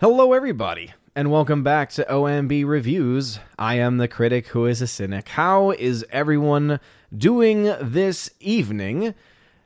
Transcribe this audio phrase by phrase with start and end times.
[0.00, 3.38] Hello, everybody, and welcome back to OMB Reviews.
[3.58, 5.28] I am the critic who is a cynic.
[5.28, 6.80] How is everyone
[7.14, 9.14] doing this evening?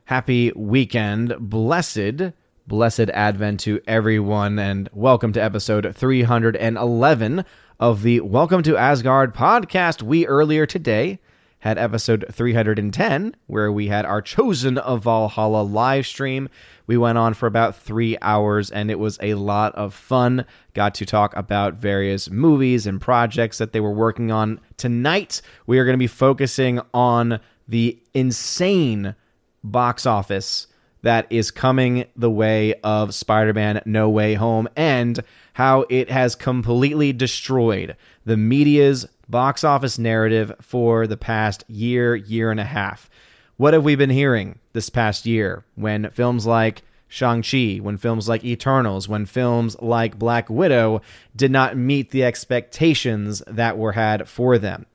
[0.03, 2.33] Happy weekend, blessed,
[2.67, 7.45] blessed Advent to everyone, and welcome to episode 311
[7.79, 10.01] of the Welcome to Asgard podcast.
[10.01, 11.19] We earlier today
[11.65, 16.47] had episode 310, where we had our Chosen of Valhalla live stream.
[16.85, 20.45] We went on for about three hours, and it was a lot of fun.
[20.75, 24.61] Got to talk about various movies and projects that they were working on.
[24.77, 29.15] Tonight, we are going to be focusing on the insane
[29.63, 30.67] box office
[31.01, 35.19] that is coming the way of Spider Man No Way Home and
[35.53, 42.51] how it has completely destroyed the media's box office narrative for the past year, year
[42.51, 43.09] and a half.
[43.57, 48.43] What have we been hearing this past year when films like Shang-Chi, when films like
[48.43, 51.01] Eternals, when films like Black Widow
[51.35, 54.85] did not meet the expectations that were had for them?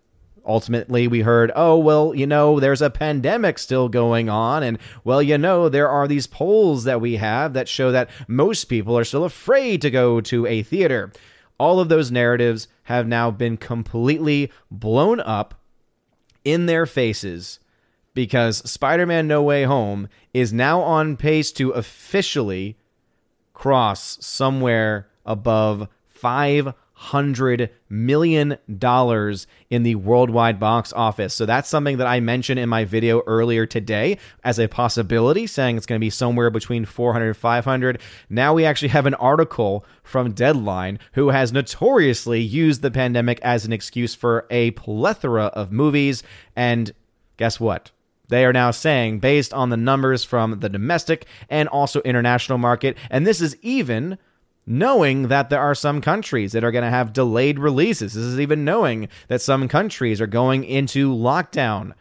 [0.44, 4.62] Ultimately, we heard, oh, well, you know, there's a pandemic still going on.
[4.62, 8.64] And, well, you know, there are these polls that we have that show that most
[8.64, 11.12] people are still afraid to go to a theater.
[11.60, 15.60] All of those narratives have now been completely blown up
[16.42, 17.60] in their faces
[18.14, 22.78] because Spider Man No Way Home is now on pace to officially
[23.52, 25.86] cross somewhere above
[27.00, 31.32] 500 million dollars in the worldwide box office.
[31.32, 35.76] So that's something that I mentioned in my video earlier today as a possibility, saying
[35.76, 38.00] it's going to be somewhere between 400 and 500.
[38.28, 43.64] Now we actually have an article from Deadline who has notoriously used the pandemic as
[43.64, 46.22] an excuse for a plethora of movies.
[46.54, 46.92] And
[47.38, 47.92] guess what?
[48.28, 52.96] They are now saying, based on the numbers from the domestic and also international market,
[53.10, 54.18] and this is even
[54.70, 58.14] knowing that there are some countries that are going to have delayed releases.
[58.14, 61.92] This is even knowing that some countries are going into lockdown.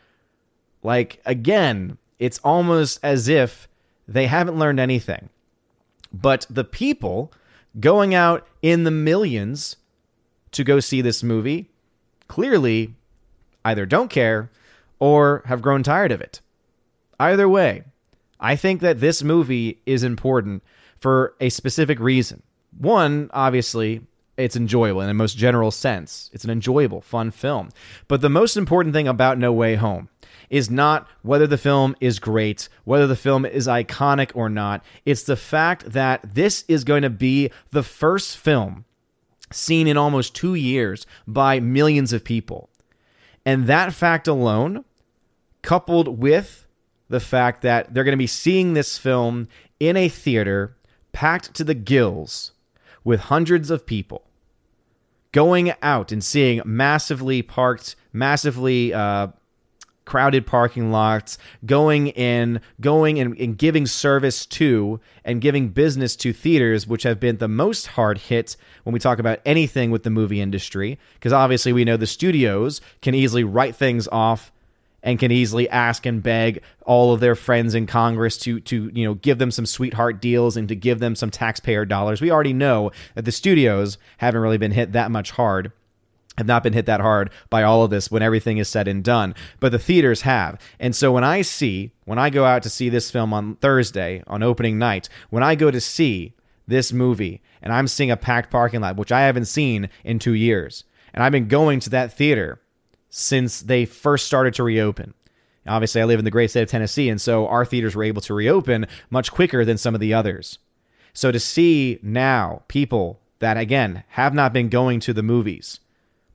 [0.83, 3.67] Like, again, it's almost as if
[4.07, 5.29] they haven't learned anything.
[6.13, 7.33] But the people
[7.79, 9.77] going out in the millions
[10.51, 11.71] to go see this movie
[12.27, 12.93] clearly
[13.65, 14.51] either don't care
[14.99, 16.39] or have grown tired of it.
[17.19, 17.83] Either way,
[18.39, 20.61] I think that this movie is important
[20.99, 22.43] for a specific reason.
[22.77, 24.01] One, obviously,
[24.37, 26.29] it's enjoyable in the most general sense.
[26.33, 27.69] It's an enjoyable, fun film.
[28.07, 30.09] But the most important thing about No Way Home
[30.49, 34.83] is not whether the film is great, whether the film is iconic or not.
[35.05, 38.85] It's the fact that this is going to be the first film
[39.51, 42.69] seen in almost two years by millions of people.
[43.45, 44.85] And that fact alone,
[45.61, 46.65] coupled with
[47.09, 49.47] the fact that they're going to be seeing this film
[49.79, 50.77] in a theater
[51.11, 52.51] packed to the gills
[53.03, 54.23] with hundreds of people
[55.31, 59.27] going out and seeing massively parked, massively uh,
[60.05, 66.33] crowded parking lots, going in, going and, and, giving service to and giving business to
[66.33, 70.09] theaters, which have been the most hard hit when we talk about anything with the
[70.09, 70.97] movie industry.
[71.13, 74.51] Because obviously, we know the studios can easily write things off
[75.03, 79.05] and can easily ask and beg all of their friends in Congress to to you
[79.05, 82.21] know give them some sweetheart deals and to give them some taxpayer dollars.
[82.21, 85.71] We already know that the studios haven't really been hit that much hard.
[86.37, 89.03] Have not been hit that hard by all of this when everything is said and
[89.03, 90.57] done, but the theaters have.
[90.79, 94.23] And so when I see, when I go out to see this film on Thursday
[94.25, 96.35] on opening night, when I go to see
[96.65, 100.33] this movie and I'm seeing a packed parking lot, which I haven't seen in two
[100.33, 102.61] years, and I've been going to that theater
[103.09, 105.13] since they first started to reopen.
[105.67, 108.21] Obviously, I live in the great state of Tennessee, and so our theaters were able
[108.23, 110.57] to reopen much quicker than some of the others.
[111.13, 115.79] So to see now people that, again, have not been going to the movies,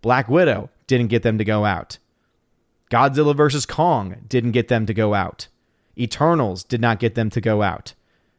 [0.03, 1.99] Black Widow didn't get them to go out.
[2.91, 3.67] Godzilla vs.
[3.67, 5.49] Kong didn't get them to go out.
[5.99, 7.95] Eternals did not get them to go out.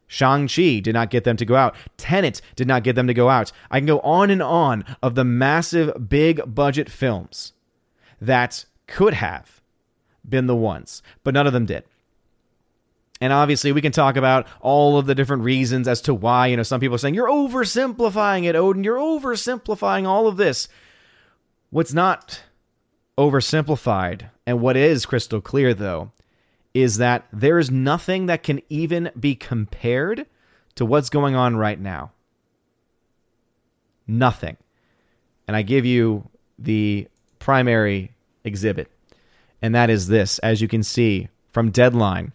[0.08, 1.76] Shang-Chi did not get them to go out.
[1.98, 3.52] Tenet did not get them to go out.
[3.72, 7.54] I can go on and on of the massive, big budget films
[8.22, 9.62] that could have
[10.28, 11.84] been the ones, but none of them did.
[13.22, 16.48] And obviously, we can talk about all of the different reasons as to why.
[16.48, 18.84] You know, some people are saying, you're oversimplifying it, Odin.
[18.84, 20.68] You're oversimplifying all of this.
[21.70, 22.44] What's not
[23.18, 26.12] oversimplified, and what is crystal clear, though,
[26.74, 30.26] is that there is nothing that can even be compared
[30.76, 32.12] to what's going on right now.
[34.06, 34.58] Nothing.
[35.48, 36.30] And I give you
[36.60, 37.08] the
[37.46, 38.10] primary
[38.44, 38.90] exhibit.
[39.62, 42.34] And that is this, as you can see from Deadline.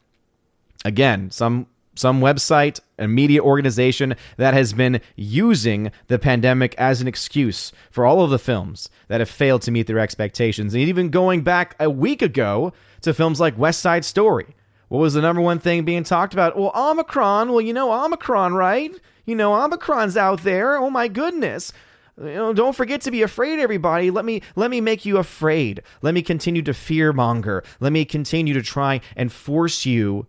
[0.84, 1.66] Again, some
[1.96, 8.06] some website, a media organization that has been using the pandemic as an excuse for
[8.06, 10.74] all of the films that have failed to meet their expectations.
[10.74, 14.54] And even going back a week ago to films like West Side Story.
[14.86, 16.56] What was the number one thing being talked about?
[16.56, 17.50] Well, Omicron.
[17.50, 18.92] Well, you know Omicron, right?
[19.26, 20.76] You know Omicron's out there.
[20.76, 21.72] Oh my goodness.
[22.20, 24.10] You know, don't forget to be afraid, everybody.
[24.10, 25.82] Let me let me make you afraid.
[26.02, 27.64] Let me continue to fear monger.
[27.80, 30.26] Let me continue to try and force you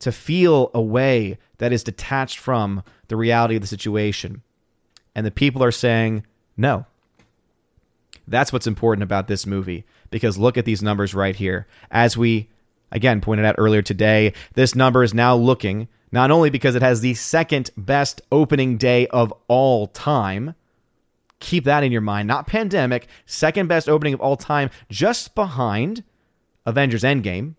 [0.00, 4.42] to feel a way that is detached from the reality of the situation.
[5.14, 6.86] And the people are saying, no.
[8.26, 11.66] That's what's important about this movie because look at these numbers right here.
[11.90, 12.48] As we,
[12.90, 17.00] again, pointed out earlier today, this number is now looking not only because it has
[17.00, 20.54] the second best opening day of all time.
[21.40, 22.28] Keep that in your mind.
[22.28, 26.04] Not pandemic, second best opening of all time, just behind
[26.66, 27.54] Avengers Endgame,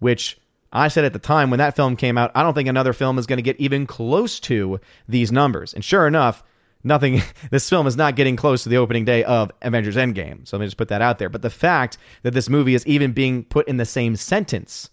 [0.00, 0.38] which
[0.72, 3.18] I said at the time when that film came out, I don't think another film
[3.18, 5.72] is going to get even close to these numbers.
[5.72, 6.42] And sure enough,
[6.82, 10.46] nothing, this film is not getting close to the opening day of Avengers Endgame.
[10.46, 11.28] So let me just put that out there.
[11.28, 14.90] But the fact that this movie is even being put in the same sentence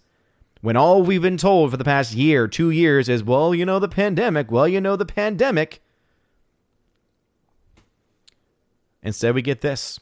[0.62, 3.80] when all we've been told for the past year, two years is, well, you know,
[3.80, 5.81] the pandemic, well, you know, the pandemic.
[9.02, 9.98] Instead, we get this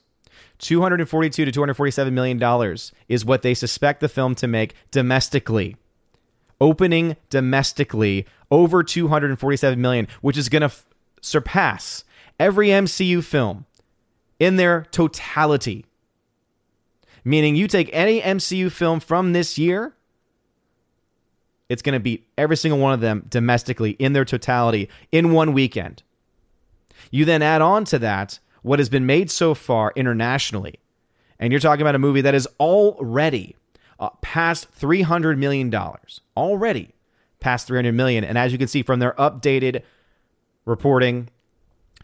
[0.59, 5.77] 242 to 247 million dollars is what they suspect the film to make domestically.
[6.61, 10.87] Opening domestically over 247 million, which is going to f-
[11.23, 12.05] surpass
[12.39, 13.65] every MCU film
[14.39, 15.87] in their totality.
[17.25, 19.95] Meaning you take any MCU film from this year,
[21.69, 25.53] it's going to beat every single one of them domestically in their totality in one
[25.53, 26.03] weekend.
[27.11, 30.79] You then add on to that what has been made so far internationally.
[31.39, 33.57] And you're talking about a movie that is already
[33.99, 35.75] uh, past $300 million.
[36.37, 36.95] Already
[37.41, 38.25] past 300 million.
[38.25, 39.83] And as you can see from their updated
[40.65, 41.29] reporting,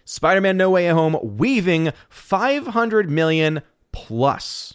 [0.04, 3.62] Spider-Man No Way Home weaving 500 million
[3.92, 4.74] plus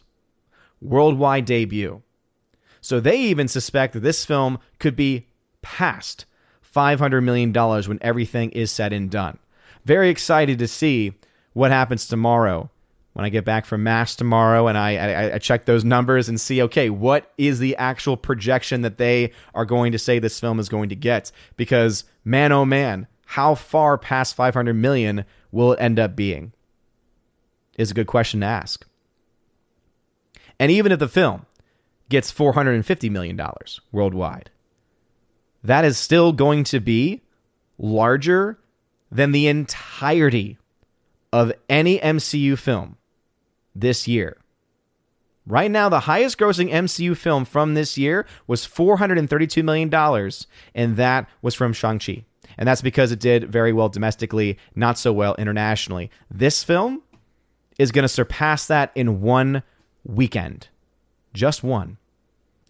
[0.81, 2.01] worldwide debut.
[2.81, 5.27] So they even suspect that this film could be
[5.61, 6.25] past
[6.75, 9.37] $500 million when everything is said and done.
[9.85, 11.13] Very excited to see
[11.53, 12.69] what happens tomorrow
[13.13, 16.39] when I get back from MASH tomorrow and I, I, I, check those numbers and
[16.39, 20.59] see, okay, what is the actual projection that they are going to say this film
[20.59, 21.31] is going to get?
[21.57, 26.53] Because, man, oh man, how far past 500 million will it end up being?
[27.77, 28.85] Is a good question to ask.
[30.59, 31.45] And even if the film
[32.09, 33.41] gets $450 million
[33.91, 34.51] worldwide,
[35.63, 37.21] that is still going to be
[37.77, 38.59] larger
[39.11, 40.57] than the entirety
[41.33, 42.97] of any MCU film
[43.75, 44.37] this year.
[45.47, 50.31] Right now, the highest grossing MCU film from this year was $432 million,
[50.75, 52.25] and that was from Shang-Chi.
[52.57, 56.11] And that's because it did very well domestically, not so well internationally.
[56.29, 57.01] This film
[57.79, 59.63] is going to surpass that in one
[60.03, 60.67] weekend.
[61.33, 61.97] Just one.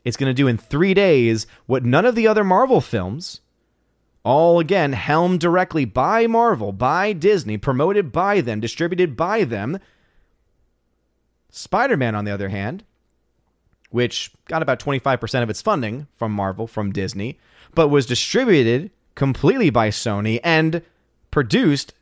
[0.05, 3.41] It's going to do in three days what none of the other Marvel films
[4.23, 9.79] all again helmed directly by Marvel, by Disney, promoted by them, distributed by them.
[11.49, 12.83] Spider Man, on the other hand,
[13.89, 17.39] which got about 25% of its funding from Marvel, from Disney,
[17.73, 20.81] but was distributed completely by Sony and
[21.29, 21.93] produced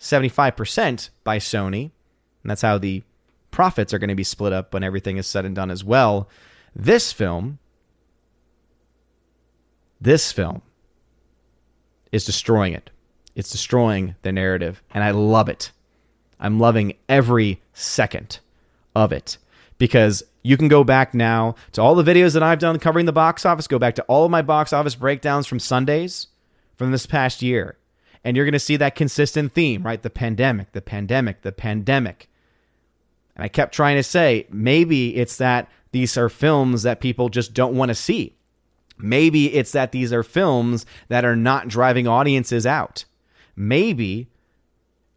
[0.00, 1.90] 75% by Sony.
[2.42, 3.02] And that's how the
[3.50, 6.28] profits are going to be split up when everything is said and done as well.
[6.74, 7.58] This film,
[10.00, 10.62] this film
[12.14, 12.90] is destroying it.
[13.34, 15.72] It's destroying the narrative, and I love it.
[16.38, 18.38] I'm loving every second
[18.94, 19.36] of it
[19.78, 23.12] because you can go back now to all the videos that I've done covering the
[23.12, 26.28] box office, go back to all of my box office breakdowns from Sundays
[26.76, 27.78] from this past year,
[28.22, 30.00] and you're going to see that consistent theme, right?
[30.00, 32.28] The pandemic, the pandemic, the pandemic.
[33.34, 37.54] And I kept trying to say, maybe it's that these are films that people just
[37.54, 38.36] don't want to see.
[38.96, 43.04] Maybe it's that these are films that are not driving audiences out.
[43.56, 44.28] Maybe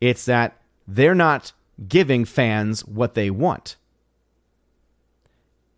[0.02, 1.52] it's that they're not
[1.88, 3.76] giving fans what they want.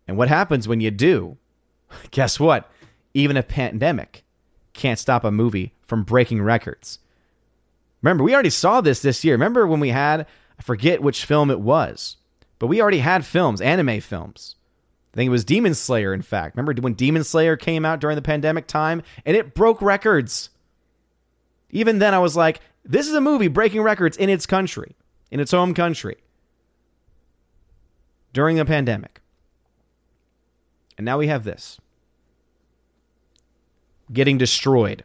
[0.08, 1.36] And what happens when you do?
[2.10, 2.70] Guess what?
[3.14, 4.24] Even a pandemic
[4.72, 6.98] can't stop a movie from breaking records.
[8.02, 9.34] Remember, we already saw this this year.
[9.34, 10.26] Remember when we had,
[10.58, 12.16] I forget which film it was,
[12.58, 14.56] but we already had films, anime films,
[15.12, 16.56] I think it was Demon Slayer, in fact.
[16.56, 20.50] Remember when Demon Slayer came out during the pandemic time and it broke records?
[21.70, 24.96] Even then, I was like, this is a movie breaking records in its country,
[25.30, 26.16] in its home country
[28.32, 29.20] during the pandemic.
[30.96, 31.80] And now we have this.
[34.12, 35.04] getting destroyed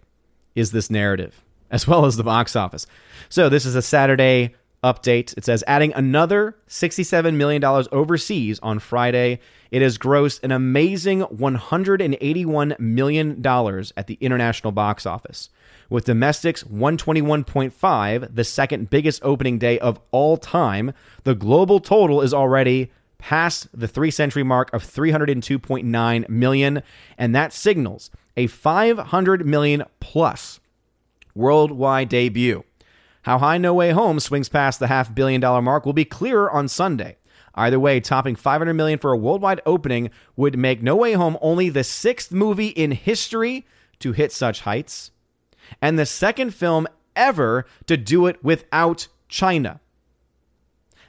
[0.56, 2.88] is this narrative, as well as the box office.
[3.30, 4.56] So, this is a Saturday
[4.86, 5.36] update.
[5.36, 9.40] It says adding another $67 million overseas on Friday.
[9.72, 13.46] It has grossed an amazing $181 million
[13.98, 15.50] at the international box office.
[15.90, 22.34] With domestics 121.5, the second biggest opening day of all time, the global total is
[22.34, 26.84] already past the three century mark of 302.9 million,
[27.18, 30.60] and that signals a 500 million plus
[31.34, 32.64] worldwide debut.
[33.26, 36.52] How high No Way Home swings past the half billion dollar mark will be clearer
[36.52, 37.18] on Sunday.
[37.56, 41.70] Either way, topping 500 million for a worldwide opening would make No Way Home only
[41.70, 43.66] the sixth movie in history
[43.98, 45.10] to hit such heights,
[45.82, 49.80] and the second film ever to do it without China.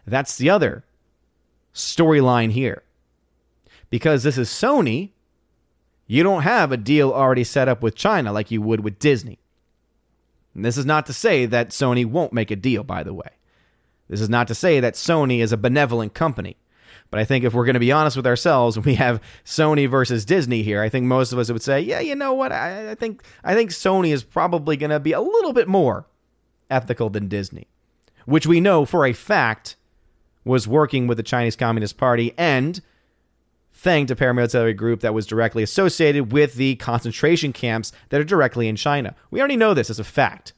[0.06, 0.84] That's the other
[1.74, 2.82] storyline here.
[3.90, 5.10] Because this is Sony,
[6.06, 9.38] you don't have a deal already set up with China like you would with Disney.
[10.56, 13.28] And this is not to say that Sony won't make a deal, by the way.
[14.08, 16.56] This is not to say that Sony is a benevolent company.
[17.10, 20.24] But I think if we're going to be honest with ourselves, we have Sony versus
[20.24, 20.80] Disney here.
[20.80, 22.52] I think most of us would say, yeah, you know what?
[22.52, 26.06] I, I think I think Sony is probably going to be a little bit more
[26.70, 27.68] ethical than Disney,
[28.24, 29.76] which we know for a fact
[30.44, 32.80] was working with the Chinese Communist Party and
[33.76, 38.68] thanked to paramilitary group that was directly associated with the concentration camps that are directly
[38.68, 39.14] in China.
[39.30, 40.54] We already know this as a fact.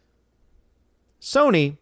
[1.20, 1.78] Sony,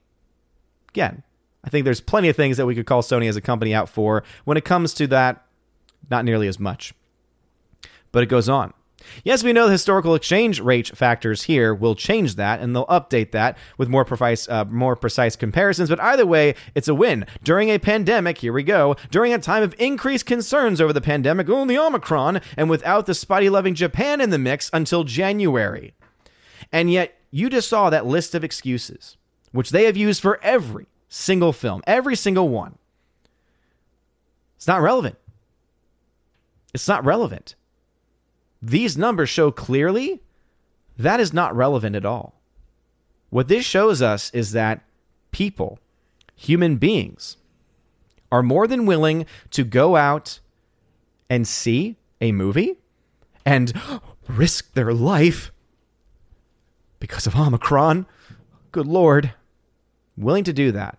[0.89, 1.23] again,
[1.63, 3.91] I think there's plenty of things that we could call Sony as a company out
[3.91, 4.25] for.
[4.45, 5.45] When it comes to that,
[6.11, 6.95] not nearly as much.
[8.13, 8.73] But it goes on.
[9.25, 13.33] Yes, we know the historical exchange rate factors here will change that, and they'll update
[13.33, 15.89] that with more precise, uh, more precise comparisons.
[15.89, 17.27] But either way, it's a win.
[17.43, 21.49] During a pandemic, here we go, during a time of increased concerns over the pandemic,
[21.49, 25.95] oh, the Omicron, and without the Spidey loving Japan in the mix until January.
[26.73, 29.17] And yet, you just saw that list of excuses,
[29.53, 32.79] which they have used for every single film, every single one.
[34.57, 35.17] It's not relevant.
[36.73, 37.55] It's not relevant
[38.67, 40.21] these numbers show clearly
[40.99, 42.41] that is not relevant at all.
[43.31, 44.83] What this shows us is that
[45.31, 45.79] people,
[46.35, 47.37] human beings,
[48.33, 50.41] are more than willing to go out
[51.29, 52.79] and see a movie
[53.45, 53.73] and
[54.29, 55.53] risk their life
[56.99, 58.07] because of Omicron.
[58.73, 59.33] Good Lord.
[60.17, 60.99] Willing to do that.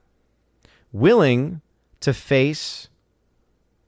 [0.91, 1.62] Willing
[2.01, 2.88] to face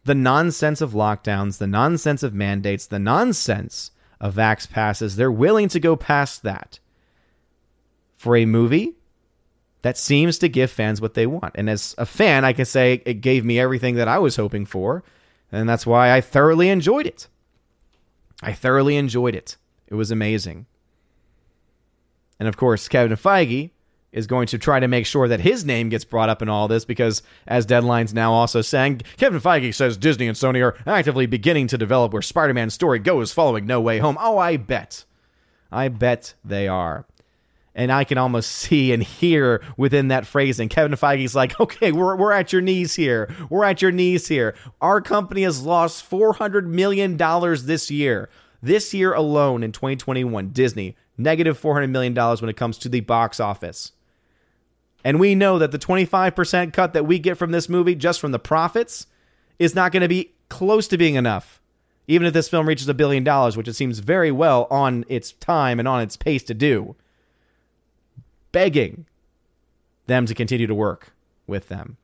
[0.09, 5.15] the nonsense of lockdowns, the nonsense of mandates, the nonsense of vax passes.
[5.15, 6.79] They're willing to go past that
[8.17, 8.95] for a movie
[9.83, 11.53] that seems to give fans what they want.
[11.53, 14.65] And as a fan, I can say it gave me everything that I was hoping
[14.65, 15.03] for.
[15.51, 17.27] And that's why I thoroughly enjoyed it.
[18.41, 19.57] I thoroughly enjoyed it.
[19.89, 20.65] It was amazing.
[22.39, 23.69] And of course, Kevin Feige
[24.11, 26.67] is going to try to make sure that his name gets brought up in all
[26.67, 31.25] this because, as Deadline's now also saying, Kevin Feige says Disney and Sony are actively
[31.25, 34.17] beginning to develop where Spider Man's story goes following No Way Home.
[34.19, 35.05] Oh, I bet.
[35.71, 37.05] I bet they are.
[37.75, 40.69] And I can almost see and hear within that phrasing.
[40.69, 43.33] Kevin Feige's like, okay, we're, we're at your knees here.
[43.49, 44.55] We're at your knees here.
[44.81, 48.29] Our company has lost $400 million this year.
[48.61, 53.39] This year alone in 2021, Disney, negative $400 million when it comes to the box
[53.39, 53.93] office.
[55.03, 58.31] And we know that the 25% cut that we get from this movie, just from
[58.31, 59.07] the profits,
[59.57, 61.61] is not going to be close to being enough.
[62.07, 65.31] Even if this film reaches a billion dollars, which it seems very well on its
[65.33, 66.95] time and on its pace to do,
[68.51, 69.05] begging
[70.07, 71.13] them to continue to work
[71.45, 71.97] with them.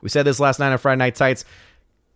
[0.00, 1.44] We said this last night on Friday Night Tights.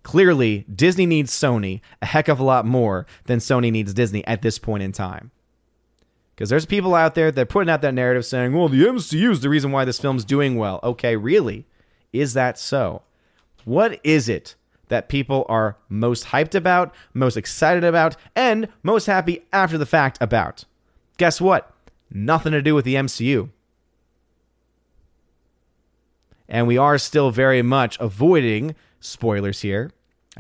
[0.02, 4.42] Clearly, Disney needs Sony a heck of a lot more than Sony needs Disney at
[4.42, 5.30] this point in time.
[6.40, 9.30] Because there's people out there that are putting out that narrative saying, well, the MCU
[9.30, 10.80] is the reason why this film's doing well.
[10.82, 11.66] Okay, really?
[12.14, 13.02] Is that so?
[13.66, 14.54] What is it
[14.88, 20.16] that people are most hyped about, most excited about, and most happy after the fact
[20.18, 20.64] about?
[21.18, 21.74] Guess what?
[22.10, 23.50] Nothing to do with the MCU.
[26.48, 29.90] And we are still very much avoiding spoilers here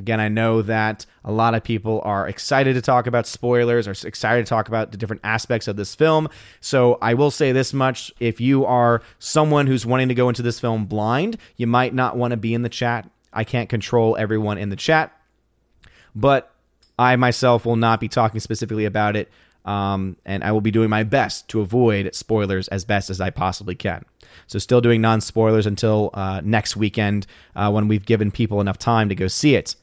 [0.00, 3.90] Again, I know that a lot of people are excited to talk about spoilers or
[3.90, 6.30] excited to talk about the different aspects of this film.
[6.60, 10.40] So I will say this much if you are someone who's wanting to go into
[10.40, 13.10] this film blind, you might not want to be in the chat.
[13.30, 15.12] I can't control everyone in the chat,
[16.14, 16.50] but
[16.98, 19.28] I myself will not be talking specifically about it.
[19.66, 23.28] Um, and I will be doing my best to avoid spoilers as best as I
[23.28, 24.06] possibly can.
[24.46, 28.78] So, still doing non spoilers until uh, next weekend uh, when we've given people enough
[28.78, 29.76] time to go see it.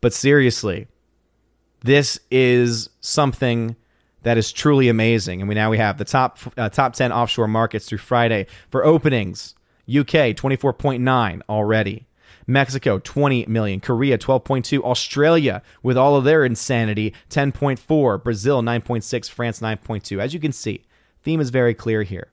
[0.00, 0.86] But seriously,
[1.80, 3.76] This is something
[4.22, 5.40] that is truly amazing.
[5.40, 8.84] And we now we have the top uh, top 10 offshore markets through Friday for
[8.84, 9.54] openings.
[9.88, 12.06] UK 24.9 already.
[12.46, 19.60] Mexico 20 million, Korea 12.2, Australia with all of their insanity 10.4, Brazil 9.6, France
[19.60, 20.18] 9.2.
[20.18, 20.84] As you can see,
[21.22, 22.28] theme is very clear here.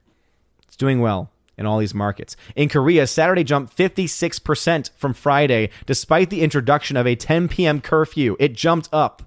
[0.67, 2.35] It's doing well in all these markets.
[2.55, 7.81] In Korea, Saturday jumped 56% from Friday despite the introduction of a 10 p.m.
[7.81, 8.35] curfew.
[8.39, 9.23] It jumped up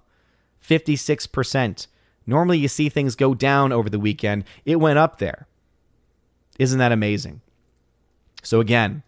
[0.63, 1.87] 56%.
[2.27, 4.45] Normally you see things go down over the weekend.
[4.65, 5.47] It went up there.
[6.59, 7.41] Isn't that amazing?
[8.43, 9.03] So again,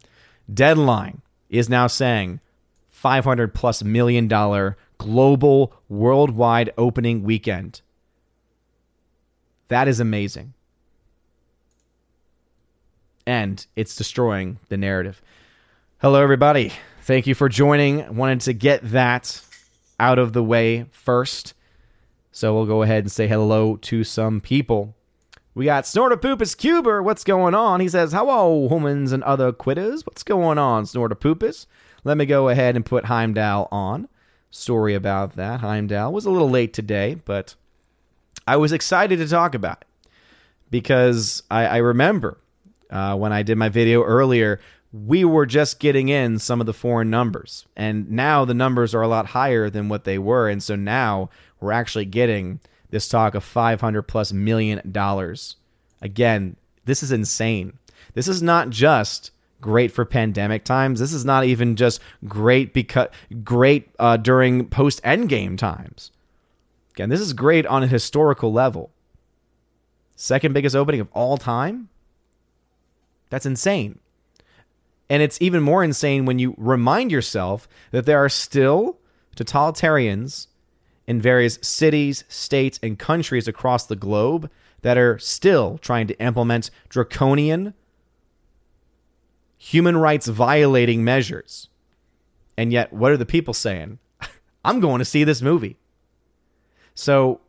[0.52, 2.40] deadline is now saying
[2.88, 7.80] 500 plus million dollar global worldwide opening weekend.
[9.68, 10.54] That is amazing.
[13.30, 15.22] And it's destroying the narrative.
[15.98, 16.72] Hello, everybody.
[17.02, 18.16] Thank you for joining.
[18.16, 19.40] Wanted to get that
[20.00, 21.54] out of the way first.
[22.32, 24.96] So we'll go ahead and say hello to some people.
[25.54, 27.04] We got Snortopoopus Cuber.
[27.04, 27.78] What's going on?
[27.78, 30.04] He says, Hello, humans and other quitters.
[30.04, 31.66] What's going on, Snortopoopus?
[32.02, 34.08] Let me go ahead and put Heimdall on.
[34.50, 35.60] Story about that.
[35.60, 37.54] Heimdall was a little late today, but
[38.48, 40.10] I was excited to talk about it
[40.68, 42.36] because I, I remember
[42.90, 44.60] uh, when I did my video earlier,
[44.92, 47.66] we were just getting in some of the foreign numbers.
[47.76, 50.48] And now the numbers are a lot higher than what they were.
[50.48, 51.30] And so now
[51.60, 55.56] we're actually getting this talk of 500 plus million dollars.
[56.02, 57.78] Again, this is insane.
[58.14, 59.30] This is not just
[59.60, 60.98] great for pandemic times.
[60.98, 63.08] This is not even just great because
[63.44, 66.10] great uh, during post endgame times.
[66.94, 68.90] Again, this is great on a historical level.
[70.16, 71.88] Second biggest opening of all time.
[73.30, 73.98] That's insane.
[75.08, 78.98] And it's even more insane when you remind yourself that there are still
[79.36, 80.46] totalitarians
[81.06, 84.48] in various cities, states, and countries across the globe
[84.82, 87.74] that are still trying to implement draconian,
[89.58, 91.68] human rights violating measures.
[92.56, 93.98] And yet, what are the people saying?
[94.64, 95.76] I'm going to see this movie.
[96.94, 97.40] So,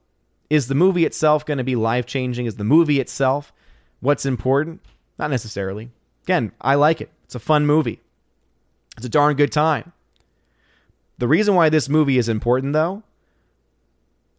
[0.49, 2.45] is the movie itself going to be life changing?
[2.45, 3.53] Is the movie itself
[3.99, 4.81] what's important?
[5.21, 5.91] Not necessarily.
[6.23, 7.11] Again, I like it.
[7.25, 8.01] It's a fun movie.
[8.97, 9.93] It's a darn good time.
[11.19, 13.03] The reason why this movie is important, though,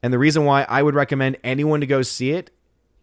[0.02, 2.50] and the reason why I would recommend anyone to go see it,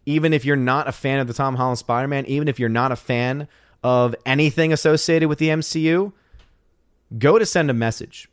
[0.04, 2.68] even if you're not a fan of the Tom Holland Spider Man, even if you're
[2.68, 3.48] not a fan
[3.82, 6.12] of anything associated with the MCU,
[7.18, 8.28] go to send a message.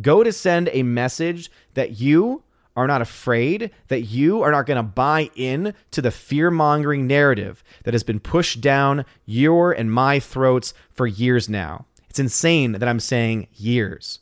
[0.00, 2.42] Go to send a message that you
[2.76, 7.06] are not afraid, that you are not going to buy in to the fear mongering
[7.06, 11.86] narrative that has been pushed down your and my throats for years now.
[12.10, 14.20] It's insane that I'm saying years.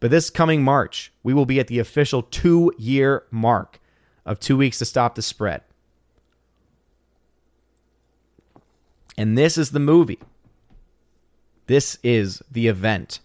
[0.00, 3.80] But this coming March, we will be at the official two year mark
[4.24, 5.62] of two weeks to stop the spread.
[9.16, 10.18] And this is the movie.
[11.66, 13.20] This is the event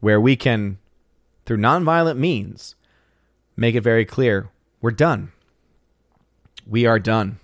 [0.00, 0.78] where we can,
[1.50, 2.76] through nonviolent means,
[3.56, 5.32] make it very clear we're done.
[6.64, 7.40] We are done.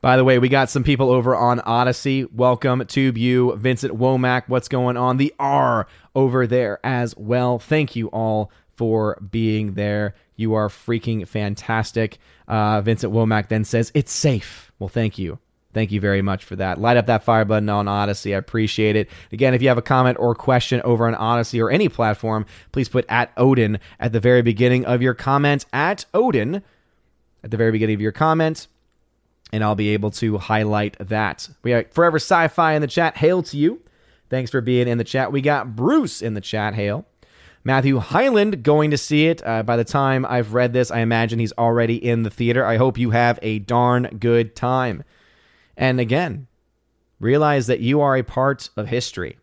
[0.00, 2.28] By the way, we got some people over on Odysee.
[2.32, 4.44] Welcome, to You, Vincent Womack.
[4.46, 5.16] What's going on?
[5.16, 7.58] The R over there as well.
[7.58, 10.14] Thank you all for being there.
[10.36, 12.18] You are freaking fantastic.
[12.46, 14.70] Uh, Vincent Womack then says, It's safe.
[14.78, 15.40] Well, thank you.
[15.72, 16.80] Thank you very much for that.
[16.80, 18.34] Light up that fire button on Odysee.
[18.34, 19.08] I appreciate it.
[19.32, 22.88] Again, if you have a comment or question over on Odysee or any platform, please
[22.88, 25.64] put at Odin at the very beginning of your comment.
[25.72, 26.62] At Odin
[27.42, 28.68] at the very beginning of your comment
[29.52, 31.48] and I'll be able to highlight that.
[31.62, 33.16] We got Forever Sci Fi in the chat.
[33.18, 33.82] Hail to you.
[34.30, 35.30] Thanks for being in the chat.
[35.30, 36.74] We got Bruce in the chat.
[36.74, 37.04] Hail.
[37.64, 39.46] Matthew Highland going to see it.
[39.46, 42.64] Uh, by the time I've read this, I imagine he's already in the theater.
[42.64, 45.04] I hope you have a darn good time.
[45.82, 46.46] And again,
[47.18, 49.40] realize that you are a part of history.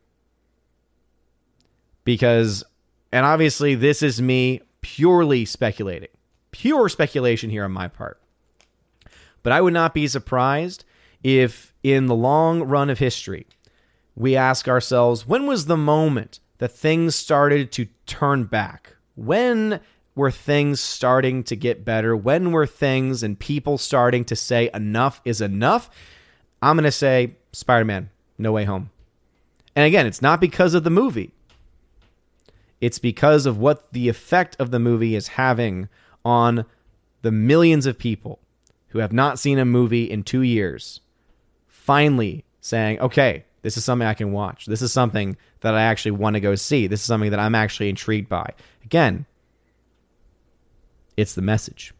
[2.06, 2.64] Because,
[3.12, 6.08] and obviously, this is me purely speculating,
[6.52, 8.22] pure speculation here on my part.
[9.44, 10.86] But I would not be surprised
[11.24, 13.46] if, in the long run of history,
[14.16, 18.96] we ask ourselves when was the moment that things started to turn back?
[19.18, 19.82] When
[20.16, 22.16] were things starting to get better?
[22.16, 25.90] When were things and people starting to say enough is enough?
[26.62, 28.90] I'm going to say Spider Man, No Way Home.
[29.76, 31.32] And again, it's not because of the movie,
[32.82, 35.90] it's because of what the effect of the movie is having
[36.24, 36.66] on
[37.22, 38.40] the millions of people
[38.90, 41.02] who have not seen a movie in two years
[41.68, 44.66] finally saying, okay, this is something I can watch.
[44.66, 46.88] This is something that I actually want to go see.
[46.88, 48.54] This is something that I'm actually intrigued by.
[48.84, 49.26] Again,
[51.18, 51.94] it's the message.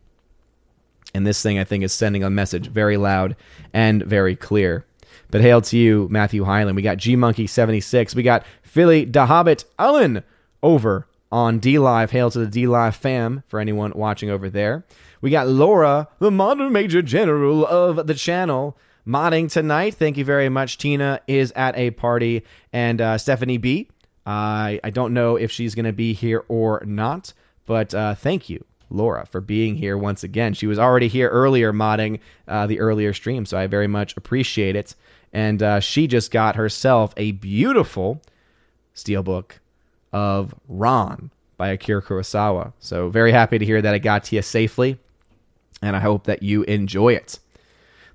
[1.14, 3.36] And this thing, I think, is sending a message very loud
[3.74, 4.86] and very clear.
[5.32, 6.76] But hail to you, Matthew Hyland.
[6.76, 8.16] We got G Monkey 76.
[8.16, 10.24] We got Philly Dahabit Allen
[10.64, 12.10] over on DLive.
[12.10, 14.86] Hail to the DLive fam for anyone watching over there.
[15.22, 19.96] We got Laura, the modern major general of the channel, modding tonight.
[19.96, 20.78] Thank you very much.
[20.78, 23.90] Tina is at a party, and uh, Stephanie B.
[24.26, 27.34] I I don't know if she's going to be here or not,
[27.66, 28.64] but uh, thank you.
[28.90, 30.54] Laura, for being here once again.
[30.54, 34.76] She was already here earlier modding uh, the earlier stream, so I very much appreciate
[34.76, 34.96] it.
[35.32, 38.22] And uh, she just got herself a beautiful
[38.96, 39.52] steelbook
[40.12, 42.74] of Ran by Akira Kurosawa.
[42.80, 44.98] So very happy to hear that it got to you safely,
[45.82, 47.40] and I hope that you enjoy it.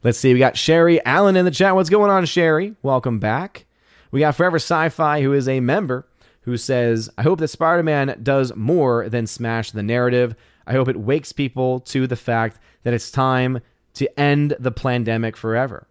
[0.02, 1.74] Let's see, we got Sherry Allen in the chat.
[1.74, 2.74] What's going on, Sherry?
[2.82, 3.64] Welcome back.
[4.10, 6.06] We got Forever Sci Fi, who is a member,
[6.42, 10.34] who says, I hope that Spider Man does more than smash the narrative.
[10.66, 13.61] I hope it wakes people to the fact that it's time
[13.94, 15.87] to end the pandemic forever.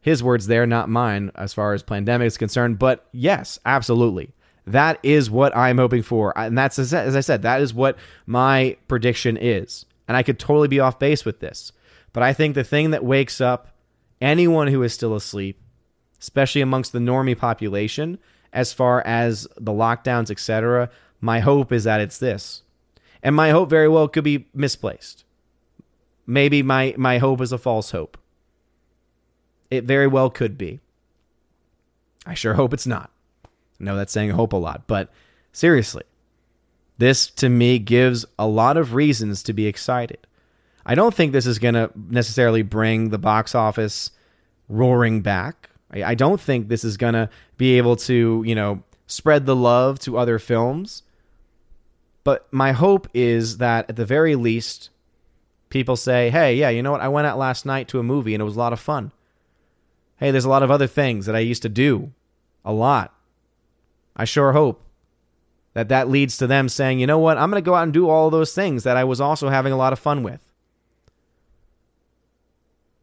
[0.00, 2.78] His words there, not mine, as far as pandemic is concerned.
[2.78, 4.32] But yes, absolutely.
[4.66, 6.36] That is what I'm hoping for.
[6.38, 9.86] And that's, as I said, that is what my prediction is.
[10.08, 11.72] And I could totally be off base with this.
[12.12, 13.76] But I think the thing that wakes up
[14.20, 15.60] anyone who is still asleep,
[16.20, 18.18] especially amongst the normie population,
[18.52, 22.62] as far as the lockdowns, etc., my hope is that it's this.
[23.24, 25.24] And my hope very well could be misplaced.
[26.26, 28.18] Maybe my, my hope is a false hope.
[29.70, 30.80] It very well could be.
[32.26, 33.10] I sure hope it's not.
[33.80, 35.10] I know that's saying hope a lot, but
[35.52, 36.04] seriously,
[36.98, 40.18] this to me gives a lot of reasons to be excited.
[40.86, 44.10] I don't think this is going to necessarily bring the box office
[44.68, 45.70] roaring back.
[45.90, 49.98] I, don't think this is going to be able to, you know, spread the love
[50.00, 51.02] to other films.
[52.24, 54.88] But my hope is that at the very least,
[55.68, 57.02] people say, hey, yeah, you know what?
[57.02, 59.12] I went out last night to a movie and it was a lot of fun.
[60.16, 62.12] Hey, there's a lot of other things that I used to do
[62.64, 63.14] a lot.
[64.16, 64.82] I sure hope
[65.74, 67.36] that that leads to them saying, you know what?
[67.36, 69.72] I'm going to go out and do all those things that I was also having
[69.72, 70.40] a lot of fun with.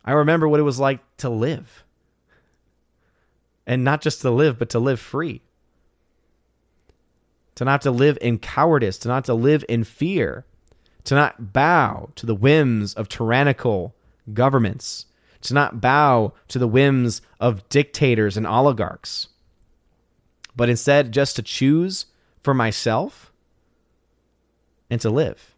[0.04, 1.84] I remember what it was like to live.
[3.68, 5.42] And not just to live, but to live free
[7.56, 10.46] to not to live in cowardice, to not to live in fear,
[11.04, 13.96] to not bow to the whims of tyrannical
[14.34, 15.06] governments,
[15.42, 19.30] to not bow to the whims of dictators and oligarchs,
[20.56, 22.06] but instead just to choose
[22.44, 23.32] for myself
[24.90, 25.56] and to live.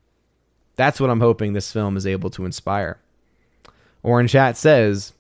[0.76, 3.00] That's what I'm hoping this film is able to inspire.
[4.02, 5.14] Orange Chat says,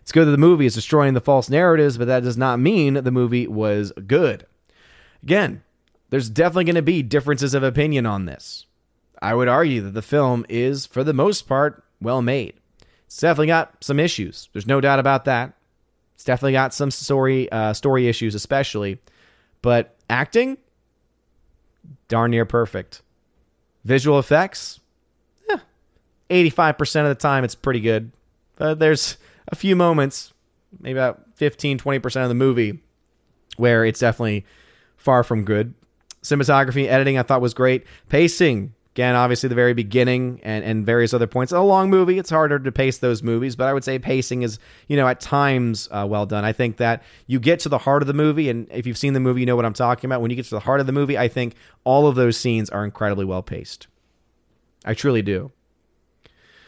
[0.00, 2.94] It's good that the movie is destroying the false narratives, but that does not mean
[2.94, 4.46] the movie was good.
[5.22, 5.62] Again,
[6.10, 8.66] there's definitely going to be differences of opinion on this.
[9.20, 12.54] I would argue that the film is, for the most part, well made.
[13.06, 14.48] It's definitely got some issues.
[14.52, 15.54] There's no doubt about that.
[16.14, 19.00] It's definitely got some story uh, story issues, especially.
[19.62, 20.58] But acting,
[22.08, 23.02] darn near perfect.
[23.84, 24.80] Visual effects,
[25.48, 25.60] yeah,
[26.30, 28.12] 85% of the time it's pretty good.
[28.56, 29.16] But there's
[29.46, 30.32] a few moments,
[30.80, 32.80] maybe about 15, 20% of the movie,
[33.56, 34.44] where it's definitely
[34.96, 35.74] far from good.
[36.22, 37.86] Cinematography, editing, I thought was great.
[38.08, 41.52] Pacing, again, obviously the very beginning and, and various other points.
[41.52, 44.58] A long movie, it's harder to pace those movies, but I would say pacing is,
[44.88, 46.44] you know, at times uh, well done.
[46.44, 49.12] I think that you get to the heart of the movie, and if you've seen
[49.12, 50.20] the movie, you know what I'm talking about.
[50.20, 51.54] When you get to the heart of the movie, I think
[51.84, 53.86] all of those scenes are incredibly well paced.
[54.84, 55.52] I truly do.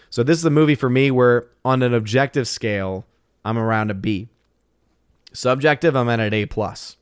[0.09, 3.07] So this is a movie for me where, on an objective scale,
[3.45, 4.29] I'm around a B.
[5.33, 6.97] Subjective, I'm at an A plus.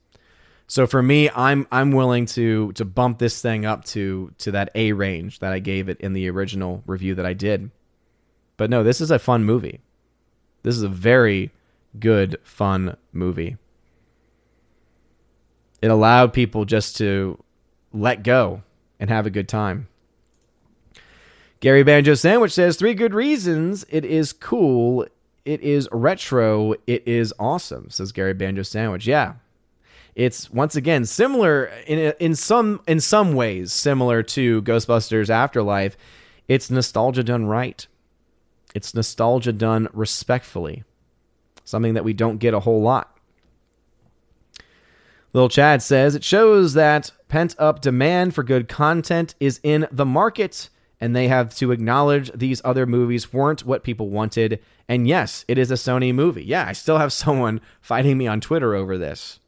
[0.69, 4.71] So for me, I'm I'm willing to to bump this thing up to to that
[4.75, 7.71] A range that I gave it in the original review that I did.
[8.59, 9.81] But no, this is a fun movie.
[10.63, 11.53] This is a very
[11.99, 13.57] good fun movie.
[15.81, 17.43] It allowed people just to
[17.93, 18.63] let go
[19.01, 19.89] and have a good time.
[21.61, 25.07] Gary Banjo Sandwich says three good reasons it is cool,
[25.47, 27.89] it is retro, it is awesome.
[27.89, 29.07] Says Gary Banjo Sandwich.
[29.07, 29.35] Yeah,
[30.19, 35.97] it's once again similar in in some in some ways similar to Ghostbusters Afterlife.
[36.49, 37.87] It's nostalgia done right.
[38.75, 40.83] It's nostalgia done respectfully.
[41.63, 43.17] Something that we don't get a whole lot.
[45.33, 50.07] Little Chad says it shows that pent up demand for good content is in the
[50.07, 50.69] market
[51.01, 54.59] and they have to acknowledge these other movies weren't what people wanted.
[54.89, 56.45] And yes, it is a Sony movie.
[56.45, 59.39] Yeah, I still have someone fighting me on Twitter over this,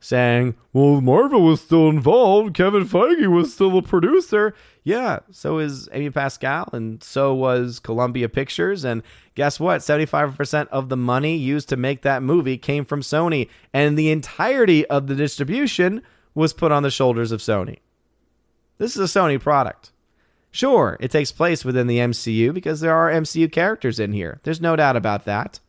[0.00, 2.54] saying, well, Marvel was still involved.
[2.54, 4.54] Kevin Feige was still a producer.
[4.82, 8.82] Yeah, so is Amy Pascal, and so was Columbia Pictures.
[8.82, 9.02] And
[9.34, 9.82] guess what?
[9.82, 14.86] 75% of the money used to make that movie came from Sony, and the entirety
[14.86, 16.02] of the distribution
[16.34, 17.80] was put on the shoulders of Sony.
[18.78, 19.92] This is a Sony product.
[20.50, 24.40] Sure, it takes place within the MCU because there are MCU characters in here.
[24.42, 25.60] There's no doubt about that.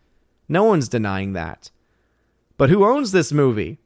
[0.47, 1.69] No one's denying that.
[2.57, 3.80] But who owns this movie?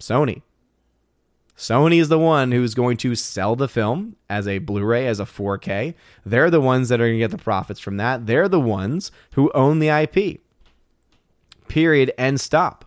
[0.00, 0.42] Sony.
[1.56, 5.20] Sony is the one who's going to sell the film as a Blu ray, as
[5.20, 5.94] a 4K.
[6.24, 8.26] They're the ones that are going to get the profits from that.
[8.26, 10.40] They're the ones who own the IP.
[11.68, 12.12] Period.
[12.16, 12.86] End stop.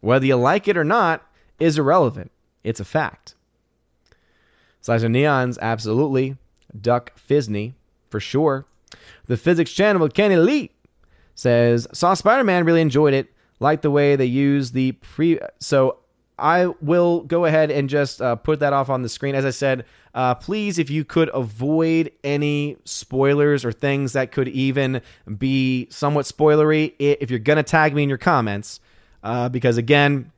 [0.00, 1.26] Whether you like it or not
[1.58, 2.30] is irrelevant.
[2.62, 3.34] It's a fact.
[4.82, 6.36] Slicer Neons, absolutely.
[6.78, 7.72] Duck Fisney,
[8.10, 8.66] for sure.
[9.26, 10.72] The Physics Channel with Kenny Lee
[11.34, 13.32] says, Saw Spider Man, really enjoyed it.
[13.60, 15.38] Like the way they use the pre.
[15.60, 15.98] So
[16.38, 19.34] I will go ahead and just uh, put that off on the screen.
[19.34, 24.48] As I said, uh, please, if you could avoid any spoilers or things that could
[24.48, 25.02] even
[25.38, 28.80] be somewhat spoilery, if you're going to tag me in your comments,
[29.22, 30.32] uh, because again,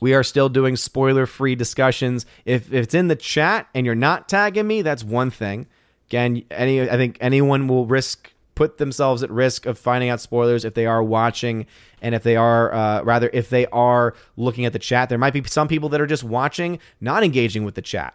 [0.00, 2.26] we are still doing spoiler free discussions.
[2.44, 5.66] If, if it's in the chat and you're not tagging me, that's one thing.
[6.08, 10.64] Again, any I think anyone will risk put themselves at risk of finding out spoilers
[10.64, 11.64] if they are watching
[12.02, 15.08] and if they are uh, rather if they are looking at the chat.
[15.08, 18.14] There might be some people that are just watching, not engaging with the chat,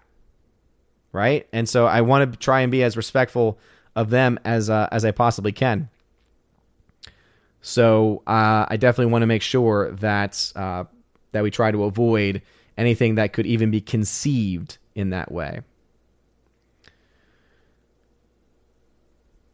[1.14, 1.48] right?
[1.54, 3.58] And so I want to try and be as respectful
[3.96, 5.88] of them as uh, as I possibly can.
[7.62, 10.84] So uh, I definitely want to make sure that uh,
[11.32, 12.42] that we try to avoid
[12.78, 15.62] anything that could even be conceived in that way.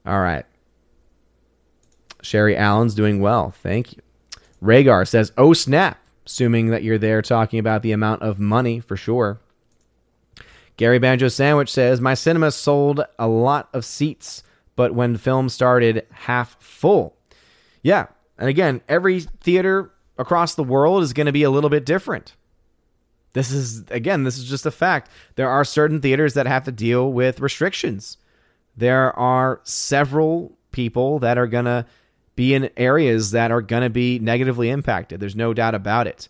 [0.03, 0.47] All right.
[2.21, 3.51] Sherry Allen's doing well.
[3.51, 4.01] Thank you.
[4.61, 5.99] Rhaegar says, Oh, snap.
[6.25, 9.39] Assuming that you're there talking about the amount of money for sure.
[10.77, 14.43] Gary Banjo Sandwich says, My cinema sold a lot of seats,
[14.75, 17.15] but when film started, half full.
[17.81, 18.07] Yeah.
[18.37, 22.35] And again, every theater across the world is going to be a little bit different.
[23.33, 25.09] This is, again, this is just a fact.
[25.35, 28.17] There are certain theaters that have to deal with restrictions.
[28.75, 31.85] There are several people that are going to
[32.39, 35.19] be in areas that are going to be negatively impacted.
[35.19, 36.29] There's no doubt about it.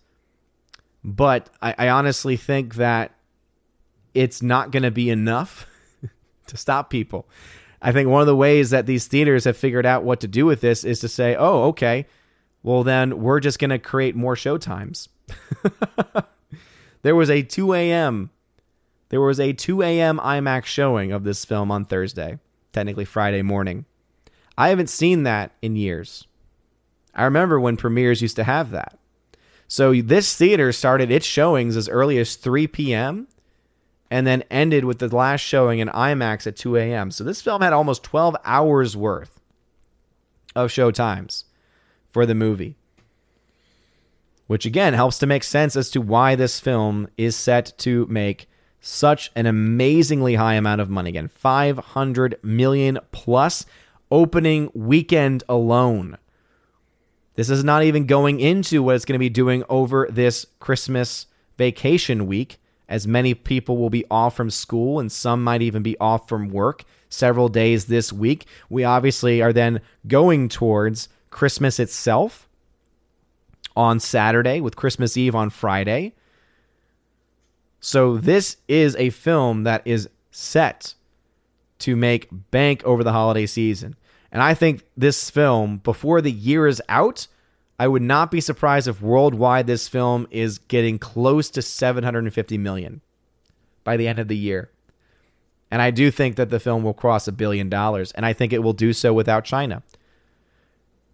[1.04, 3.12] But I, I honestly think that
[4.16, 5.68] it's not going to be enough
[6.48, 7.28] to stop people.
[7.80, 10.48] I think one of the ways that these theaters have figured out what to do
[10.48, 12.08] with this is to say, oh, okay,
[12.64, 15.10] well, then we're just going to create more show times.
[17.04, 18.32] there was a 2 a.m.
[19.10, 20.18] There was a 2 a.m.
[20.18, 22.40] IMAX showing of this film on Thursday,
[22.74, 23.86] technically Friday morning.
[24.60, 26.28] I haven't seen that in years.
[27.16, 29.00] I remember when premieres used to have that.
[29.70, 33.30] So this theater started its showings as early as 3 p.m.
[34.12, 37.10] and then ended with the last showing in IMAX at 2 a.m.
[37.10, 39.40] So this film had almost 12 hours worth
[40.58, 41.46] of show times
[42.10, 42.76] for the movie.
[44.48, 48.50] Which again helps to make sense as to why this film is set to make
[48.82, 51.12] such an amazingly high amount of money.
[51.12, 53.66] Again, 500 million plus
[54.12, 56.18] opening weekend alone.
[57.36, 61.28] This is not even going into what it's going to be doing over this Christmas
[61.58, 65.98] vacation week, as many people will be off from school and some might even be
[66.00, 68.46] off from work several days this week.
[68.70, 72.50] We obviously are then going towards Christmas itself
[73.76, 76.14] on Saturday with Christmas Eve on Friday.
[77.80, 80.96] So this is a film that is set
[81.80, 83.96] to make bank over the holiday season.
[84.32, 87.28] And I think this film, before the year is out,
[87.80, 93.02] I would not be surprised if worldwide this film is getting close to 750 million
[93.84, 94.70] by the end of the year.
[95.72, 98.54] And I do think that the film will cross a billion dollars, and I think
[98.54, 99.84] it will do so without China.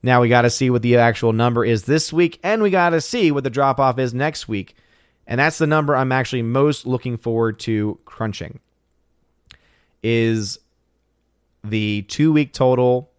[0.02, 2.92] Now we got to see what the actual number is this week, and we got
[2.92, 4.76] to see what the drop off is next week.
[5.28, 8.60] And that's the number I'm actually most looking forward to crunching.
[10.08, 10.60] Is
[11.64, 13.10] the two week total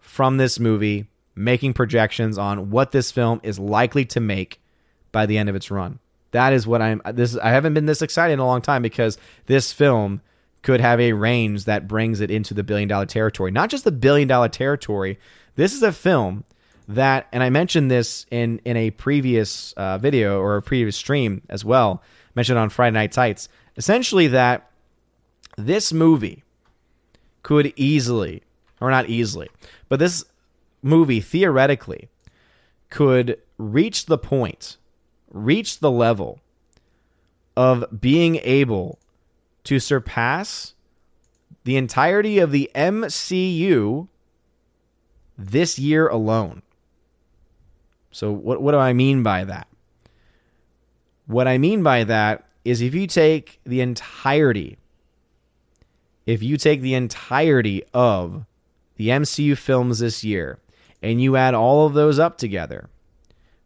[0.00, 4.62] from this movie, making projections on what this film is likely to make
[5.12, 5.98] by the end of its run.
[6.30, 9.18] That is what I'm this I haven't been this excited in a long time because
[9.44, 10.22] this film
[10.62, 13.50] could have a range that brings it into the billion dollar territory.
[13.50, 15.18] Not just the billion dollar territory,
[15.56, 16.44] this is a film
[16.88, 21.42] that, and I mentioned this in in a previous uh, video or a previous stream
[21.50, 22.02] as well,
[22.34, 23.50] mentioned on Friday Night Tights.
[23.76, 24.70] Essentially, that
[25.56, 26.44] this movie
[27.42, 28.42] could easily,
[28.80, 29.48] or not easily,
[29.88, 30.24] but this
[30.82, 32.08] movie theoretically
[32.90, 34.76] could reach the point,
[35.30, 36.40] reach the level
[37.56, 38.98] of being able
[39.64, 40.74] to surpass
[41.64, 44.08] the entirety of the MCU
[45.36, 46.62] this year alone.
[48.12, 49.66] So, what, what do I mean by that?
[51.26, 54.78] What I mean by that is if you take the entirety,
[56.26, 58.44] if you take the entirety of
[58.96, 60.58] the MCU films this year
[61.02, 62.88] and you add all of those up together,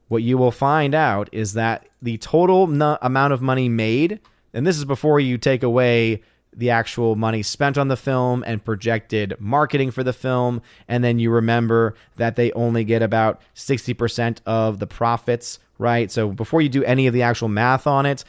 [0.08, 4.20] what you will find out is that the total amount of money made,
[4.52, 8.64] and this is before you take away the actual money spent on the film and
[8.64, 10.60] projected marketing for the film.
[10.88, 16.10] And then you remember that they only get about 60% of the profits, right?
[16.10, 18.24] So before you do any of the actual math on it,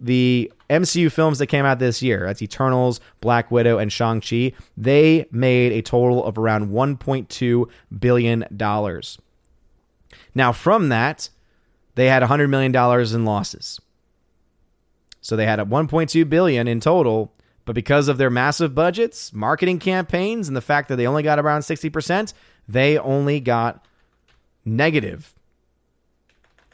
[0.00, 5.26] the MCU films that came out this year, that's Eternals, Black Widow, and Shang-Chi, they
[5.30, 8.46] made a total of around $1.2 billion.
[10.34, 11.30] Now, from that,
[11.94, 12.74] they had $100 million
[13.14, 13.80] in losses.
[15.20, 17.32] So they had a 1.2 billion in total
[17.66, 21.40] but because of their massive budgets, marketing campaigns, and the fact that they only got
[21.40, 22.32] around 60%,
[22.66, 23.84] they only got
[24.64, 25.34] negative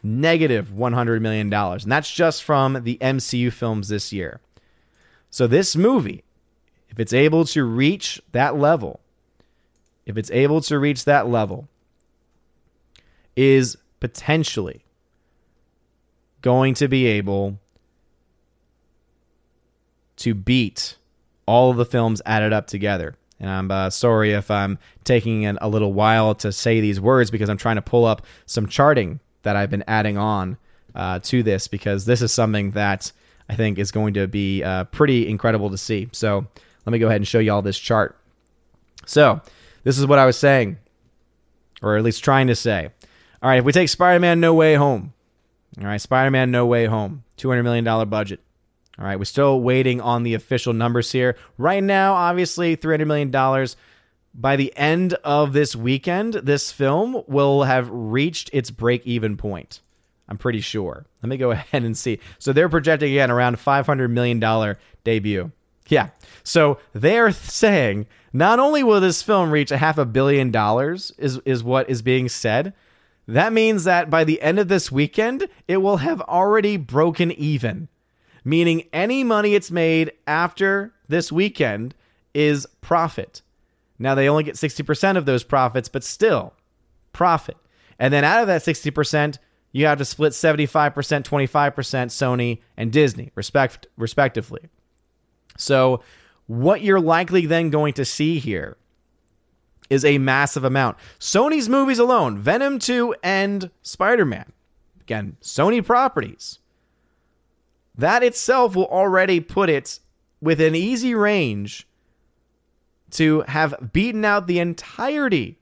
[0.03, 1.53] negative $100 million.
[1.53, 4.41] And that's just from the MCU films this year.
[5.31, 6.25] So, this movie,
[6.91, 9.01] if it's able to reach that level,
[10.05, 11.69] if it's able to reach that level,
[13.35, 14.85] is potentially
[16.43, 17.59] going to be able
[20.17, 20.97] to beat
[21.47, 23.17] all of the films added up together.
[23.41, 27.49] And I'm uh, sorry if I'm taking a little while to say these words because
[27.49, 30.57] I'm trying to pull up some charting that I've been adding on
[30.94, 33.12] uh, to this because this is something that
[33.48, 36.09] I think is going to be uh, pretty incredible to see.
[36.12, 36.46] So
[36.87, 38.18] let me go ahead and show you all this chart.
[39.07, 39.40] So
[39.85, 40.78] this is what I was saying,
[41.83, 42.90] or at least trying to say.
[43.42, 45.12] All right, if we take Spider Man No Way Home,
[45.81, 48.40] all right, Spider Man No Way Home, $200 million budget.
[48.98, 51.37] All right, we're still waiting on the official numbers here.
[51.59, 53.66] Right now, obviously, $300 million.
[54.35, 59.81] By the end of this weekend, this film will have reached its break even point.
[60.29, 61.05] I'm pretty sure.
[61.23, 62.18] Let me go ahead and see.
[62.38, 65.53] So they're projecting again around $500 million debut.
[65.88, 66.11] Yeah.
[66.45, 71.38] So they're saying not only will this film reach a half a billion dollars, is,
[71.45, 72.73] is what is being said.
[73.29, 77.88] That means that by the end of this weekend, it will have already broken even
[78.45, 81.95] meaning any money it's made after this weekend
[82.35, 83.42] is profit.
[83.98, 86.55] Now they only get 60% of those profits, but still
[87.12, 87.57] profit.
[87.98, 89.38] And then out of that 60%,
[89.72, 94.68] you have to split 75%, 25% Sony and Disney, respect, respectively.
[95.57, 96.02] So,
[96.46, 98.76] what you're likely then going to see here
[99.88, 100.98] is a massive amount.
[101.18, 104.52] Sony's movies alone, Venom 2 and Spider Man,
[105.00, 106.59] again, Sony properties,
[107.94, 110.00] that itself will already put it
[110.40, 111.87] within easy range
[113.12, 115.59] to have beaten out the entirety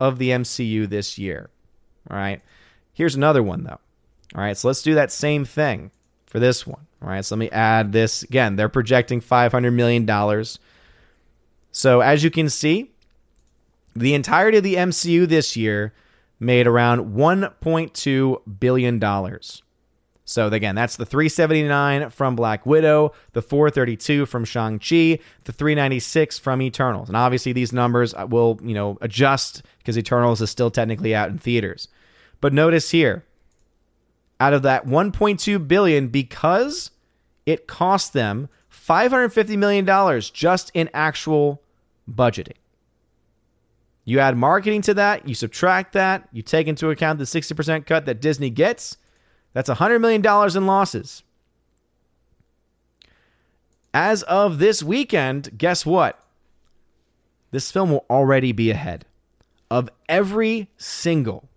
[0.00, 1.50] of the MCU this year.
[2.10, 2.40] All right.
[2.92, 3.80] Here's another one, though.
[4.34, 4.56] All right.
[4.56, 5.90] So let's do that same thing
[6.26, 6.86] for this one.
[7.02, 7.24] All right.
[7.24, 8.56] So let me add this again.
[8.56, 10.44] They're projecting $500 million.
[11.72, 12.92] So as you can see,
[13.94, 15.92] the entirety of the MCU this year
[16.38, 19.00] made around $1.2 billion.
[20.28, 26.60] So again, that's the 379 from Black Widow, the 432 from Shang-Chi, the 396 from
[26.60, 27.08] Eternals.
[27.08, 31.30] And obviously these numbers uh, will, you know, adjust because Eternals is still technically out
[31.30, 31.86] in theaters.
[32.40, 33.24] But notice here,
[34.40, 36.90] out of that 1.2 billion because
[37.46, 41.62] it cost them 550 million dollars just in actual
[42.10, 42.56] budgeting.
[44.04, 48.06] You add marketing to that, you subtract that, you take into account the 60% cut
[48.06, 48.96] that Disney gets,
[49.56, 50.22] that's $100 million
[50.54, 51.22] in losses.
[53.94, 56.22] As of this weekend, guess what?
[57.52, 59.06] This film will already be ahead
[59.70, 61.48] of every single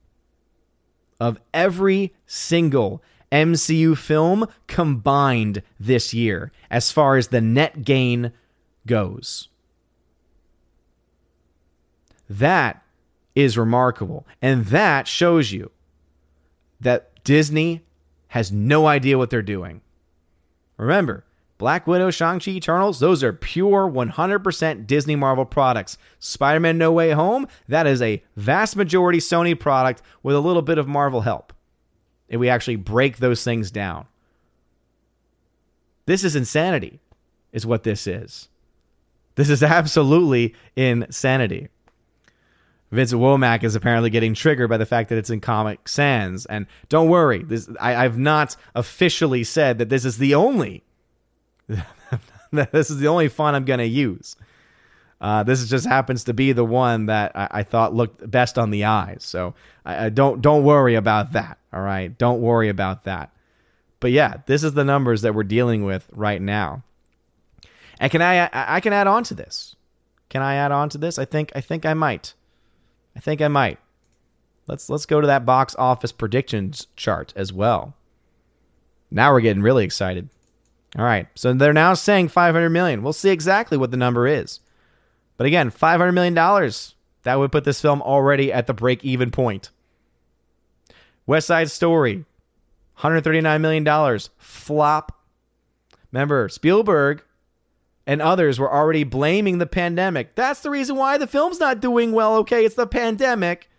[1.20, 8.32] of every single MCU film combined this year as far as the net gain
[8.88, 9.50] goes.
[12.30, 12.82] That
[13.36, 14.26] is remarkable.
[14.42, 15.72] And that shows you
[16.80, 17.84] that Disney
[18.30, 19.82] has no idea what they're doing.
[20.78, 21.26] Remember,
[21.58, 25.98] Black Widow, Shang-Chi, Eternals, those are pure 100% Disney Marvel products.
[26.20, 30.78] Spider-Man No Way Home, that is a vast majority Sony product with a little bit
[30.78, 31.52] of Marvel help.
[32.30, 34.06] If we actually break those things down.
[36.06, 37.02] This is insanity,
[37.52, 38.48] is what this is.
[39.36, 41.70] This is absolutely insanity.
[42.92, 46.46] Vincent Womack is apparently getting triggered by the fact that it's in Comic Sans.
[46.48, 50.84] And don't worry, this I, have not officially said that this is the only
[52.52, 54.36] this is the only font I'm going to use.
[55.22, 58.72] Uh, this just happens to be the one that I, I thought looked best on
[58.72, 59.20] the eyes.
[59.22, 59.54] So
[59.86, 61.58] I, I don't don't worry about that.
[61.72, 63.32] All right, don't worry about that.
[64.00, 66.84] But yeah, this is the numbers that we're dealing with right now.
[68.00, 69.76] And can I I can add on to this?
[70.30, 71.20] Can I add on to this?
[71.20, 72.34] I think I think I might.
[73.16, 73.80] I think I might.
[74.68, 77.96] Let's let's go to that box office predictions chart as well.
[79.10, 80.30] Now we're getting really excited.
[80.98, 81.28] All right.
[81.36, 83.04] So they're now saying 500 million.
[83.04, 84.60] We'll see exactly what the number is.
[85.38, 86.96] But again, 500 million dollars.
[87.24, 89.72] That would put this film already at the break even point.
[91.26, 92.26] West Side Story,
[92.96, 94.30] 139 million dollars.
[94.38, 95.12] Flop.
[96.12, 97.24] Remember, Spielberg
[98.10, 100.34] and others were already blaming the pandemic.
[100.34, 102.38] That's the reason why the film's not doing well.
[102.38, 103.70] Okay, it's the pandemic.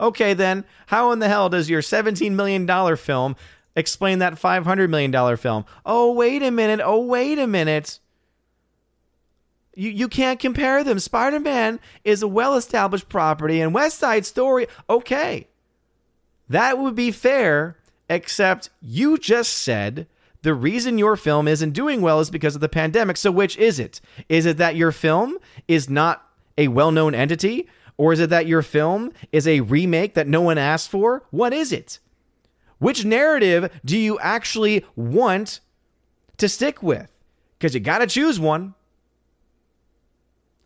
[0.00, 3.36] Okay, then, how in the hell does your $17 million film
[3.76, 5.66] explain that $500 million film.
[5.84, 6.80] Oh, wait a minute.
[6.82, 8.00] Oh, wait a minute.
[9.76, 10.98] You, you can't compare them.
[10.98, 15.46] Spider Man is a well established property, and West Side Story, okay.
[16.48, 17.76] That would be fair,
[18.10, 20.08] except you just said
[20.46, 23.16] the reason your film isn't doing well is because of the pandemic.
[23.16, 24.00] So, which is it?
[24.28, 26.24] Is it that your film is not
[26.56, 27.68] a well known entity?
[27.96, 31.24] Or is it that your film is a remake that no one asked for?
[31.30, 31.98] What is it?
[32.78, 35.58] Which narrative do you actually want
[36.36, 37.10] to stick with?
[37.58, 38.76] Because you got to choose one.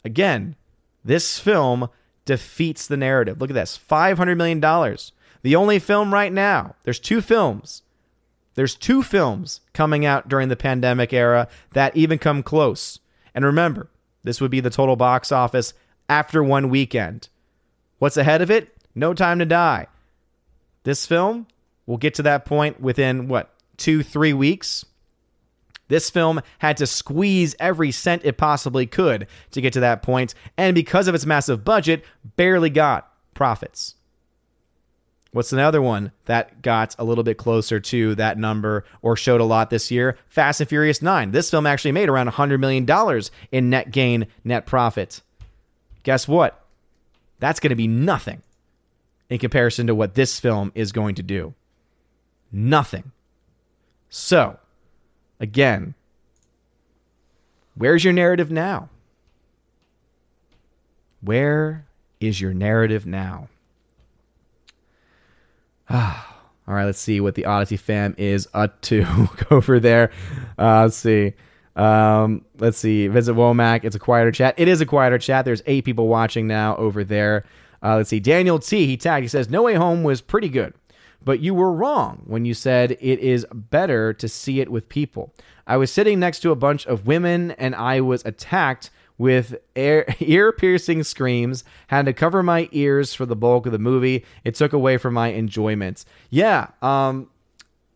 [0.04, 0.56] Again,
[1.02, 1.88] this film
[2.26, 3.40] defeats the narrative.
[3.40, 4.60] Look at this $500 million.
[5.40, 7.82] The only film right now, there's two films.
[8.60, 12.98] There's two films coming out during the pandemic era that even come close.
[13.34, 13.88] And remember,
[14.22, 15.72] this would be the total box office
[16.10, 17.30] after one weekend.
[18.00, 18.76] What's ahead of it?
[18.94, 19.86] No Time to Die.
[20.82, 21.46] This film
[21.86, 24.84] We'll get to that point within what, two, three weeks?
[25.88, 30.34] This film had to squeeze every cent it possibly could to get to that point,
[30.58, 32.04] and because of its massive budget,
[32.36, 33.94] barely got profits.
[35.32, 39.44] What's another one that got a little bit closer to that number or showed a
[39.44, 40.18] lot this year?
[40.28, 41.30] Fast and Furious 9.
[41.30, 43.22] This film actually made around $100 million
[43.52, 45.20] in net gain, net profit.
[46.02, 46.64] Guess what?
[47.38, 48.42] That's going to be nothing
[49.28, 51.54] in comparison to what this film is going to do.
[52.50, 53.12] Nothing.
[54.08, 54.58] So,
[55.38, 55.94] again,
[57.76, 58.88] where's your narrative now?
[61.20, 61.86] Where
[62.18, 63.48] is your narrative now?
[65.92, 69.04] All right, let's see what the Odysee fam is up to
[69.50, 70.12] over there.
[70.56, 71.32] Uh, let's see.
[71.74, 73.08] Um, let's see.
[73.08, 73.84] Vince Womack.
[73.84, 74.54] It's a quieter chat.
[74.56, 75.44] It is a quieter chat.
[75.44, 77.44] There's eight people watching now over there.
[77.82, 78.20] Uh, let's see.
[78.20, 78.86] Daniel T.
[78.86, 79.22] He tagged.
[79.22, 80.74] He says, "No Way Home was pretty good.
[81.24, 85.34] But you were wrong when you said it is better to see it with people.
[85.66, 90.50] I was sitting next to a bunch of women and I was attacked with ear
[90.52, 94.24] piercing screams, had to cover my ears for the bulk of the movie.
[94.44, 96.06] It took away from my enjoyment.
[96.30, 97.28] Yeah, um,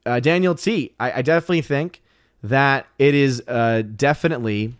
[0.05, 2.03] uh, Daniel T, I, I definitely think
[2.43, 4.75] that it is uh, definitely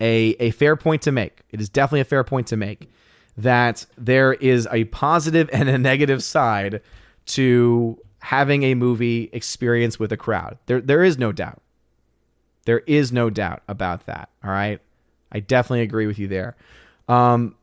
[0.00, 1.42] a, a fair point to make.
[1.50, 2.90] It is definitely a fair point to make
[3.36, 6.80] that there is a positive and a negative side
[7.26, 10.56] to having a movie experience with a crowd.
[10.64, 11.60] There there is no doubt.
[12.64, 14.30] There is no doubt about that.
[14.42, 14.80] All right.
[15.36, 16.56] I definitely agree with you there.
[17.08, 17.54] Um,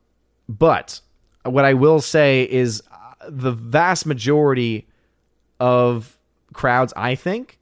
[0.48, 1.02] but
[1.44, 4.88] what I will say is uh, the vast majority
[5.60, 6.18] of
[6.54, 7.60] crowds, I think,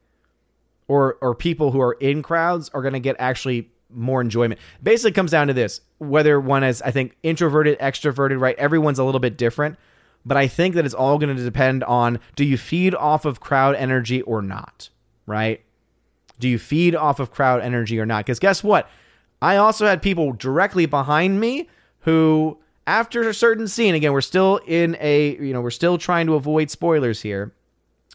[0.88, 4.60] or or people who are in crowds are going to get actually more enjoyment.
[4.84, 8.58] Basically, comes down to this: whether one is, I think, introverted, extroverted, right?
[8.58, 9.78] Everyone's a little bit different
[10.26, 13.40] but I think that it's all going to depend on do you feed off of
[13.40, 14.90] crowd energy or not,
[15.26, 15.62] right?
[16.40, 18.26] Do you feed off of crowd energy or not?
[18.26, 18.90] Because guess what?
[19.42, 21.68] I also had people directly behind me
[22.02, 26.28] who, after a certain scene, again, we're still in a, you know, we're still trying
[26.28, 27.54] to avoid spoilers here,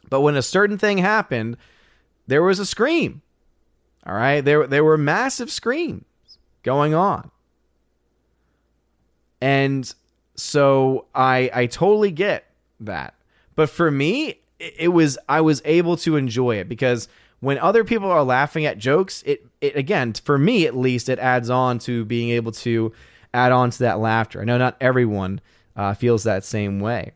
[0.09, 1.57] but when a certain thing happened,
[2.27, 3.23] there was a scream.
[4.07, 6.05] All right, there there were massive screams
[6.63, 7.33] going on,
[9.41, 9.93] and
[10.37, 12.45] so I I totally get
[12.79, 13.15] that.
[13.57, 17.09] But for me, it was I was able to enjoy it because
[17.41, 21.19] when other people are laughing at jokes, it it again, for me at least, it
[21.19, 22.93] adds on to being able to
[23.35, 24.41] add on to that laughter.
[24.41, 25.41] I know not everyone
[25.75, 27.13] uh, feels that same way.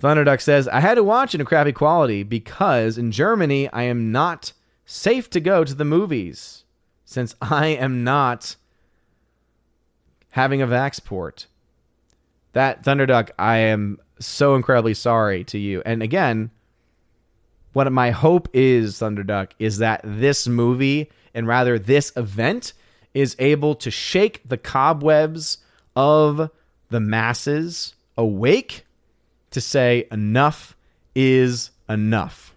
[0.00, 4.10] Thunderduck says, I had to watch in a crappy quality because in Germany I am
[4.12, 4.52] not
[4.86, 6.64] safe to go to the movies
[7.04, 8.56] since I am not
[10.30, 11.46] having a Vaxport.
[12.52, 15.82] That Thunderduck, I am so incredibly sorry to you.
[15.84, 16.50] And again,
[17.72, 22.72] what my hope is, Thunderduck, is that this movie and rather this event
[23.14, 25.58] is able to shake the cobwebs
[25.94, 26.50] of
[26.90, 28.84] the masses awake
[29.50, 30.76] to say enough
[31.14, 32.54] is enough.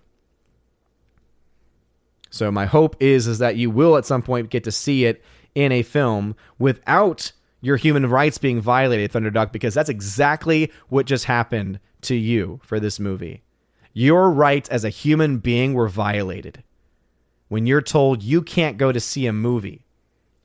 [2.30, 5.24] So my hope is is that you will at some point get to see it
[5.54, 11.26] in a film without your human rights being violated, Thunderduck, because that's exactly what just
[11.26, 13.44] happened to you for this movie.
[13.94, 16.64] Your rights as a human being were violated
[17.48, 19.86] when you're told you can't go to see a movie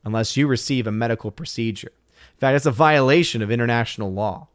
[0.03, 1.91] unless you receive a medical procedure.
[2.33, 4.47] In fact, it's a violation of international law.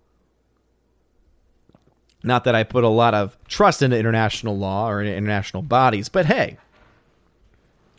[2.22, 6.26] Not that I put a lot of trust into international law or international bodies, but
[6.26, 6.57] hey,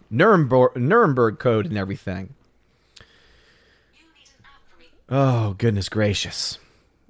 [0.10, 2.34] Nuremberg, Nuremberg Code and everything.
[5.10, 6.58] Oh, goodness gracious.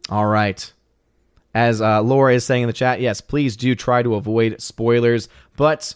[0.10, 0.74] All right.
[1.56, 5.30] As uh, Laura is saying in the chat, yes, please do try to avoid spoilers.
[5.56, 5.96] But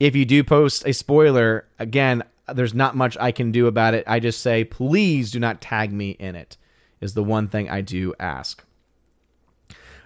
[0.00, 4.02] if you do post a spoiler, again, there's not much I can do about it.
[4.08, 6.56] I just say, please do not tag me in it,
[7.00, 8.64] is the one thing I do ask.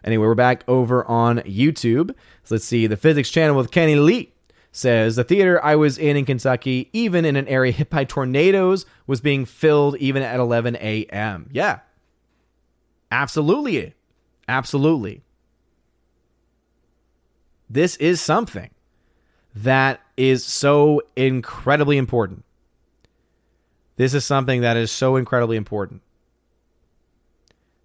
[0.05, 2.11] Anyway, we're back over on YouTube.
[2.43, 2.87] So let's see.
[2.87, 4.35] The physics channel with Kenny Lee
[4.71, 8.85] says the theater I was in in Kentucky, even in an area hit by tornadoes,
[9.07, 11.49] was being filled even at 11 a.m.
[11.53, 11.79] Yeah.
[13.11, 13.95] Absolutely.
[14.49, 15.23] Absolutely.
[17.69, 18.71] This is something
[19.55, 22.45] that is so incredibly important.
[23.97, 26.03] This is something that is so incredibly important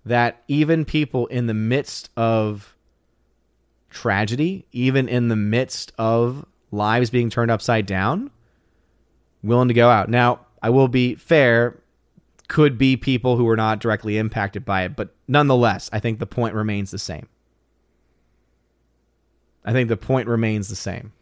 [0.05, 2.76] that even people in the midst of
[3.89, 8.32] tragedy, even in the midst of lives being turned upside down,
[9.43, 10.10] willing to go out.
[10.10, 11.80] Now, I will be fair,
[12.49, 16.25] could be people who are not directly impacted by it, but nonetheless, I think the
[16.25, 17.29] point remains the same.
[19.63, 21.13] I think the point remains the same.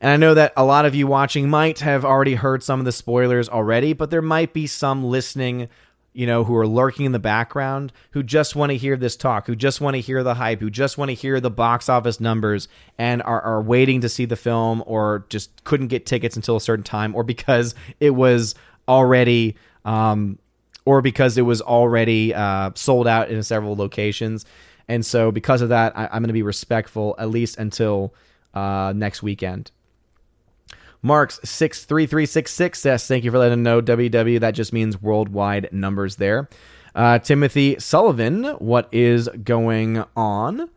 [0.00, 2.86] And I know that a lot of you watching might have already heard some of
[2.86, 5.68] the spoilers already, but there might be some listening
[6.14, 9.48] you know, who are lurking in the background, who just want to hear this talk,
[9.48, 12.20] who just want to hear the hype, who just want to hear the box office
[12.20, 16.54] numbers and are, are waiting to see the film or just couldn't get tickets until
[16.54, 18.54] a certain time or because it was
[18.88, 20.38] already um,
[20.84, 24.44] or because it was already uh, sold out in several locations.
[24.88, 28.14] And so because of that, I, am going to be respectful at least until
[28.52, 29.70] uh, next weekend.
[31.02, 34.40] Marks six three three six six says, "Thank you for letting know WW.
[34.40, 36.48] That just means worldwide numbers there."
[36.94, 40.70] Uh, Timothy Sullivan, what is going on?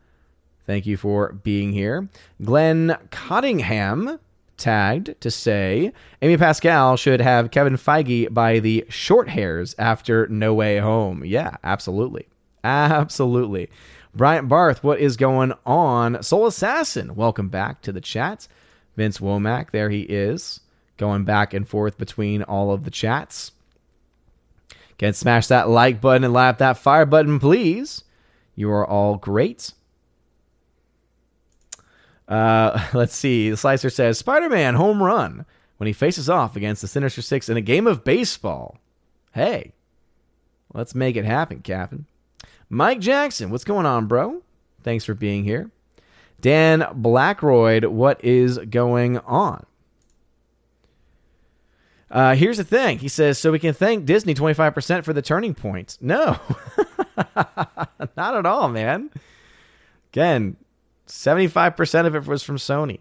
[0.65, 2.09] Thank you for being here.
[2.43, 4.19] Glenn Cottingham
[4.57, 10.53] tagged to say Amy Pascal should have Kevin Feige by the short hairs after No
[10.53, 11.23] Way Home.
[11.23, 12.27] Yeah, absolutely.
[12.63, 13.69] Absolutely.
[14.13, 16.21] Bryant Barth, what is going on?
[16.23, 18.47] Soul Assassin, welcome back to the chat.
[18.95, 20.59] Vince Womack, there he is,
[20.97, 23.51] going back and forth between all of the chats.
[24.93, 28.03] Again, smash that like button and lap that fire button, please.
[28.55, 29.73] You are all great.
[32.27, 33.49] Uh, let's see.
[33.49, 35.45] The Slicer says Spider Man home run
[35.77, 38.77] when he faces off against the Sinister Six in a game of baseball.
[39.33, 39.73] Hey,
[40.73, 42.05] let's make it happen, Captain.
[42.69, 44.41] Mike Jackson, what's going on, bro?
[44.83, 45.71] Thanks for being here.
[46.39, 49.65] Dan Blackroyd, what is going on?
[52.09, 52.99] Uh, here's the thing.
[52.99, 55.97] He says, so we can thank Disney 25% for the turning point.
[55.99, 56.39] No,
[58.15, 59.09] not at all, man.
[60.13, 60.55] Again,
[61.07, 62.99] 75% of it was from Sony.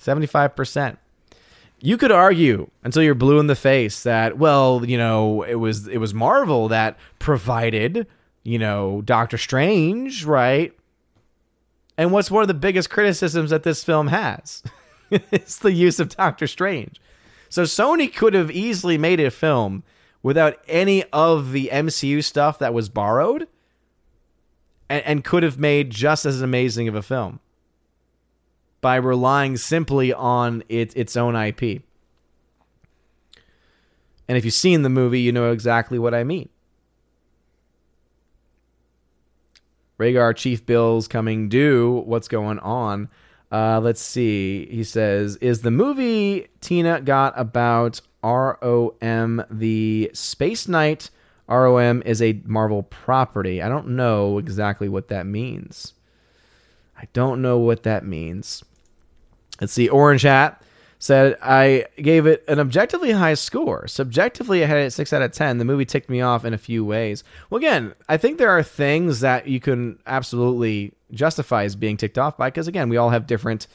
[0.00, 0.96] 75%.
[1.80, 5.86] You could argue until you're blue in the face that, well, you know, it was
[5.86, 8.06] it was Marvel that provided,
[8.42, 10.72] you know, Doctor Strange, right?
[11.96, 14.62] And what's one of the biggest criticisms that this film has?
[15.10, 17.00] it's the use of Doctor Strange.
[17.48, 19.84] So Sony could have easily made a film
[20.22, 23.46] without any of the MCU stuff that was borrowed
[24.88, 27.40] and, and could have made just as amazing of a film
[28.80, 31.82] by relying simply on it, its own IP.
[34.28, 36.48] And if you've seen the movie, you know exactly what I mean.
[39.98, 42.02] Rhaegar Chief Bills coming due.
[42.06, 43.08] What's going on?
[43.50, 44.66] Uh, let's see.
[44.66, 51.10] He says, Is the movie Tina got about ROM the Space Knight
[51.48, 53.62] ROM is a Marvel property.
[53.62, 55.94] I don't know exactly what that means.
[56.96, 58.62] I don't know what that means.
[59.60, 59.88] Let's see.
[59.88, 60.62] Orange Hat
[60.98, 63.86] said I gave it an objectively high score.
[63.86, 65.58] Subjectively, I had it six out of ten.
[65.58, 67.24] The movie ticked me off in a few ways.
[67.50, 72.18] Well, again, I think there are things that you can absolutely justify as being ticked
[72.18, 73.68] off by because again, we all have different,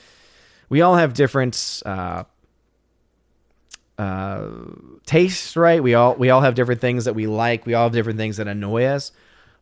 [0.69, 2.23] we all have different uh,
[3.97, 4.49] uh,
[5.05, 5.81] tastes, right?
[5.81, 7.65] We all we all have different things that we like.
[7.65, 9.11] We all have different things that annoy us.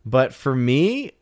[0.04, 1.12] But for me,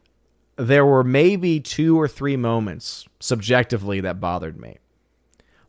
[0.57, 4.79] there were maybe two or three moments subjectively that bothered me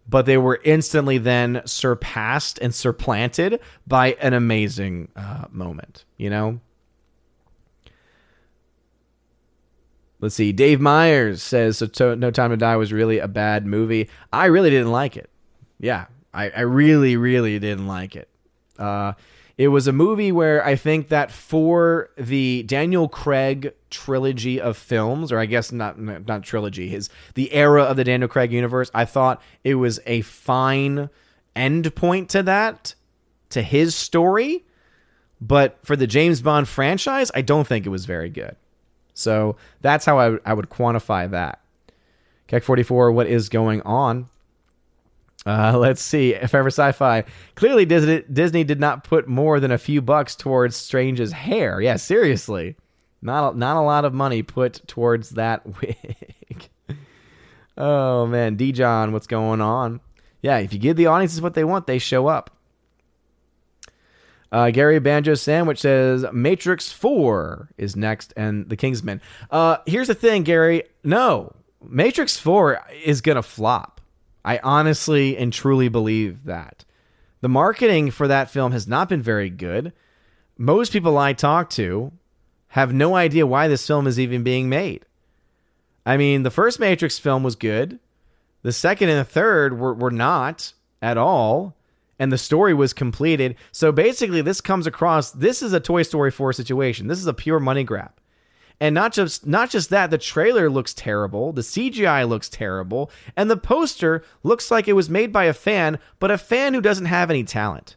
[0.07, 6.59] but they were instantly then surpassed and supplanted by an amazing uh, moment, you know?
[10.19, 10.51] Let's see.
[10.51, 14.09] Dave Myers says so to- No Time to Die was really a bad movie.
[14.33, 15.29] I really didn't like it.
[15.79, 18.29] Yeah, I, I really, really didn't like it.
[18.77, 19.13] Uh,
[19.57, 25.31] it was a movie where I think that for the Daniel Craig trilogy of films,
[25.31, 29.05] or I guess not not trilogy, his the era of the Daniel Craig universe, I
[29.05, 31.09] thought it was a fine
[31.55, 32.95] end point to that,
[33.49, 34.65] to his story.
[35.39, 38.55] But for the James Bond franchise, I don't think it was very good.
[39.13, 41.59] So that's how I, I would quantify that.
[42.47, 44.27] Keck 44, what is going on?
[45.45, 46.33] Uh, let's see.
[46.33, 47.23] If ever sci-fi,
[47.55, 51.81] clearly Disney Disney did not put more than a few bucks towards Strange's hair.
[51.81, 52.75] Yeah, seriously,
[53.21, 56.69] not a, not a lot of money put towards that wig.
[57.77, 59.99] oh man, D John, what's going on?
[60.41, 62.49] Yeah, if you give the audiences what they want, they show up.
[64.51, 69.21] Uh, Gary Banjo Sandwich says Matrix 4 is next and The Kingsman.
[69.49, 70.83] Uh, here's the thing, Gary.
[71.05, 74.00] No, Matrix 4 is going to flop.
[74.43, 76.85] I honestly and truly believe that.
[77.41, 79.93] The marketing for that film has not been very good.
[80.57, 82.11] Most people I talk to
[82.69, 85.05] have no idea why this film is even being made.
[86.05, 87.99] I mean, the first Matrix film was good.
[88.63, 91.75] The second and the third were, were not at all.
[92.19, 93.55] And the story was completed.
[93.71, 97.07] So basically, this comes across this is a Toy Story 4 situation.
[97.07, 98.11] This is a pure money grab.
[98.81, 103.49] And not just not just that, the trailer looks terrible, the CGI looks terrible, and
[103.49, 107.05] the poster looks like it was made by a fan, but a fan who doesn't
[107.05, 107.95] have any talent.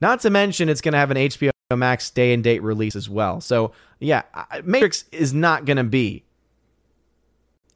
[0.00, 3.10] Not to mention it's going to have an HBO Max day and date release as
[3.10, 3.42] well.
[3.42, 4.22] So, yeah,
[4.64, 6.24] Matrix is not going to be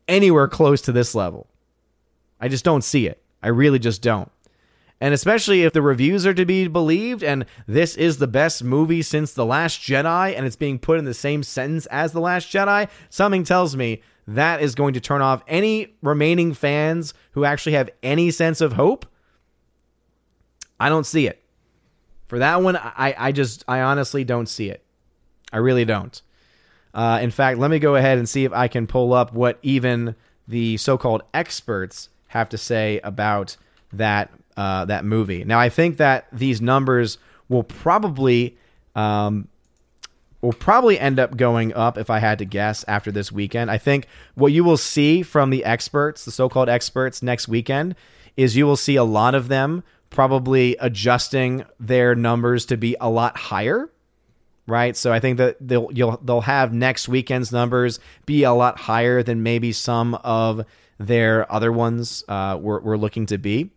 [0.09, 1.47] anywhere close to this level.
[2.41, 3.23] I just don't see it.
[3.43, 4.31] I really just don't.
[5.01, 9.03] And especially if the reviews are to be believed, and this is the best movie
[9.03, 12.51] since The Last Jedi, and it's being put in the same sentence as The Last
[12.51, 17.73] Jedi, something tells me that is going to turn off any remaining fans who actually
[17.73, 19.07] have any sense of hope.
[20.81, 21.43] I don't see it.
[22.27, 24.83] For that one, I, I just, I honestly don't see it.
[25.53, 26.21] I really don't.
[26.93, 29.59] Uh, in fact, let me go ahead and see if I can pull up what
[29.63, 30.17] even
[30.49, 33.57] the so called experts have to say about
[33.93, 35.45] that uh, that movie.
[35.45, 38.57] Now, I think that these numbers will probably
[38.95, 39.49] um,
[40.41, 43.71] will probably end up going up if I had to guess after this weekend.
[43.71, 47.97] I think what you will see from the experts, the so-called experts next weekend,
[48.37, 53.11] is you will see a lot of them probably adjusting their numbers to be a
[53.11, 53.91] lot higher.
[54.69, 58.81] Right, so I think that they'll you'll they'll have next weekend's numbers be a lot
[58.81, 60.65] higher than maybe some of
[60.99, 63.71] their other ones uh, were, were looking to be.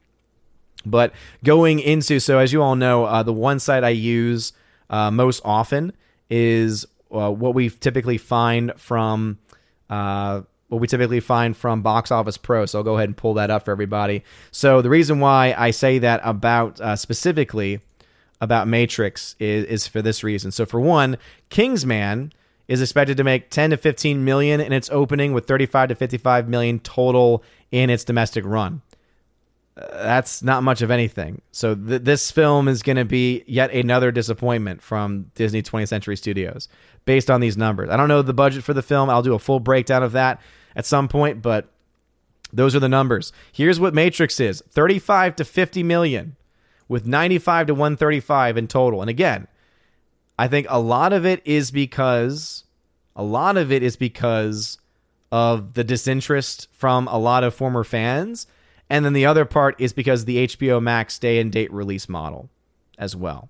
[0.85, 1.13] But
[1.43, 4.53] going into, so as you all know, uh, the one site I use
[4.89, 5.93] uh, most often
[6.29, 9.39] is uh, what we typically find from
[9.89, 12.65] uh, what we typically find from Box Office Pro.
[12.65, 14.23] So I'll go ahead and pull that up for everybody.
[14.51, 17.81] So the reason why I say that about uh, specifically
[18.39, 20.51] about Matrix is, is for this reason.
[20.51, 21.17] So for one,
[21.49, 22.31] Kingsman
[22.67, 26.47] is expected to make 10 to 15 million in its opening with 35 to 55
[26.47, 28.81] million total in its domestic run
[29.79, 31.41] that's not much of anything.
[31.51, 36.17] So th- this film is going to be yet another disappointment from Disney 20th Century
[36.17, 36.67] Studios
[37.05, 37.89] based on these numbers.
[37.89, 39.09] I don't know the budget for the film.
[39.09, 40.41] I'll do a full breakdown of that
[40.75, 41.71] at some point, but
[42.51, 43.31] those are the numbers.
[43.51, 46.35] Here's what Matrix is 35 to 50 million
[46.87, 49.01] with 95 to 135 in total.
[49.01, 49.47] And again,
[50.37, 52.63] I think a lot of it is because
[53.15, 54.77] a lot of it is because
[55.31, 58.47] of the disinterest from a lot of former fans
[58.89, 62.49] and then the other part is because the HBO Max day and date release model
[62.97, 63.49] as well.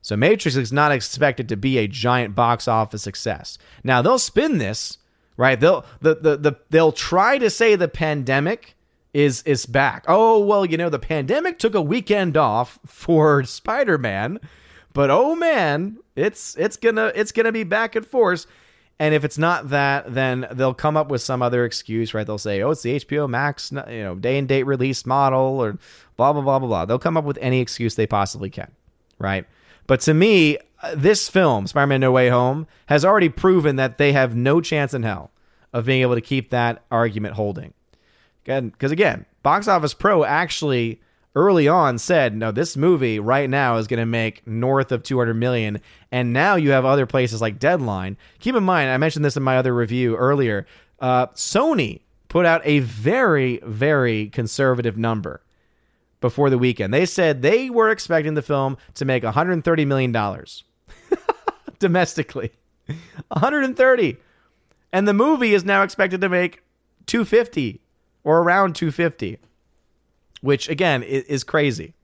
[0.00, 3.58] So Matrix is not expected to be a giant box office success.
[3.82, 4.98] Now they'll spin this,
[5.36, 5.58] right?
[5.58, 8.76] They'll the, the, the they'll try to say the pandemic
[9.12, 10.04] is is back.
[10.06, 14.38] Oh, well, you know, the pandemic took a weekend off for Spider-Man,
[14.92, 18.46] but oh man, it's it's gonna it's gonna be back and forth.
[19.00, 22.26] And if it's not that, then they'll come up with some other excuse, right?
[22.26, 25.78] They'll say, "Oh, it's the HBO Max, you know, day and date release model," or
[26.16, 26.84] blah blah blah blah blah.
[26.84, 28.72] They'll come up with any excuse they possibly can,
[29.18, 29.46] right?
[29.86, 34.12] But to me, uh, this film, Spider-Man: No Way Home, has already proven that they
[34.12, 35.30] have no chance in hell
[35.72, 37.74] of being able to keep that argument holding.
[38.44, 41.00] Again, because again, Box Office Pro actually
[41.34, 45.34] early on said, no, this movie right now is going to make north of 200
[45.34, 45.80] million.
[46.10, 48.16] And now you have other places like Deadline.
[48.40, 50.66] Keep in mind, I mentioned this in my other review earlier.
[50.98, 55.42] Uh, Sony put out a very, very conservative number
[56.20, 56.92] before the weekend.
[56.92, 60.64] They said they were expecting the film to make 130 million dollars
[61.78, 62.52] domestically.
[63.28, 64.16] 130.
[64.92, 66.62] And the movie is now expected to make
[67.06, 67.80] 250
[68.24, 69.38] or around 250
[70.40, 71.94] which again is, crazy.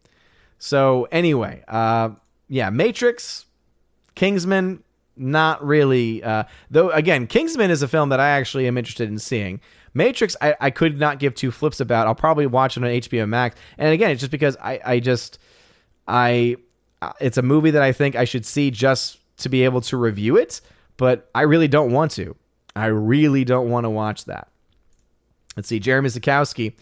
[0.59, 2.11] So anyway, uh,
[2.49, 3.47] yeah, Matrix,
[4.15, 4.83] Kingsman,
[5.17, 6.23] not really.
[6.23, 9.61] Uh, though again, Kingsman is a film that I actually am interested in seeing.
[9.95, 12.07] Matrix, I, I could not give two flips about.
[12.07, 13.57] I'll probably watch it on HBO Max.
[13.79, 15.39] And again, it's just because I, I just,
[16.09, 16.57] I,
[17.01, 19.97] uh, it's a movie that I think I should see just to be able to
[19.97, 20.61] review it.
[20.97, 22.35] But I really don't want to.
[22.75, 24.49] I really don't want to watch that.
[25.57, 25.79] Let's see.
[25.79, 26.75] Jeremy Zukowski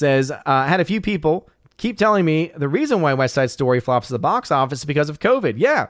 [0.00, 3.50] says, uh, I had a few people keep telling me the reason why West Side
[3.50, 5.54] Story flops at the box office is because of COVID.
[5.56, 5.86] Yeah.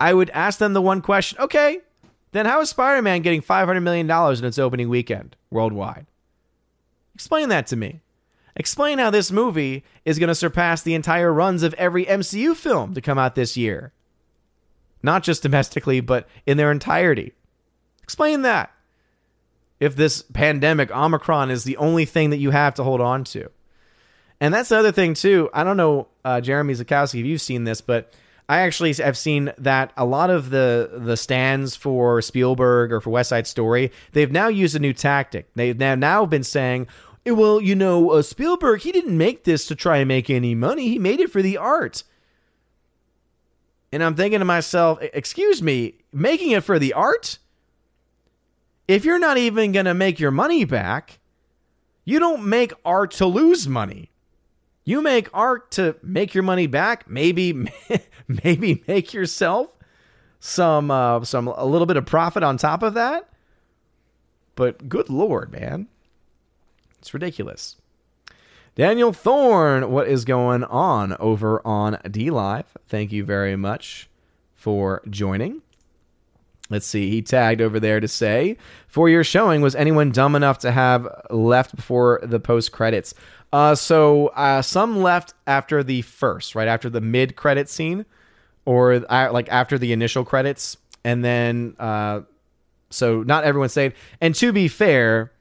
[0.00, 1.78] I would ask them the one question okay,
[2.32, 6.06] then how is Spider Man getting $500 million in its opening weekend worldwide?
[7.14, 8.00] Explain that to me.
[8.56, 12.94] Explain how this movie is going to surpass the entire runs of every MCU film
[12.94, 13.92] to come out this year.
[15.02, 17.32] Not just domestically, but in their entirety.
[18.02, 18.71] Explain that
[19.82, 23.50] if this pandemic, Omicron, is the only thing that you have to hold on to.
[24.40, 25.50] And that's the other thing, too.
[25.52, 28.14] I don't know, uh, Jeremy Zukowski, if you've seen this, but
[28.48, 33.10] I actually have seen that a lot of the the stands for Spielberg or for
[33.10, 35.48] West Side Story, they've now used a new tactic.
[35.56, 36.86] They've now, now been saying,
[37.26, 40.90] well, you know, uh, Spielberg, he didn't make this to try and make any money.
[40.90, 42.04] He made it for the art.
[43.90, 47.38] And I'm thinking to myself, excuse me, making it for the art?
[48.92, 51.18] If you're not even going to make your money back,
[52.04, 54.10] you don't make art to lose money.
[54.84, 57.70] You make art to make your money back, maybe
[58.28, 59.70] maybe make yourself
[60.40, 63.28] some uh, some a little bit of profit on top of that.
[64.56, 65.86] But good lord, man.
[66.98, 67.76] It's ridiculous.
[68.74, 72.64] Daniel Thorne, what is going on over on DLive?
[72.88, 74.10] Thank you very much
[74.54, 75.62] for joining.
[76.72, 77.10] Let's see.
[77.10, 78.56] He tagged over there to say,
[78.88, 83.14] "For your showing, was anyone dumb enough to have left before the post credits?"
[83.52, 88.06] Uh, so uh, some left after the first, right after the mid credit scene,
[88.64, 92.22] or uh, like after the initial credits, and then uh,
[92.88, 93.92] so not everyone stayed.
[94.20, 95.32] And to be fair,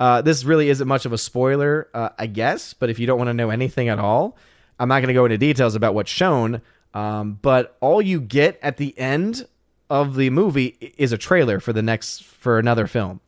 [0.00, 2.74] uh, this really isn't much of a spoiler, uh, I guess.
[2.74, 4.36] But if you don't want to know anything at all,
[4.78, 6.60] I'm not going to go into details about what's shown.
[6.92, 9.46] Um, but all you get at the end
[9.90, 13.20] of the movie is a trailer for the next for another film.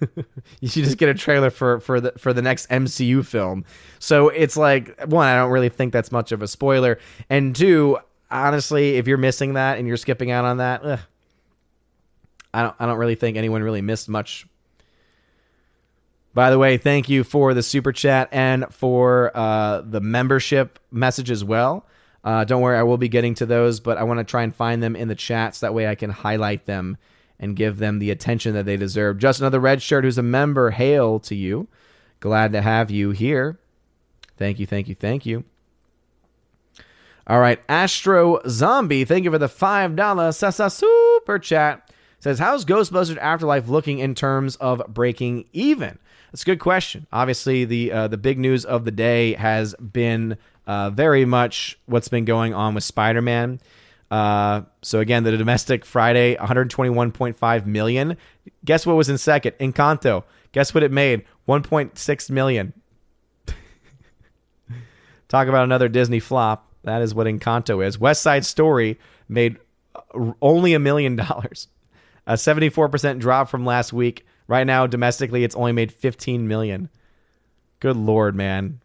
[0.60, 3.64] you should just get a trailer for for the for the next MCU film.
[3.98, 6.98] So it's like one, I don't really think that's much of a spoiler,
[7.28, 7.98] and two,
[8.30, 11.00] honestly, if you're missing that and you're skipping out on that, ugh,
[12.52, 14.46] I don't I don't really think anyone really missed much.
[16.34, 21.30] By the way, thank you for the super chat and for uh, the membership message
[21.30, 21.86] as well.
[22.24, 24.54] Uh, don't worry, I will be getting to those, but I want to try and
[24.54, 25.60] find them in the chats.
[25.60, 26.96] That way I can highlight them
[27.38, 29.18] and give them the attention that they deserve.
[29.18, 31.68] Just another red shirt who's a member, hail to you.
[32.20, 33.58] Glad to have you here.
[34.38, 35.44] Thank you, thank you, thank you.
[37.26, 41.90] All right, Astro Zombie, thank you for the $5 Sasa super chat.
[42.20, 45.98] Says, How's Ghostbusters Afterlife looking in terms of breaking even?
[46.32, 47.06] That's a good question.
[47.12, 50.36] Obviously, the uh, the big news of the day has been
[50.66, 53.60] uh, very much what's been going on with Spider Man.
[54.10, 58.16] Uh, so again, the domestic Friday, 121.5 million.
[58.64, 59.52] Guess what was in second?
[59.58, 60.24] Encanto.
[60.52, 61.24] Guess what it made?
[61.48, 62.72] 1.6 million.
[65.28, 66.70] Talk about another Disney flop.
[66.84, 67.98] That is what Encanto is.
[67.98, 68.98] West Side Story
[69.28, 69.58] made
[70.40, 71.68] only a million dollars.
[72.26, 74.24] A 74% drop from last week.
[74.46, 76.88] Right now, domestically, it's only made 15 million.
[77.80, 78.80] Good lord, man.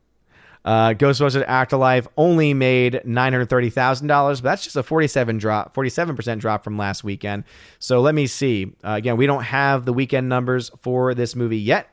[0.66, 5.38] Uh, Ghostbusters Afterlife only made nine hundred thirty thousand dollars, but that's just a forty-seven
[5.38, 7.46] drop, forty-seven percent drop from last weekend.
[7.80, 8.74] So let me see.
[8.84, 11.90] Uh, again, we don't have the weekend numbers for this movie yet,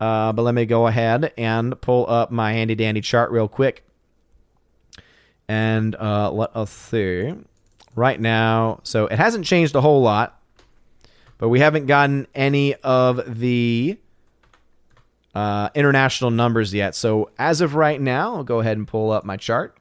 [0.00, 3.84] uh, but let me go ahead and pull up my handy-dandy chart real quick,
[5.48, 7.34] and uh, let us see.
[7.96, 8.78] right now.
[8.84, 10.40] So it hasn't changed a whole lot,
[11.38, 13.98] but we haven't gotten any of the
[15.36, 16.94] uh, international numbers yet.
[16.94, 19.76] So as of right now, I'll go ahead and pull up my chart.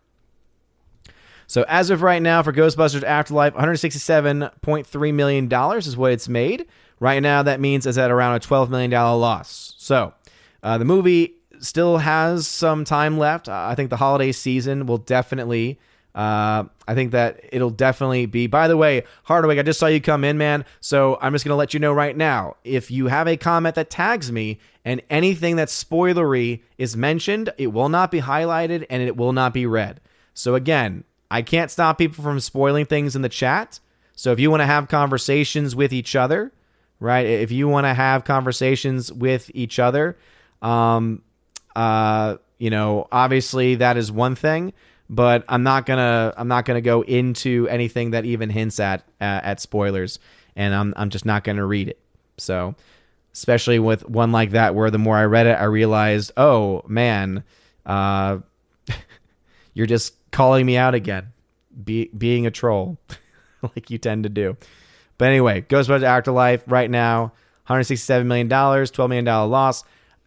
[1.47, 6.65] So as of right now, for Ghostbusters Afterlife, 167.3 million dollars is what it's made.
[6.99, 9.75] Right now, that means it's at around a 12 million dollar loss.
[9.77, 10.13] So
[10.61, 13.47] uh, the movie still has some time left.
[13.47, 15.79] I think the holiday season will definitely.
[16.13, 18.47] Uh, I think that it'll definitely be.
[18.47, 20.65] By the way, Hardwick, I just saw you come in, man.
[20.81, 22.55] So I'm just gonna let you know right now.
[22.63, 27.67] If you have a comment that tags me and anything that's spoilery is mentioned, it
[27.67, 29.99] will not be highlighted and it will not be read.
[30.33, 33.79] So again, I can't stop people from spoiling things in the chat.
[34.13, 36.51] So if you want to have conversations with each other,
[36.99, 37.25] right?
[37.25, 40.17] If you want to have conversations with each other,
[40.61, 41.21] um,
[41.75, 44.73] uh, you know, obviously that is one thing,
[45.09, 49.41] but I'm not gonna I'm not gonna go into anything that even hints at uh,
[49.43, 50.19] at spoilers,
[50.55, 51.99] and I'm I'm just not gonna read it.
[52.37, 52.75] So,
[53.33, 57.43] especially with one like that, where the more I read it, I realized, oh man,
[57.85, 58.39] uh,
[59.73, 61.27] you're just calling me out again,
[61.83, 62.97] be, being a troll,
[63.61, 64.57] like you tend to do.
[65.17, 67.21] But anyway, Ghostbusters Afterlife right now,
[67.67, 69.83] 167 million dollars, 12 million dollar loss.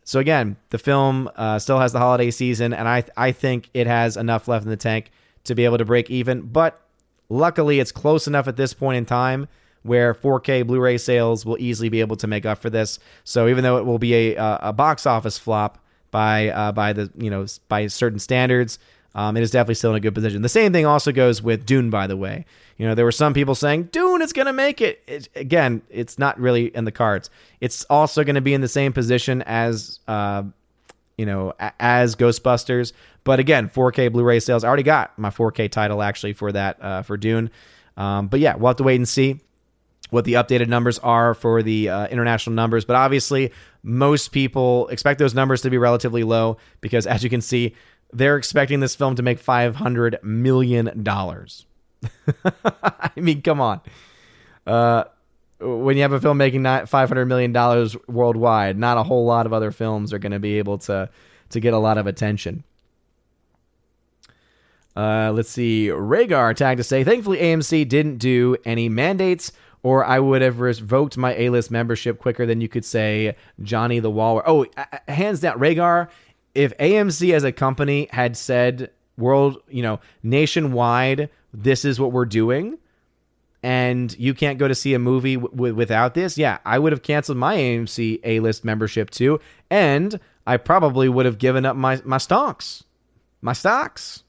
[0.09, 3.87] So again, the film uh, still has the holiday season, and I I think it
[3.87, 5.11] has enough left in the tank
[5.45, 6.41] to be able to break even.
[6.41, 6.81] But
[7.29, 9.49] luckily, it's close enough at this point in time
[9.83, 12.99] where 4K Blu-ray sales will easily be able to make up for this.
[13.25, 15.79] So even though it will be a a box office flop
[16.11, 18.79] by uh, by the you know by certain standards,
[19.15, 20.43] um, it is definitely still in a good position.
[20.43, 22.45] The same thing also goes with Dune, by the way.
[22.77, 25.03] You know, there were some people saying Dune is going to make it.
[25.07, 25.29] it.
[25.35, 27.31] Again, it's not really in the cards.
[27.61, 30.45] It's also going to be in the same position as, uh,
[31.17, 32.93] you know, as Ghostbusters.
[33.25, 34.63] But again, 4K Blu-ray sales.
[34.63, 37.51] I already got my 4K title actually for that uh, for Dune.
[37.97, 39.41] Um, but yeah, we'll have to wait and see
[40.11, 42.85] what the updated numbers are for the uh, international numbers.
[42.85, 43.53] But obviously,
[43.83, 47.75] most people expect those numbers to be relatively low because, as you can see,
[48.13, 50.89] they're expecting this film to make $500 million.
[52.45, 53.81] I mean, come on.
[54.67, 55.05] Uh,
[55.61, 59.71] when you have a film making $500 million worldwide, not a whole lot of other
[59.71, 61.11] films are going to be able to,
[61.51, 62.65] to get a lot of attention.
[64.97, 65.89] Uh, let's see.
[65.89, 69.53] Rhaegar tagged to say, thankfully, AMC didn't do any mandates,
[69.83, 74.01] or I would have revoked my A list membership quicker than you could say Johnny
[74.01, 74.43] the Waller.
[74.45, 74.67] Oh,
[75.07, 76.09] hands down, Rhaegar
[76.59, 82.25] if AMC as a company had said world, you know, nationwide, this is what we're
[82.25, 82.79] doing,
[83.63, 87.03] and you can't go to see a movie w- without this, yeah, I would have
[87.03, 89.39] canceled my AMC A list membership too,
[89.71, 92.83] and I probably would have given up my my stocks,
[93.41, 94.25] my stocks.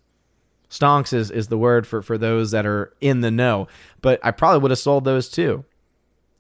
[0.70, 3.68] Stonks is, is the word for, for those that are in the know,
[4.04, 5.66] but I probably would have sold those too.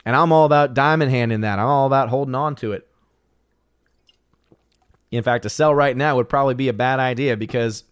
[0.05, 1.57] And I'm all about diamond hand in that.
[1.57, 2.87] I'm all about holding on to it.
[5.11, 7.83] In fact, to sell right now would probably be a bad idea because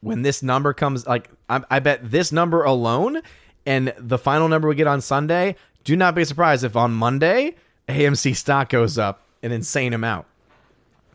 [0.00, 3.20] when this number comes, like I, I bet this number alone
[3.66, 7.54] and the final number we get on Sunday, do not be surprised if on Monday
[7.88, 10.26] AMC stock goes up an insane amount,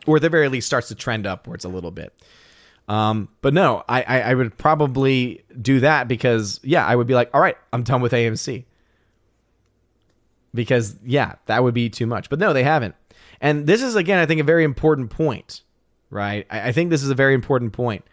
[0.06, 2.12] or at the very least starts to trend upwards a little bit.
[2.88, 7.14] Um, but no, I, I, I would probably do that because yeah, I would be
[7.14, 8.64] like, all right, I'm done with AMC
[10.54, 12.30] because yeah, that would be too much.
[12.30, 12.94] But no, they haven't.
[13.40, 15.62] And this is, again, I think, a very important point,
[16.10, 16.46] right?
[16.50, 18.04] I, I think this is a very important point.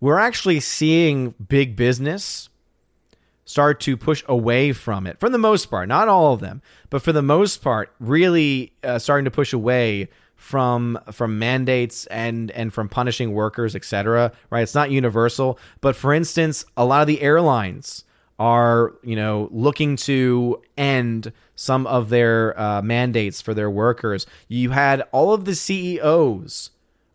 [0.00, 2.48] We're actually seeing big business
[3.44, 7.02] start to push away from it for the most part, not all of them, but
[7.02, 12.72] for the most part, really uh, starting to push away from from mandates and and
[12.72, 14.32] from punishing workers, etc.
[14.50, 14.62] Right?
[14.62, 18.04] It's not universal, but for instance, a lot of the airlines
[18.38, 21.32] are you know looking to end
[21.62, 24.26] some of their uh, mandates for their workers.
[24.48, 26.70] You had all of the CEOs,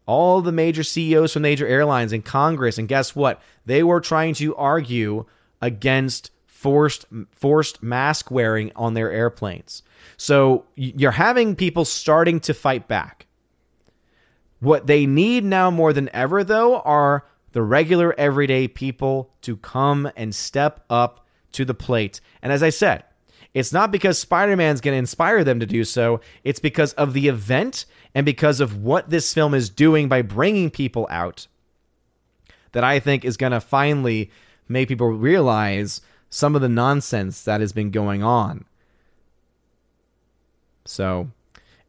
[0.05, 3.41] all the major CEOs from major airlines in Congress, and guess what?
[3.65, 5.25] They were trying to argue
[5.61, 9.83] against forced forced mask wearing on their airplanes.
[10.15, 13.27] So you're having people starting to fight back.
[14.61, 20.09] What they need now more than ever, though, are the regular everyday people to come
[20.15, 22.21] and step up to the plate.
[22.41, 23.03] And as I said,
[23.53, 27.13] it's not because Spider Man's going to inspire them to do so, it's because of
[27.13, 31.47] the event and because of what this film is doing by bringing people out
[32.73, 34.29] that I think is going to finally
[34.67, 38.65] make people realize some of the nonsense that has been going on.
[40.85, 41.31] So,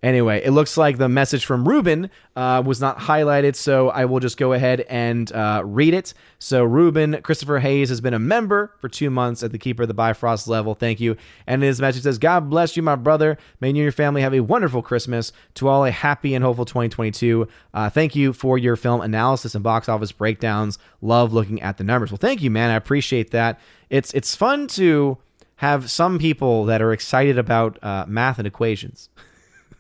[0.01, 4.21] Anyway, it looks like the message from Ruben uh, was not highlighted, so I will
[4.21, 6.15] just go ahead and uh, read it.
[6.39, 9.89] So, Ruben Christopher Hayes has been a member for two months at the Keeper of
[9.89, 10.77] the Bifrost level.
[10.77, 11.17] Thank you.
[11.49, 13.39] And his message says, God bless you, my brother.
[13.61, 15.33] May you and your family have a wonderful Christmas.
[15.55, 17.49] To all, a happy and hopeful 2022.
[17.75, 20.79] Uh, thank you for your film analysis and box office breakdowns.
[21.01, 22.13] Love looking at the numbers.
[22.13, 22.71] Well, thank you, man.
[22.71, 23.59] I appreciate that.
[23.91, 25.19] It's, it's fun to
[25.57, 29.09] have some people that are excited about uh, math and equations.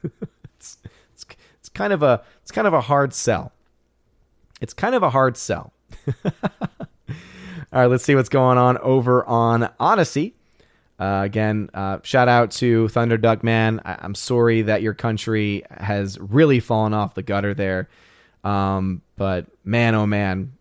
[0.57, 0.79] it's,
[1.15, 1.27] it's,
[1.59, 3.53] it's kind of a it's kind of a hard sell.
[4.61, 5.73] It's kind of a hard sell.
[7.71, 10.33] All right, let's see what's going on over on Odysee.
[10.99, 13.81] Uh, again, uh, shout out to Thunder Duck Man.
[13.85, 17.89] I- am sorry that your country has really fallen off the gutter there.
[18.43, 20.55] Um, but man, oh man,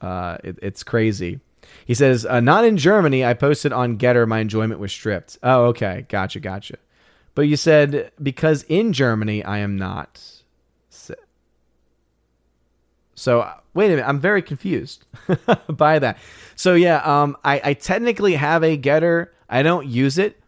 [0.00, 1.40] uh, it, it's crazy.
[1.86, 3.24] He says, uh, not in Germany.
[3.24, 4.26] I posted on Gettr.
[4.26, 5.38] My enjoyment was stripped.
[5.42, 6.06] Oh, okay.
[6.08, 6.40] Gotcha.
[6.40, 6.76] Gotcha.
[7.34, 10.20] But you said because in Germany I am not.
[13.20, 15.04] So wait a minute, I'm very confused
[15.68, 16.16] by that.
[16.56, 19.28] So yeah, um, I, I technically have a Gettr.
[19.46, 20.40] I don't use it.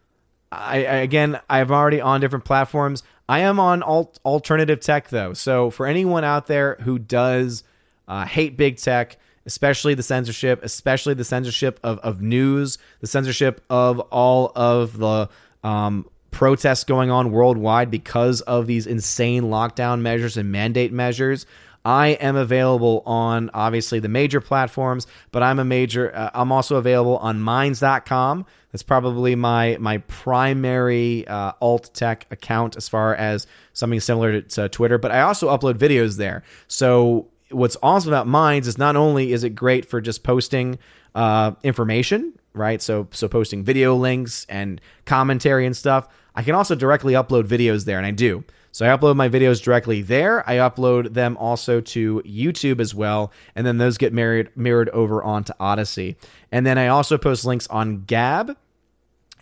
[0.50, 3.02] I, I again, I'm already on different platforms.
[3.28, 5.34] I am on alt, alternative tech though.
[5.34, 7.62] So for anyone out there who does
[8.08, 13.62] uh, hate big tech, especially the censorship, especially the censorship of, of news, the censorship
[13.68, 15.28] of all of the
[15.62, 21.46] um, protests going on worldwide because of these insane lockdown measures and mandate measures.
[21.84, 26.14] I am available on obviously the major platforms, but I'm a major.
[26.14, 28.46] Uh, I'm also available on Minds.com.
[28.70, 34.42] That's probably my my primary uh, alt tech account as far as something similar to,
[34.42, 34.96] to Twitter.
[34.96, 36.44] But I also upload videos there.
[36.68, 40.78] So what's awesome about Minds is not only is it great for just posting
[41.14, 42.80] uh, information, right?
[42.82, 47.84] So so posting video links and commentary and stuff I can also directly upload videos
[47.84, 48.44] there, and I do.
[48.70, 50.48] So I upload my videos directly there.
[50.48, 55.22] I upload them also to YouTube as well, and then those get mirrored mirrored over
[55.22, 56.16] onto Odysee.
[56.50, 58.56] And then I also post links on Gab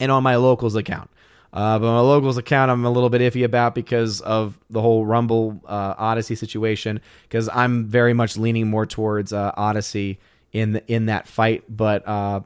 [0.01, 1.11] and on my locals account.
[1.53, 5.05] Uh, but my locals account, I'm a little bit iffy about because of the whole
[5.05, 7.01] Rumble uh, Odysee situation.
[7.23, 10.19] Because I'm very much leaning more towards uh, Odysee
[10.53, 11.65] in the, in that fight.
[11.69, 12.41] But uh,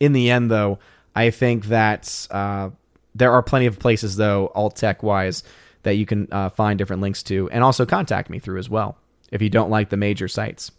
[0.00, 0.78] in the end, though,
[1.14, 2.70] I think that uh,
[3.14, 5.42] there are plenty of places though, alt tech wise,
[5.82, 8.96] that you can uh, find different links to, and also contact me through as well
[9.30, 10.70] if you don't like the major sites.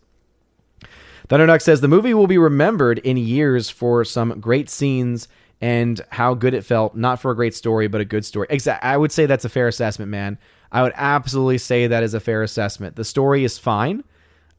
[1.27, 5.27] Thunderduck says the movie will be remembered in years for some great scenes
[5.61, 6.95] and how good it felt.
[6.95, 8.47] Not for a great story, but a good story.
[8.81, 10.37] I would say that's a fair assessment, man.
[10.71, 12.95] I would absolutely say that is a fair assessment.
[12.95, 14.03] The story is fine,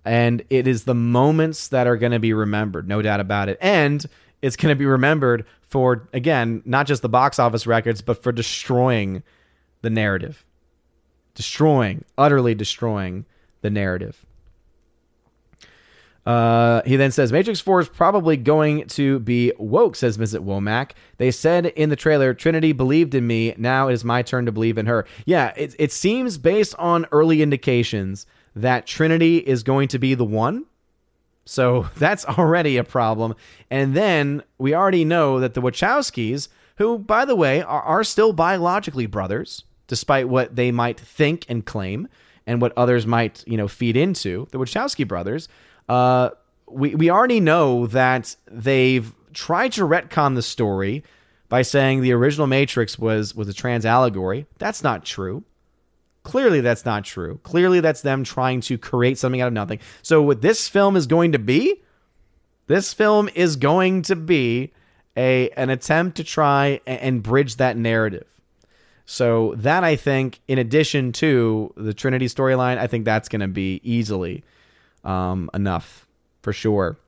[0.04, 3.58] and it is the moments that are going to be remembered, no doubt about it.
[3.60, 4.04] And
[4.42, 8.32] it's going to be remembered for again not just the box office records but for
[8.32, 9.22] destroying
[9.82, 10.44] the narrative
[11.34, 13.24] destroying utterly destroying
[13.62, 14.26] the narrative
[16.30, 20.92] uh, he then says Matrix 4 is probably going to be woke, says Vincent Womack.
[21.18, 23.54] They said in the trailer, Trinity believed in me.
[23.56, 25.06] Now it is my turn to believe in her.
[25.24, 30.24] Yeah, it, it seems based on early indications that Trinity is going to be the
[30.24, 30.66] one
[31.50, 33.34] so that's already a problem.
[33.70, 38.32] And then we already know that the Wachowskis, who, by the way, are, are still
[38.32, 42.08] biologically brothers, despite what they might think and claim
[42.46, 45.48] and what others might, you know, feed into, the Wachowski brothers,
[45.90, 46.30] uh,
[46.68, 51.02] we, we already know that they've tried to retcon the story
[51.48, 54.46] by saying the original Matrix was was a trans allegory.
[54.58, 55.42] That's not true.
[56.22, 57.40] Clearly, that's not true.
[57.42, 59.80] Clearly, that's them trying to create something out of nothing.
[60.02, 61.82] So, what this film is going to be,
[62.68, 64.72] this film is going to be
[65.16, 68.28] a an attempt to try and bridge that narrative.
[69.06, 73.48] So that I think, in addition to the Trinity storyline, I think that's going to
[73.48, 74.44] be easily
[75.04, 76.06] um, enough
[76.42, 76.98] for sure.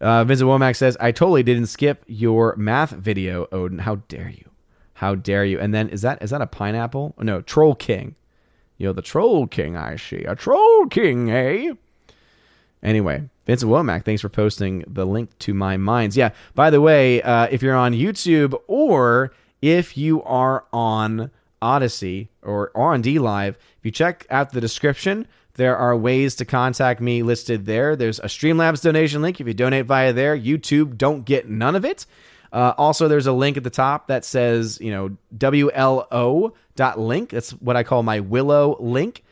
[0.00, 3.78] Uh, Vincent Womack says, "I totally didn't skip your math video, Odin.
[3.80, 4.50] How dare you?"
[4.96, 5.60] How dare you?
[5.60, 7.14] And then is that is that a pineapple?
[7.18, 8.14] No, Troll King.
[8.78, 10.24] Yo, the Troll King, I see.
[10.24, 11.72] A Troll King, eh?
[12.82, 16.16] Anyway, Vincent Womack, thanks for posting the link to my minds.
[16.16, 22.28] Yeah, by the way, uh, if you're on YouTube or if you are on Odysee
[22.40, 25.26] or, or on DLive, if you check out the description,
[25.56, 27.96] there are ways to contact me listed there.
[27.96, 29.40] There's a Streamlabs donation link.
[29.40, 32.06] If you donate via there, YouTube don't get none of it.
[32.52, 36.50] Uh, also, there's a link at the top that says, you know, WLO.link.
[37.30, 39.24] That's what I call my Willow link.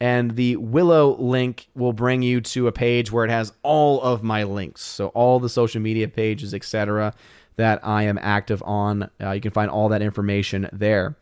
[0.00, 4.22] And the Willow link will bring you to a page where it has all of
[4.22, 4.82] my links.
[4.82, 7.14] So, all the social media pages, etc.,
[7.56, 9.10] that I am active on.
[9.22, 11.16] Uh, you can find all that information there.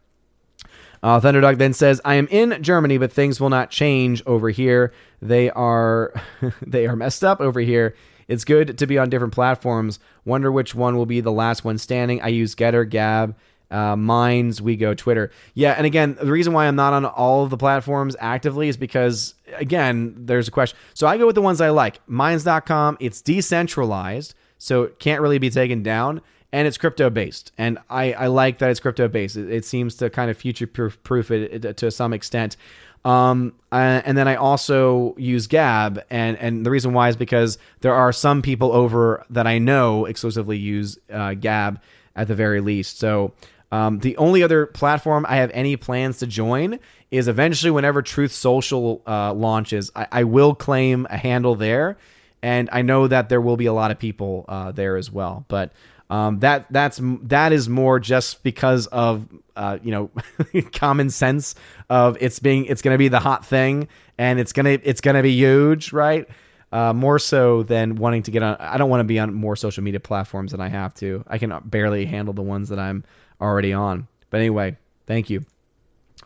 [1.05, 4.90] Uh, Thunderduck then says, "I am in Germany, but things will not change over here.
[5.20, 6.14] They are
[6.66, 7.94] they are messed up over here.
[8.26, 9.98] It's good to be on different platforms.
[10.24, 12.22] Wonder which one will be the last one standing.
[12.22, 13.36] I use Gettr, Gab,
[13.70, 15.30] uh, Minds, WeGo, Twitter.
[15.52, 18.78] Yeah, and again, the reason why I'm not on all of the platforms actively is
[18.78, 20.78] because, again, there's a question.
[20.94, 22.00] So I go with the ones I like.
[22.09, 26.22] Minds.com, it's decentralized, so it can't really be taken down,
[26.55, 27.50] and it's crypto based.
[27.59, 29.36] And I, I like that it's crypto based.
[29.36, 32.57] It, it seems to kind of future proof it, it to some extent.
[33.05, 37.59] Um, uh, and then I also use Gab, and and the reason why is because
[37.80, 41.82] there are some people over that I know exclusively use uh, Gab
[42.14, 42.98] at the very least.
[43.00, 43.32] So
[43.72, 46.78] um, the only other platform I have any plans to join
[47.11, 51.98] is eventually whenever Truth Social uh, launches, I, I, will claim a handle there,
[52.42, 55.44] and I know that there will be a lot of people uh, there as well.
[55.48, 55.72] But
[56.11, 59.26] um, that that's that is more just because of
[59.57, 60.11] uh, you know
[60.72, 61.55] common sense
[61.88, 63.88] of it's being it's going to be the hot thing
[64.18, 66.28] and it's gonna it's gonna be huge, right?
[66.72, 68.57] Uh, more so than wanting to get on.
[68.59, 71.24] I don't want to be on more social media platforms than I have to.
[71.28, 73.05] I can barely handle the ones that I'm
[73.40, 74.09] already on.
[74.30, 74.76] But anyway,
[75.07, 75.44] thank you.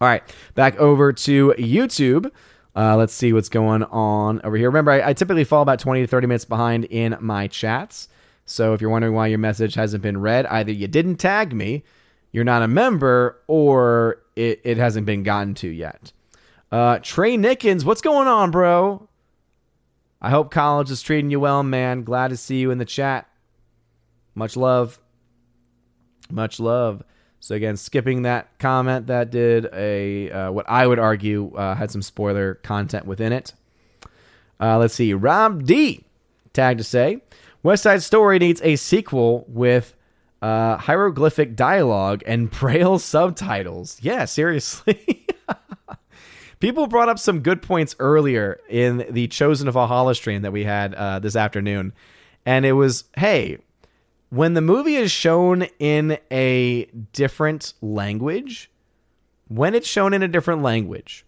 [0.01, 0.22] All right,
[0.55, 2.31] back over to YouTube.
[2.74, 4.68] Uh, let's see what's going on over here.
[4.68, 8.09] Remember, I, I, typically fall about 20 to 30 minutes behind in my chats.
[8.51, 11.84] So if you're wondering why your message hasn't been read, either you didn't tag me,
[12.32, 16.12] you're not a member, or it, it hasn't been gotten to yet.
[16.72, 19.07] Uh, Trey Nickens, what's going on, bro?
[20.20, 22.05] I hope college is treating you well, man.
[22.05, 23.28] Glad to see you in the chat.
[24.34, 24.99] Much love.
[26.30, 27.03] Much love.
[27.40, 31.90] So again, skipping that comment that did a uh, what I would argue uh, had
[31.90, 33.53] some spoiler content within it.
[34.59, 36.05] Uh, let's see, Rob D
[36.53, 37.22] tag to say
[37.63, 39.95] West Side Story needs a sequel with
[40.41, 43.99] uh, hieroglyphic dialogue and braille subtitles.
[44.01, 45.27] Yeah, seriously.
[46.61, 50.65] People brought up some good points earlier in the Chosen of Valhalla stream that we
[50.65, 51.93] had uh, this afternoon,
[52.45, 53.59] and it was, hey,
[54.31, 58.71] when the movie is shown in a different language,
[59.47, 61.25] when it's shown in a different language,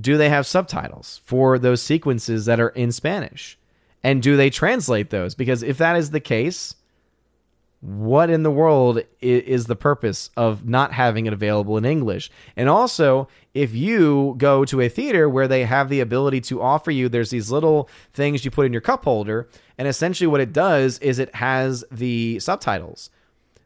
[0.00, 3.58] do they have subtitles for those sequences that are in Spanish?
[4.02, 5.34] And do they translate those?
[5.34, 6.74] Because if that is the case,
[7.80, 12.30] what in the world is the purpose of not having it available in English?
[12.56, 16.90] And also, if you go to a theater where they have the ability to offer
[16.90, 19.48] you, there's these little things you put in your cup holder,
[19.78, 23.10] and essentially what it does is it has the subtitles.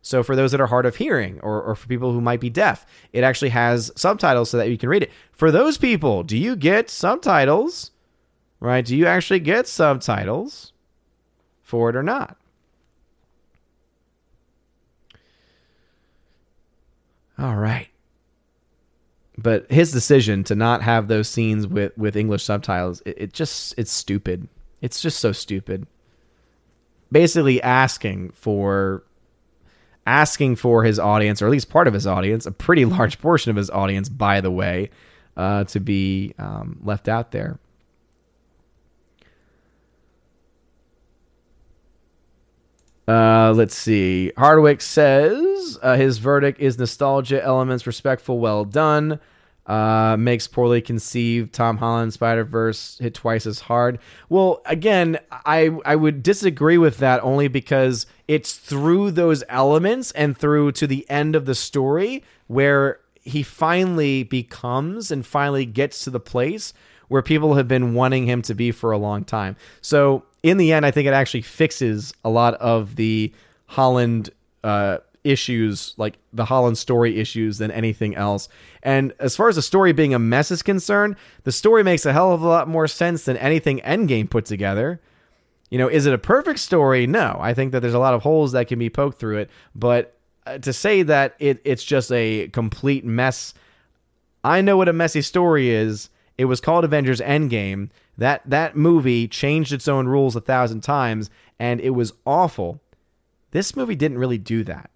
[0.01, 2.51] So for those that are hard of hearing or, or for people who might be
[2.51, 5.11] deaf, it actually has subtitles so that you can read it.
[5.33, 7.91] For those people, do you get subtitles?
[8.65, 8.83] Right?
[8.83, 10.73] Do you actually get subtitles
[11.63, 12.39] for it or not?
[17.39, 17.89] All right.
[19.37, 23.75] But his decision to not have those scenes with, with English subtitles, it, it just
[23.77, 24.49] it's stupid.
[24.81, 25.87] It's just so stupid.
[27.13, 29.05] Basically asking for
[30.07, 33.51] asking for his audience, or at least part of his audience, a pretty large portion
[33.51, 34.89] of his audience, by the way,
[35.37, 37.59] uh, to be um, left out there.
[43.07, 44.33] Uh, let's see.
[44.37, 49.21] Hardwick says uh, his verdict is nostalgia elements, respectful, well done.
[49.67, 53.99] Uh, makes poorly conceived Tom Holland Spider Verse hit twice as hard.
[54.29, 60.37] Well, again, I I would disagree with that only because it's through those elements and
[60.37, 66.11] through to the end of the story where he finally becomes and finally gets to
[66.11, 66.75] the place
[67.09, 69.57] where people have been wanting him to be for a long time.
[69.81, 73.33] So in the end, I think it actually fixes a lot of the
[73.67, 74.31] Holland
[74.63, 78.49] uh, issues, like the Holland story issues, than anything else.
[78.83, 82.13] And as far as the story being a mess is concerned, the story makes a
[82.13, 85.01] hell of a lot more sense than anything Endgame put together.
[85.71, 87.07] You know, is it a perfect story?
[87.07, 87.39] No.
[87.41, 89.51] I think that there's a lot of holes that can be poked through it.
[89.75, 90.15] But
[90.47, 93.55] uh, to say that it, it's just a complete mess,
[94.45, 96.11] I know what a messy story is.
[96.37, 97.91] It was called Avengers Endgame.
[98.19, 102.81] That that movie changed its own rules a thousand times and it was awful.
[103.51, 104.91] This movie didn't really do that.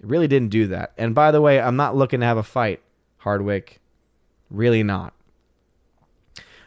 [0.00, 0.92] It really didn't do that.
[0.96, 2.80] And by the way, I'm not looking to have a fight,
[3.18, 3.80] Hardwick.
[4.50, 5.14] Really not.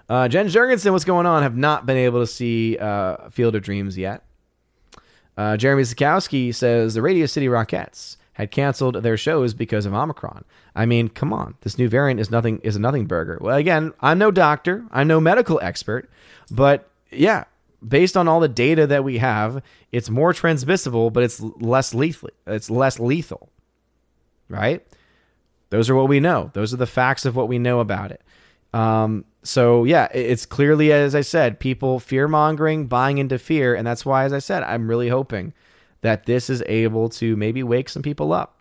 [0.09, 1.43] Uh, Jen Jurgensen, what's going on?
[1.43, 4.23] Have not been able to see uh, Field of Dreams yet.
[5.37, 10.45] Uh, Jeremy Sikowski says the Radio City Rockettes had canceled their shows because of Omicron.
[10.75, 13.37] I mean, come on, this new variant is nothing is a nothing burger.
[13.41, 16.09] Well, again, I'm no doctor, I'm no medical expert,
[16.49, 17.45] but yeah,
[17.85, 22.29] based on all the data that we have, it's more transmissible, but it's less lethal.
[22.47, 23.49] It's less lethal,
[24.47, 24.85] right?
[25.69, 26.51] Those are what we know.
[26.53, 28.21] Those are the facts of what we know about it.
[28.73, 33.85] Um, so yeah, it's clearly, as I said, people fear mongering, buying into fear, and
[33.85, 35.53] that's why, as I said, I'm really hoping
[36.01, 38.59] that this is able to maybe wake some people up.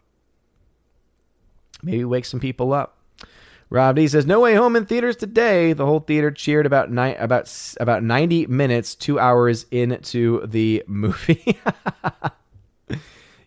[1.82, 2.96] Maybe wake some people up.
[3.70, 7.14] Rob D says, "No Way Home in theaters today." The whole theater cheered about ni-
[7.14, 11.56] about about ninety minutes, two hours into the movie.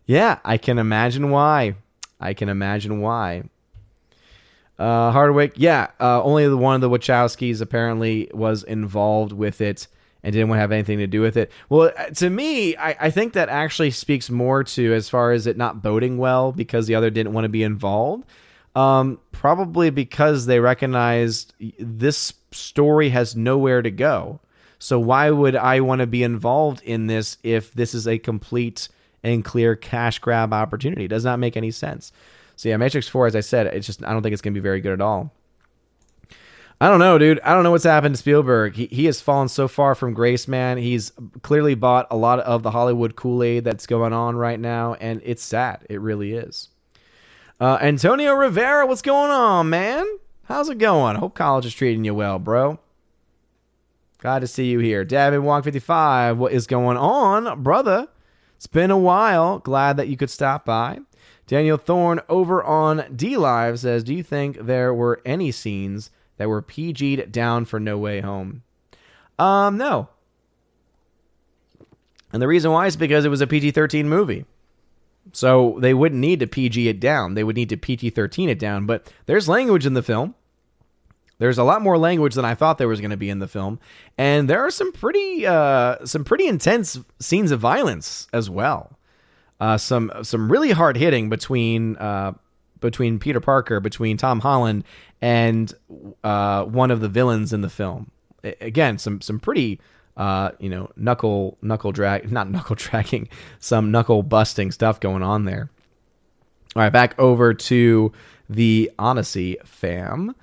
[0.06, 1.76] yeah, I can imagine why.
[2.20, 3.44] I can imagine why.
[4.80, 9.88] Uh, Hardwick, yeah, uh, only the one of the Wachowskis apparently was involved with it
[10.24, 11.52] and didn't want to have anything to do with it.
[11.70, 15.46] Well, uh, to me, I, I think that actually speaks more to as far as
[15.48, 18.26] it not boding well because the other didn't want to be involved.
[18.76, 24.40] Um, probably because they recognized this story has nowhere to go.
[24.80, 28.90] So why would I want to be involved in this if this is a complete
[29.24, 31.06] and clear cash grab opportunity?
[31.06, 32.12] It does not make any sense.
[32.56, 34.60] So yeah, Matrix Four, as I said, it's just I don't think it's gonna be
[34.60, 35.32] very good at all.
[36.82, 37.40] I don't know, dude.
[37.44, 38.76] I don't know what's happened to Spielberg.
[38.76, 40.78] He he has fallen so far from grace, man.
[40.78, 44.96] He's clearly bought a lot of the Hollywood Kool Aid that's going on right now,
[44.96, 45.86] and it's sad.
[45.90, 46.70] It really is.
[47.60, 50.06] Uh, Antonio Rivera, what's going on, man?
[50.46, 51.16] How's it going?
[51.16, 52.80] I Hope college is treating you well, bro.
[54.18, 55.06] Glad to see you here.
[55.06, 58.08] David Walk 55, what is going on, brother?
[58.58, 59.60] It's been a while.
[59.60, 61.00] Glad that you could stop by.
[61.48, 66.62] Daniel Thorne over on DLive says, Do you think there were any scenes that were
[66.62, 68.64] PG'd down for No Way Home?
[69.40, 70.10] Um, no.
[72.32, 74.46] And the reason why is because it was a PG 13 movie.
[75.32, 77.36] So they wouldn't need to PG it down.
[77.36, 78.86] They would need to PG 13 it down.
[78.86, 80.36] But there's language in the film.
[81.40, 83.48] There's a lot more language than I thought there was going to be in the
[83.48, 83.80] film,
[84.18, 88.98] and there are some pretty uh, some pretty intense scenes of violence as well.
[89.60, 92.34] Uh, some some really hard hitting between uh,
[92.84, 94.84] between Peter Parker, between Tom Holland,
[95.22, 95.74] and
[96.24, 98.12] uh, one of the villains in the film.
[98.44, 99.80] again, some some pretty
[100.16, 103.28] uh, you know knuckle knuckle drag not knuckle dragging,
[103.60, 105.70] some knuckle busting stuff going on there.
[106.76, 108.12] All right, back over to
[108.50, 110.36] the Odysee fam.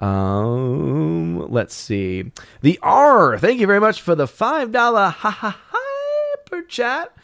[0.00, 2.32] Um, let's see.
[2.60, 7.14] The R, thank you very much for the $5 ha ha hyper chat.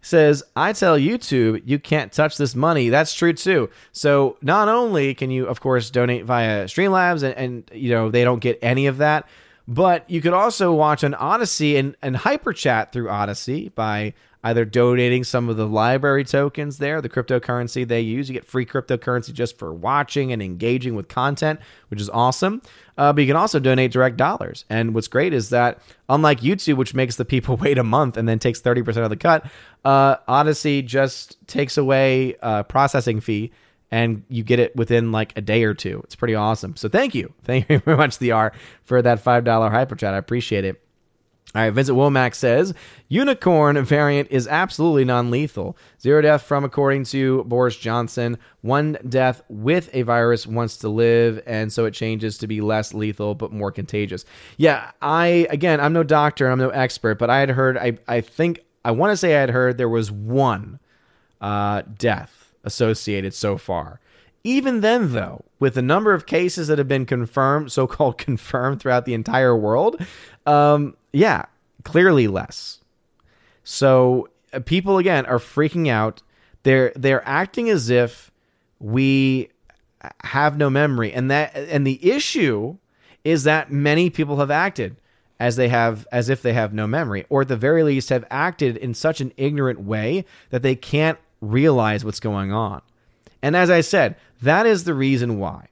[0.00, 2.88] Says, I tell YouTube you can't touch this money.
[2.88, 3.68] That's true too.
[3.92, 8.24] So not only can you, of course, donate via Streamlabs and, and you know, they
[8.24, 9.28] don't get any of that,
[9.66, 14.64] but you could also watch on Odysee and, and hyper chat through Odysee by either
[14.64, 18.28] donating some of the LBRY tokens there, the cryptocurrency they use.
[18.28, 22.62] You get free cryptocurrency just for watching and engaging with content, which is awesome.
[22.96, 24.64] Uh, but you can also donate direct dollars.
[24.70, 28.28] And what's great is that, unlike YouTube, which makes the people wait a month and
[28.28, 29.46] then takes 30% of the cut,
[29.84, 33.52] uh, Odysee just takes away a processing fee
[33.90, 36.00] and you get it within like a day or two.
[36.04, 36.76] It's pretty awesome.
[36.76, 37.32] So thank you.
[37.44, 38.52] Thank you very much, the R,
[38.84, 40.14] for that $5 hyper chat.
[40.14, 40.82] I appreciate it.
[41.54, 42.74] All right, Vincent Womack says
[43.08, 45.78] unicorn variant is absolutely non-lethal.
[45.98, 48.36] Zero death from, according to Boris Johnson.
[48.60, 52.92] One death with a virus wants to live, and so it changes to be less
[52.92, 54.26] lethal but more contagious.
[54.58, 57.78] Yeah, I again, I'm no doctor, I'm no expert, but I had heard.
[57.78, 60.80] I I think I want to say I had heard there was one
[61.40, 64.00] uh, death associated so far.
[64.44, 69.04] Even then, though, with the number of cases that have been confirmed, so-called confirmed throughout
[69.04, 70.00] the entire world,
[70.46, 71.46] um, yeah,
[71.84, 72.80] clearly less.
[73.64, 76.22] So uh, people again are freaking out.
[76.62, 78.30] They're they're acting as if
[78.78, 79.50] we
[80.24, 82.76] have no memory, and that and the issue
[83.24, 84.96] is that many people have acted
[85.40, 88.24] as they have as if they have no memory, or at the very least have
[88.30, 92.82] acted in such an ignorant way that they can't realize what's going on.
[93.42, 95.68] And as I said, that is the reason why.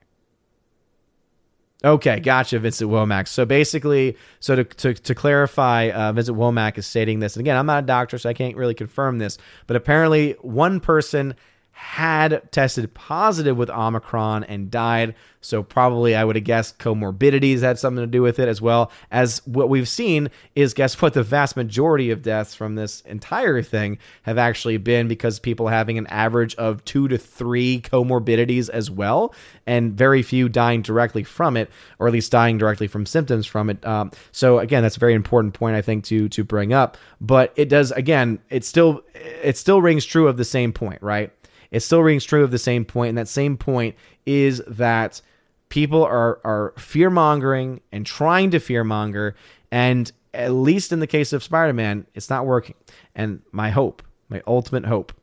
[1.85, 3.27] Okay, gotcha, Vincent Womack.
[3.27, 7.35] So basically, so to, to, to clarify, uh, Vincent Womack is stating this.
[7.35, 9.37] And again, I'm not a doctor, so I can't really confirm this.
[9.67, 11.35] But apparently, one person
[11.77, 15.13] had tested positive with Omicron and died.
[15.41, 18.91] So, probably I would have guessed comorbidities had something to do with it, as well
[19.11, 21.13] as what we've seen is guess what?
[21.13, 25.99] The vast majority of deaths from this entire thing have actually been because people having
[25.99, 29.33] an average of two to three comorbidities as well,
[29.67, 33.69] and very few dying directly from it, or at least dying directly from symptoms from
[33.69, 33.85] it.
[33.85, 36.97] Um, so, again, that's a very important point, I think, to, to bring up.
[37.21, 41.31] But it does, again, it still, it still rings true of the same point, right?
[41.71, 42.85] It still rings true of the same.
[42.95, 43.95] And that same point
[44.25, 45.21] is that
[45.69, 49.35] people are are fear mongering and trying to fear monger,
[49.71, 52.75] and at least in the case of Spider Man, it's not working.
[53.15, 55.13] And my hope, my ultimate hope,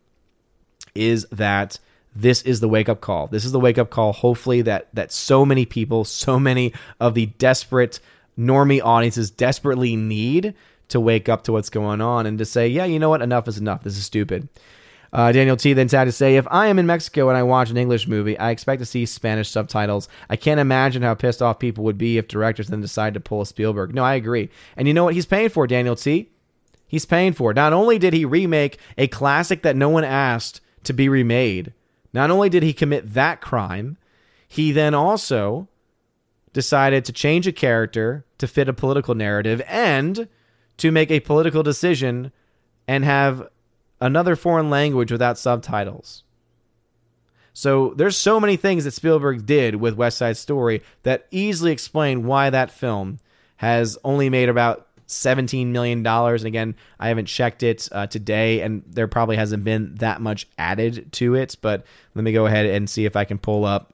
[0.95, 1.79] is that
[2.17, 3.27] this is the wake up call.
[3.27, 4.13] This is the wake up call.
[4.13, 8.01] Hopefully that that so many people, so many of the desperate
[8.39, 10.55] normie audiences desperately need
[10.89, 13.49] to wake up to what's going on and to say, yeah, you know what, enough
[13.49, 13.83] is enough.
[13.83, 14.49] This is stupid.
[15.15, 17.71] Uh, Daniel T then had to say, if I am in Mexico and I watch
[17.71, 20.09] an English movie, I expect to see Spanish subtitles.
[20.29, 23.41] I can't imagine how pissed off people would be if directors then decide to pull
[23.41, 23.95] a Spielberg.
[23.95, 24.51] No, I agree.
[24.77, 26.31] And you know what he's paying for, Daniel T?
[26.89, 27.55] He's paying for.
[27.55, 31.73] Not only did he remake a classic that no one asked to be remade,
[32.13, 33.97] not only did he commit that crime,
[34.49, 35.69] he then also
[36.53, 40.27] decided to change a character to fit a political narrative and
[40.77, 42.33] to make a political decision
[42.89, 43.49] and have
[44.01, 46.25] another foreign language without subtitles.
[47.53, 52.27] So there's so many things that Spielberg did with West Side Story that easily explain
[52.27, 53.19] why that film
[53.57, 56.43] has only made about 17 million dollars.
[56.43, 60.47] And again i haven't checked it uh, today and there probably hasn't been that much
[60.59, 61.85] added to it but
[62.15, 63.93] let me go ahead and see if i can pull up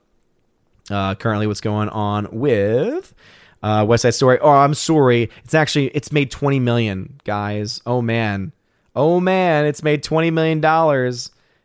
[0.90, 3.14] uh, currently what's going on with
[3.62, 4.38] uh, west side story.
[4.40, 5.30] Oh i'm sorry.
[5.44, 7.82] It's actually it's made 20 million guys.
[7.84, 8.52] Oh man
[8.94, 10.58] oh man, it's made $20 million.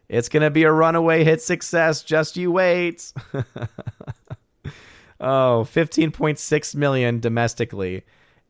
[0.07, 2.03] It's going to be a runaway hit success.
[2.03, 3.11] Just you wait.
[5.19, 8.03] oh, 15.6 million domestically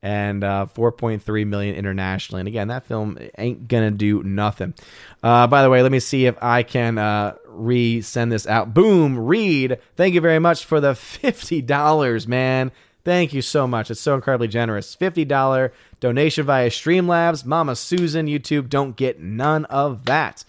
[0.06, 2.42] and uh, 4.3 million internationally.
[2.42, 4.76] And again, that film ain't gonna do nothing.
[5.24, 8.72] Uh, by the way, let me see if I can uh, resend this out.
[8.72, 9.80] Boom, Reed.
[9.96, 12.72] Thank you very much for the fifty dollars, man.
[13.06, 13.92] Thank you so much.
[13.92, 14.96] It's so incredibly generous.
[14.96, 17.46] $50 donation via Streamlabs.
[17.46, 20.44] Mama Susan, YouTube, don't get none of that.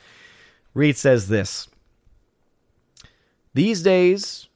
[0.73, 1.69] Reed says this
[3.55, 4.49] These days,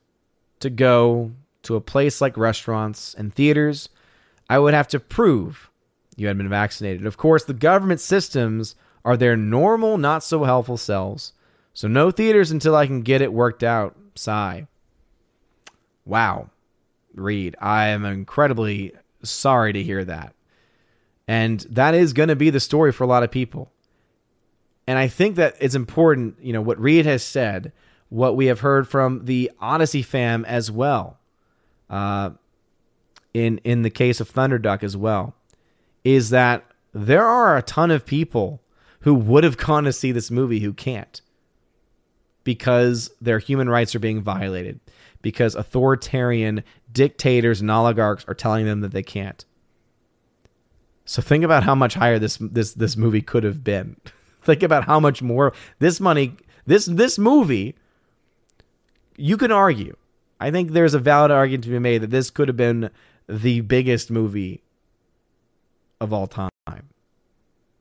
[0.60, 1.32] to go
[1.62, 3.90] to a place like restaurants and theaters,
[4.48, 5.70] I would have to prove
[6.16, 7.06] you had been vaccinated.
[7.06, 11.34] Of course, the government systems are their normal, not so helpful selves.
[11.74, 13.94] So no theaters until I can get it worked out.
[14.14, 14.66] Sigh.
[16.04, 16.50] Wow.
[17.14, 17.56] Reed.
[17.60, 18.92] I am incredibly
[19.22, 20.34] sorry to hear that.
[21.28, 23.70] And that is going to be the story for a lot of people.
[24.86, 27.72] And I think that it's important, you know, what Reed has said,
[28.08, 31.18] what we have heard from the Odysee fam as well,
[31.88, 32.30] uh,
[33.32, 35.34] in in the case of Thunderduck as well,
[36.02, 38.60] is that there are a ton of people
[39.02, 41.20] who would have gone to see this movie who can't
[42.42, 44.80] because their human rights are being violated
[45.22, 49.44] because authoritarian dictators and oligarchs are telling them that they can't.
[51.04, 53.96] So think about how much higher this this this movie could have been.
[54.42, 56.36] think about how much more this money
[56.66, 57.74] this this movie
[59.16, 59.96] you can argue.
[60.38, 62.90] I think there's a valid argument to be made that this could have been
[63.28, 64.62] the biggest movie
[66.00, 66.50] of all time.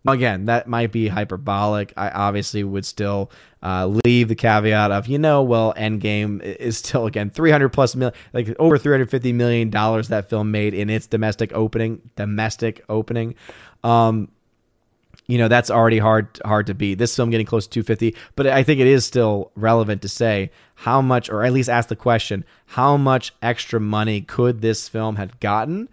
[0.08, 1.94] Again, that might be hyperbolic.
[1.98, 3.30] I obviously would still
[3.62, 8.18] uh, leave the caveat of, you know, well, Endgame is still, again, 300 plus million,
[8.32, 13.36] like over 350 million dollars that film made in its domestic opening, domestic opening.
[13.84, 14.30] Um,
[15.28, 16.96] you know, that's already hard, hard to beat.
[16.96, 20.50] This film getting close to 250, but I think it is still relevant to say
[20.76, 25.18] how much, or at least ask the question, how much extra money could this film
[25.18, 25.90] have gotten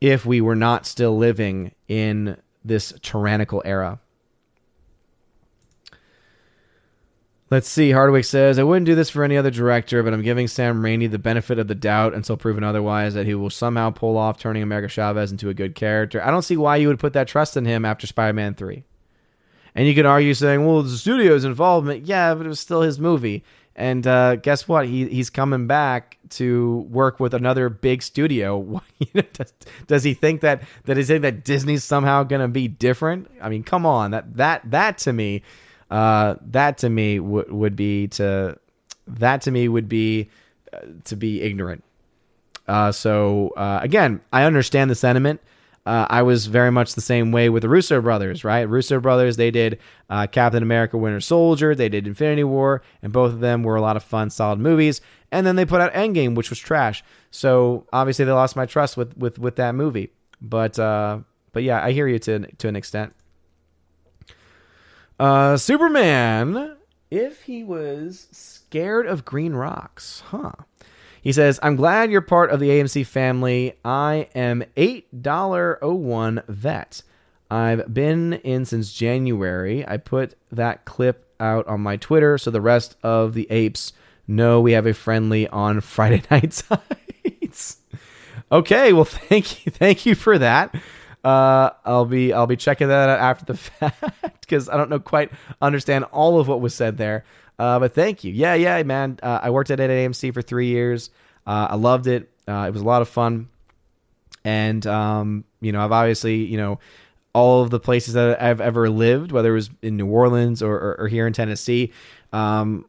[0.00, 2.36] if we were not still living in
[2.66, 4.00] this tyrannical era.
[7.48, 7.92] Let's see.
[7.92, 11.08] Hardwick says, I wouldn't do this for any other director, but I'm giving Sam Raimi
[11.08, 14.64] the benefit of the doubt until proven otherwise that he will somehow pull off turning
[14.64, 16.20] America Chavez into a good character.
[16.24, 18.82] I don't see why you would put that trust in him after Spider Man 3.
[19.76, 22.06] And you could argue saying, well, the studio's involvement.
[22.06, 23.44] Yeah, but it was still his movie.
[23.78, 24.86] And uh, guess what?
[24.86, 28.82] He he's coming back to work with another big studio.
[29.32, 29.52] does,
[29.86, 33.30] does, he think that that is it that Disney's somehow going to be different?
[33.40, 34.12] I mean, come on.
[34.12, 35.42] That that that to me,
[35.90, 38.58] uh, that to me would be to
[39.06, 40.30] that to me would be
[40.72, 41.84] uh, to be ignorant.
[42.66, 45.42] Uh, so uh, again, I understand the sentiment
[45.86, 48.68] uh, I was very much the same way with the Russo brothers, right?
[48.68, 49.78] Russo brothers, they did
[50.10, 53.80] uh, Captain America Winter Soldier, they did Infinity War, and both of them were a
[53.80, 55.00] lot of fun, solid movies.
[55.30, 57.04] And then they put out Endgame, which was trash.
[57.30, 60.10] So obviously they lost my trust with with, with that movie.
[60.40, 61.20] But uh,
[61.52, 63.14] but yeah, I hear you to to an extent.
[65.18, 66.76] Uh, Superman,
[67.10, 70.52] if he was scared of green rocks, huh?
[71.26, 73.74] He says, I'm glad you're part of the AMC family.
[73.84, 77.02] I am $8.01 vet.
[77.50, 79.84] I've been in since January.
[79.88, 83.92] I put that clip out on my Twitter so the rest of the apes
[84.28, 87.78] know we have a friendly on Friday night sites.
[88.52, 90.76] okay, well thank you thank you for that.
[91.24, 95.00] Uh, I'll be I'll be checking that out after the fact because I don't know
[95.00, 97.24] quite understand all of what was said there.
[97.58, 98.32] Uh, but thank you.
[98.32, 99.18] Yeah, yeah, man.
[99.22, 101.10] Uh, I worked at AMC for three years.
[101.46, 102.30] Uh, I loved it.
[102.46, 103.48] Uh, it was a lot of fun,
[104.44, 106.78] and um, you know, I've obviously you know
[107.32, 110.74] all of the places that I've ever lived, whether it was in New Orleans or,
[110.74, 111.92] or, or here in Tennessee.
[112.32, 112.86] Um,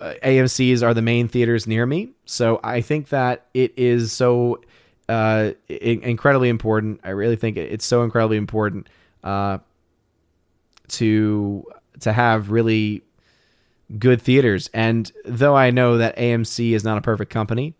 [0.00, 4.60] uh, AMC's are the main theaters near me, so I think that it is so
[5.08, 7.00] uh, incredibly important.
[7.02, 8.88] I really think it's so incredibly important
[9.24, 9.58] uh,
[10.88, 11.64] to
[12.00, 13.02] to have really
[13.96, 14.68] good theaters.
[14.74, 17.74] And though I know that AMC is not a perfect company,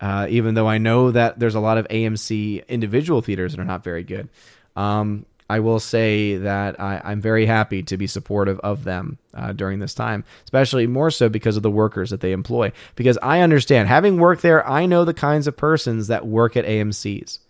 [0.00, 3.64] uh, even though I know that there's a lot of AMC individual theaters that are
[3.64, 4.28] not very good,
[4.76, 9.52] um, I will say that I, am very happy to be supportive of them uh,
[9.52, 12.72] during this time, especially more so because of the workers that they employ.
[12.96, 16.64] Because I understand, having worked there, I know the kinds of persons that work at
[16.64, 17.40] AMC's.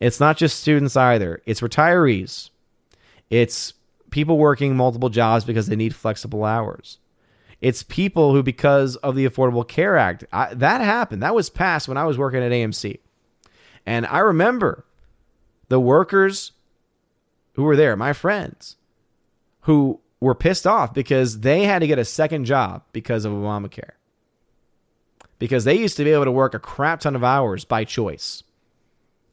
[0.00, 2.50] It's not just students either, it's retirees,
[3.30, 3.72] it's
[4.10, 6.98] people working multiple jobs because they need flexible hours.
[7.60, 11.22] It's people who, because of the Affordable Care Act, I, that happened.
[11.22, 13.00] That was passed when I was working at AMC.
[13.84, 14.84] And I remember
[15.68, 16.52] the workers
[17.54, 18.76] who were there, my friends,
[19.62, 23.92] who were pissed off because they had to get a second job because of Obamacare.
[25.38, 28.42] Because they used to be able to work a crap ton of hours by choice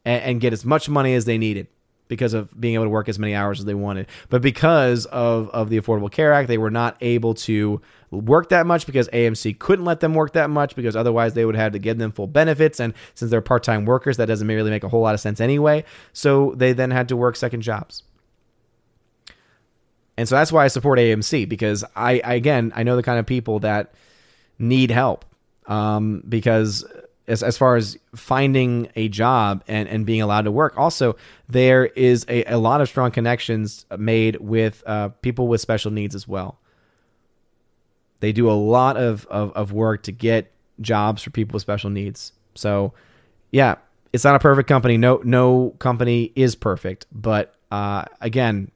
[0.06, 1.68] and, and get as much money as they needed
[2.08, 4.08] because of being able to work as many hours as they wanted.
[4.30, 7.82] But because of, of the Affordable Care Act, they were not able to
[8.12, 11.56] work that much because AMC couldn't let them work that much because otherwise they would
[11.56, 12.80] have to give them full benefits.
[12.80, 15.42] And since they're part time workers, that doesn't really make a whole lot of sense
[15.42, 15.84] anyway.
[16.14, 18.04] So they then had to work second jobs.
[20.18, 23.20] And so that's why I support AMC because I, I again, I know the kind
[23.20, 23.94] of people that
[24.58, 25.26] need help
[25.68, 26.84] um, because
[27.28, 30.78] as, as far as finding a job and, and being allowed to work.
[30.78, 31.16] Also,
[31.50, 36.16] there is a, a lot of strong connections made with uh, people with special needs
[36.16, 36.60] as well.
[38.20, 40.52] They do a lot of, of, of work to get
[40.82, 42.32] jobs for people with special needs.
[42.56, 42.94] So,
[43.52, 43.76] yeah,
[44.14, 44.98] it's not a perfect company.
[44.98, 47.06] No, no company is perfect.
[47.12, 48.72] But uh, again,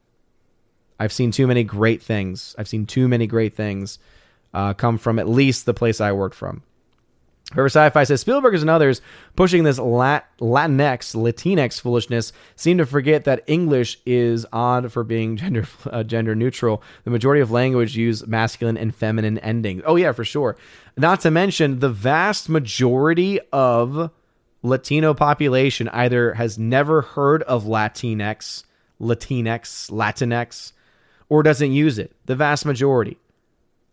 [1.00, 2.54] I've seen too many great things.
[2.58, 3.98] I've seen too many great things
[4.54, 6.62] uh, come from at least the place I worked from.
[7.50, 9.02] However, Sci-Fi says Spielberg and others
[9.36, 15.36] pushing this Lat- Latinx, Latinx foolishness seem to forget that English is odd for being
[15.38, 16.82] gender uh, gender neutral.
[17.04, 19.82] The majority of language use masculine and feminine endings.
[19.84, 20.56] Oh yeah, for sure.
[20.96, 24.10] Not to mention the vast majority of
[24.62, 28.64] Latino population either has never heard of Latinx,
[29.00, 30.72] Latinx, Latinx,
[31.28, 32.14] or doesn't use it.
[32.26, 33.18] The vast majority.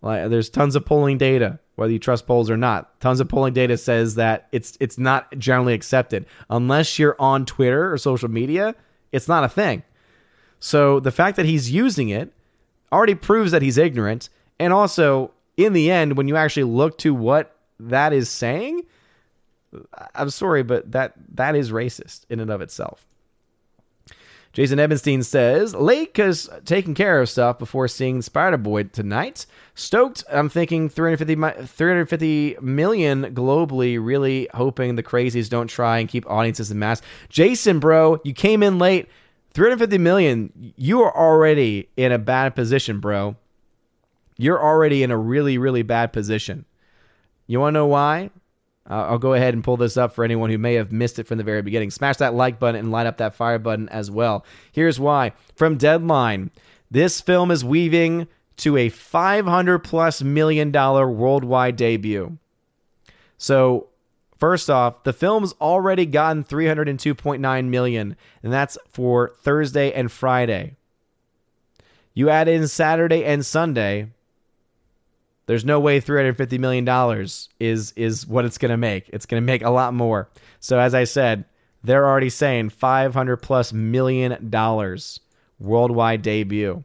[0.02, 3.00] Like, there's tons of polling data whether you trust polls or not.
[3.00, 7.92] Tons of polling data says that it's it's not generally accepted unless you're on Twitter
[7.92, 8.76] or social media.
[9.12, 9.84] It's not a thing.
[10.60, 12.34] So the fact that he's using it
[12.92, 14.30] already proves that he's ignorant.
[14.60, 18.82] And also, in the end, when you actually look to what that is saying,
[20.14, 23.06] I'm sorry, but that that is racist in and of itself.
[24.60, 29.46] Jason Ebenstein says, late because taking care of stuff before seeing Spider Boy tonight.
[29.74, 36.30] Stoked, I'm thinking 350, 350 million globally, really hoping the crazies don't try and keep
[36.30, 37.02] audiences in mass.
[37.30, 39.08] Jason, bro, you came in late.
[39.54, 43.38] 350 million, you are already in a bad position, bro.
[44.36, 46.66] You're already in a really, really bad position.
[47.48, 48.30] You want to know why?
[48.90, 51.28] Uh, I'll go ahead and pull this up for anyone who may have missed it
[51.28, 51.92] from the very beginning.
[51.92, 54.46] Smash that like button and light up that fire button as well.
[54.72, 55.34] Here's why.
[55.56, 56.52] From Deadline,
[56.90, 62.38] this film is weaving to a 500 plus million dollar worldwide debut.
[63.38, 63.88] So,
[64.38, 70.76] first off, the film's already gotten 302.9 million, and that's for Thursday and Friday.
[72.14, 74.10] You add in Saturday and Sunday,
[75.50, 79.10] there's no way 350 million dollars is is what it's going to make.
[79.10, 80.30] It's going to make a lot more.
[80.60, 81.44] So as I said,
[81.84, 85.22] they're already saying 500 plus million dollars
[85.58, 86.84] worldwide debut.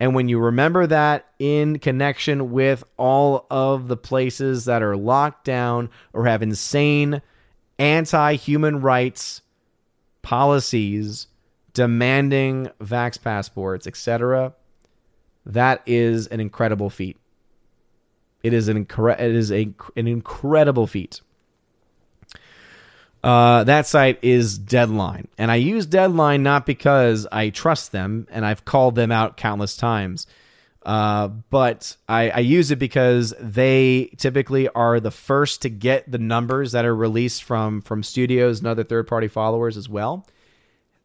[0.00, 5.44] And when you remember that in connection with all of the places that are locked
[5.44, 7.22] down or have insane
[7.78, 9.42] anti human rights
[10.22, 11.28] policies
[11.72, 14.54] demanding vax passports, etc.,
[15.46, 17.16] that is an incredible feat.
[18.42, 21.20] It is an incre- it is a an incredible feat.
[23.22, 28.44] Uh, that site is Deadline, and I use Deadline not because I trust them, and
[28.44, 30.26] I've called them out countless times,
[30.84, 36.18] uh, but I, I use it because they typically are the first to get the
[36.18, 40.26] numbers that are released from from studios and other third party followers as well.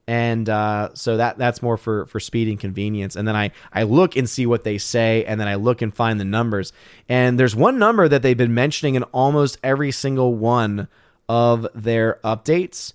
[0.07, 3.15] And uh, so that that's more for for speed and convenience.
[3.15, 5.93] And then I I look and see what they say, and then I look and
[5.93, 6.71] find the numbers.
[7.09, 10.87] And there's one number that they've been mentioning in almost every single one
[11.27, 12.93] of their updates,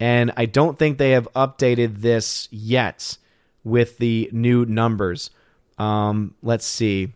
[0.00, 3.18] and I don't think they have updated this yet
[3.62, 5.30] with the new numbers.
[5.76, 7.12] Um, let's see.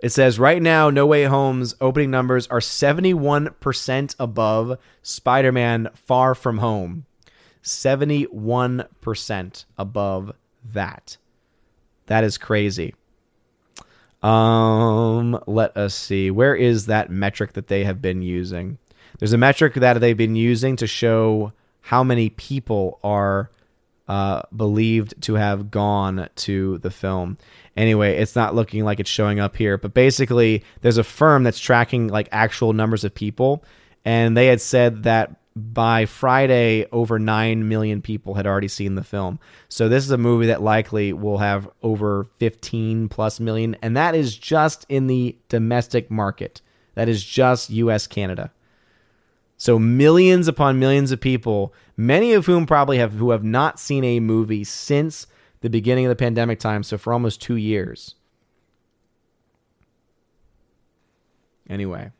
[0.00, 6.34] It says right now, No Way Home's opening numbers are 71% above Spider Man Far
[6.34, 7.06] From Home.
[7.64, 10.32] 71% above
[10.72, 11.16] that.
[12.06, 12.94] That is crazy.
[14.22, 16.30] Um, let us see.
[16.30, 18.78] Where is that metric that they have been using?
[19.18, 23.50] There's a metric that they've been using to show how many people are
[24.08, 27.38] uh, believed to have gone to the film.
[27.76, 31.58] Anyway, it's not looking like it's showing up here, but basically, there's a firm that's
[31.58, 33.64] tracking like actual numbers of people,
[34.04, 39.04] and they had said that by Friday, over 9 million people had already seen the
[39.04, 39.38] film.
[39.68, 44.14] So, this is a movie that likely will have over 15 plus million, and that
[44.14, 46.60] is just in the domestic market.
[46.94, 48.52] That is just US, Canada.
[49.56, 54.02] So, millions upon millions of people, many of whom probably have who have not seen
[54.02, 55.28] a movie since
[55.60, 58.16] the beginning of the pandemic time, so for almost two years.
[61.70, 62.10] Anyway.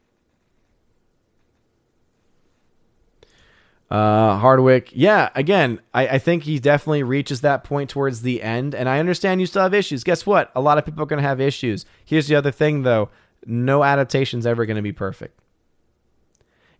[3.90, 8.74] Uh, Hardwick, yeah, again, I, I think he definitely reaches that point towards the end,
[8.74, 10.02] and I understand you still have issues.
[10.02, 10.50] Guess what?
[10.56, 11.84] A lot of people are going to have issues.
[12.04, 13.10] Here's the other thing, though:
[13.46, 15.38] no adaptation's ever going to be perfect.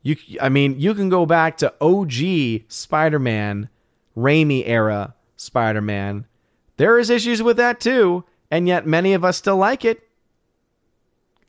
[0.03, 3.69] You, I mean, you can go back to OG Spider-Man,
[4.17, 6.27] Raimi era Spider-Man.
[6.77, 10.09] There is issues with that too, and yet many of us still like it.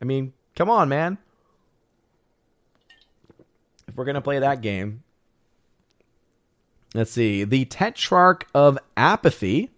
[0.00, 1.18] I mean, come on, man.
[3.88, 5.02] If we're gonna play that game,
[6.96, 7.44] Let's see.
[7.44, 9.68] The Tetrarch of Apathy,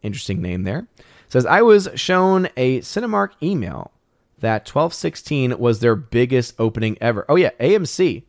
[0.00, 0.86] interesting name there,
[1.28, 3.90] says I was shown a Cinemark email
[4.38, 7.26] that 1216 was their biggest opening ever.
[7.28, 8.22] Oh yeah, AMC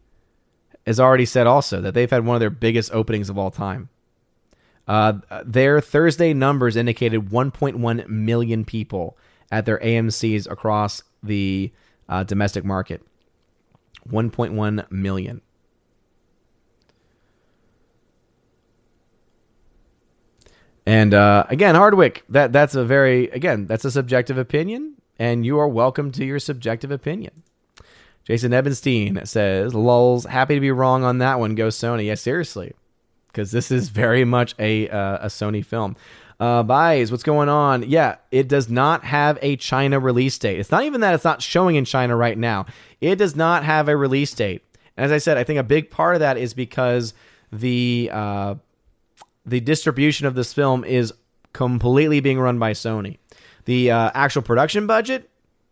[0.86, 3.88] has already said also that they've had one of their biggest openings of all time.
[4.90, 5.14] Uh,
[5.45, 9.18] their Thursday numbers indicated 1.1 million people
[9.53, 11.72] at their AMC's across the
[12.10, 13.02] uh, domestic market.
[14.10, 15.41] 1.1 million.
[20.86, 25.60] And uh, again, Hardwick, that that's a very again that's a subjective opinion, and you
[25.60, 27.44] are welcome to your subjective opinion.
[28.26, 31.56] Jason Ebenstein says, "Lulz, happy to be wrong on that one.
[31.56, 32.74] Go Sony." Yeah, seriously,
[33.28, 35.96] because this is very much a uh, a Sony film.
[36.40, 37.84] Uh, buys, what's going on?
[37.84, 40.60] Yeah, it does not have a China release date.
[40.60, 42.66] It's not even that it's not showing in China right now.
[43.00, 44.62] It does not have a release date.
[44.98, 47.14] And as I said, I think a big part of that is because
[47.52, 48.56] the uh,
[49.45, 51.14] the distribution of this film is
[51.52, 53.18] completely being run by Sony.
[53.65, 55.30] The uh, actual production budget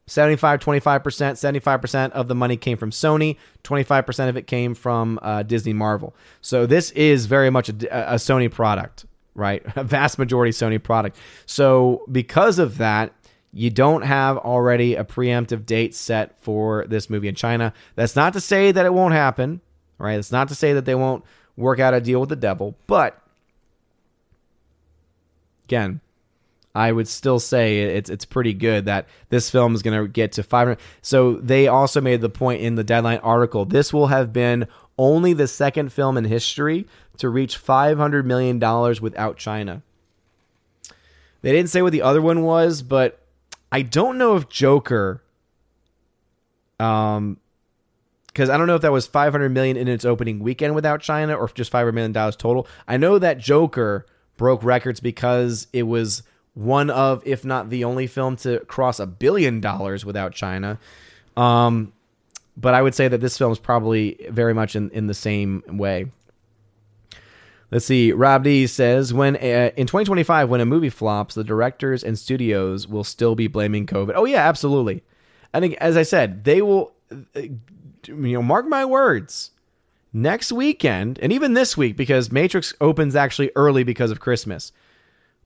[0.08, 3.38] 75 25% 75% of the money came from sony.
[3.64, 6.16] 25% of it came from uh, disney marvel.
[6.42, 9.64] So this is very much a, a, sony product right?
[9.78, 11.16] A vast majority sony product.
[11.46, 13.14] So because of that
[13.54, 17.74] you don't have already a preemptive date set for this movie in china.
[17.96, 19.62] That's not to say that it won't happen
[19.98, 20.20] right?
[20.20, 21.24] It's not to say that they won't
[21.56, 23.21] work out a deal with the devil but
[25.72, 26.02] again,
[26.76, 30.34] I would still say it's it's pretty good that this film is going to get
[30.34, 30.78] to 500.
[31.02, 33.66] So they also made the point in the Deadline article.
[33.66, 34.68] This will have been
[34.98, 36.88] only the second film in history
[37.18, 39.82] to reach 500 million dollars without China.
[41.42, 43.20] They didn't say what the other one was, but
[43.72, 45.24] I don't know if Joker
[46.80, 47.38] um
[48.28, 51.36] because I don't know if that was 500 million in its opening weekend without China
[51.36, 52.66] or just 500 million dollars total.
[52.88, 54.06] I know that Joker
[54.42, 56.24] broke records because it was
[56.56, 60.80] one of, if not the only film to cross a billion dollars without China.
[61.38, 61.94] Um,
[62.58, 65.62] but I would say that this film is probably very much in, in the same
[65.68, 66.08] way.
[67.70, 68.14] Let's see.
[68.14, 72.88] Rob D says when uh, in 2025, when a movie flops, the directors and studios
[72.88, 74.14] will still be blaming COVID.
[74.16, 75.04] Oh yeah, absolutely.
[75.54, 76.94] Think, as I said, they will.
[77.12, 77.42] Uh,
[78.08, 79.52] you know, mark my words
[80.14, 84.72] next weekend, and even this week, because Matrix opens actually early because of Christmas.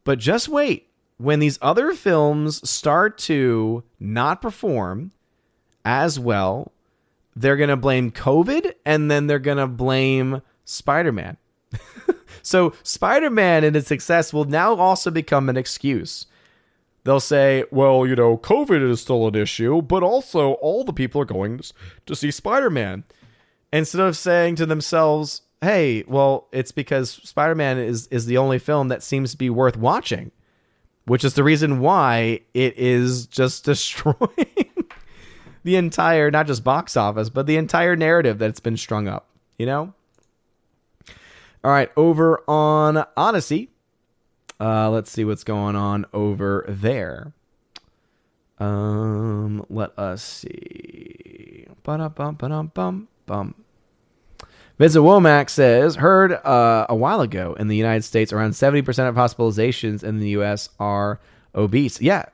[0.03, 0.89] But just wait.
[1.17, 5.11] When these other films start to not perform
[5.85, 6.73] as well,
[7.35, 11.37] they're going to blame COVID and then they're going to blame Spider Man.
[12.41, 16.27] so, Spider Man and its success will now also become an excuse.
[17.05, 21.21] They'll say, well, you know, COVID is still an issue, but also all the people
[21.21, 21.61] are going
[22.07, 23.03] to see Spider Man
[23.75, 28.59] instead of saying to themselves, hey, well, it's because Spider Man is is the only
[28.59, 30.31] film that seems to be worth watching,
[31.05, 34.85] which is the reason why it is just destroying
[35.63, 39.27] the entire not just box office, but the entire narrative that's been strung up.
[39.57, 39.93] You know.
[41.63, 43.69] All right, over on Odysee.
[44.59, 47.33] Uh, let's see what's going on over there.
[48.59, 51.65] Um, let us see.
[51.83, 53.64] Ba-da-bum, bum, bum.
[54.77, 59.15] Vincent Womack says, heard uh, a while ago in the United States, around 70% of
[59.15, 60.69] hospitalizations in the U.S.
[60.79, 61.19] are
[61.53, 62.01] obese.
[62.01, 62.25] Yeah.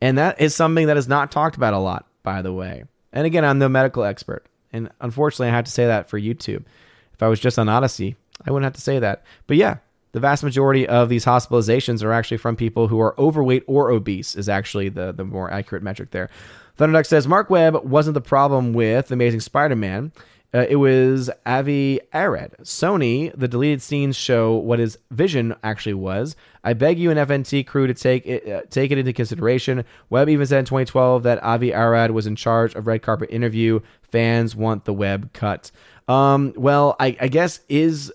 [0.00, 2.84] And that is something that is not talked about a lot, by the way.
[3.12, 4.44] And again, I'm no medical expert.
[4.72, 6.64] And unfortunately, I have to say that for YouTube.
[7.12, 9.22] If I was just on Odysee, I wouldn't have to say that.
[9.46, 9.76] But yeah,
[10.10, 14.34] the vast majority of these hospitalizations are actually from people who are overweight or obese,
[14.34, 16.28] is actually the, the more accurate metric there.
[16.76, 20.10] Thunderduck says Marc Webb wasn't the problem with Amazing Spider Man.
[20.54, 22.54] Uh, it was Avi Arad.
[22.62, 26.36] Sony, the deleted scenes show what his vision actually was.
[26.62, 29.84] I beg you and FNT crew to take it, uh, take it into consideration.
[30.10, 33.80] Webb even said in 2012 that Avi Arad was in charge of red carpet interview.
[34.02, 35.72] Fans want the Webb cut.
[36.06, 38.12] Um, well, I, I guess is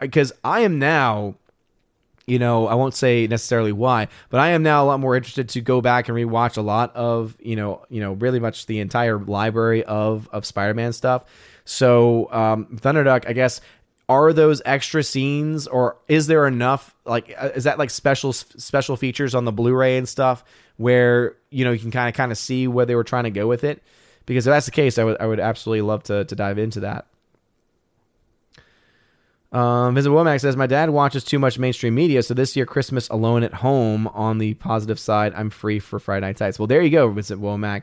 [0.00, 1.34] because I am now
[2.24, 5.48] you know, I won't say necessarily why, but I am now a lot more interested
[5.50, 8.78] to go back and rewatch a lot of, you know, you know, really much the
[8.78, 11.24] entire library of of Spider-Man stuff.
[11.64, 13.60] So, um, Thunderduck, I guess,
[14.08, 16.94] are those extra scenes, or is there enough?
[17.04, 20.44] Like, uh, is that like special special features on the Blu-ray and stuff
[20.76, 23.30] where you know you can kind of kind of see where they were trying to
[23.30, 23.82] go with it?
[24.26, 26.80] Because if that's the case, I would I would absolutely love to to dive into
[26.80, 27.06] that.
[29.52, 33.08] Um, Vince Womack says, My dad watches too much mainstream media, so this year, Christmas
[33.10, 34.06] alone at home.
[34.08, 36.58] On the positive side, I'm free for Friday Night Tights.
[36.58, 37.82] Well, there you go, Vince Womack.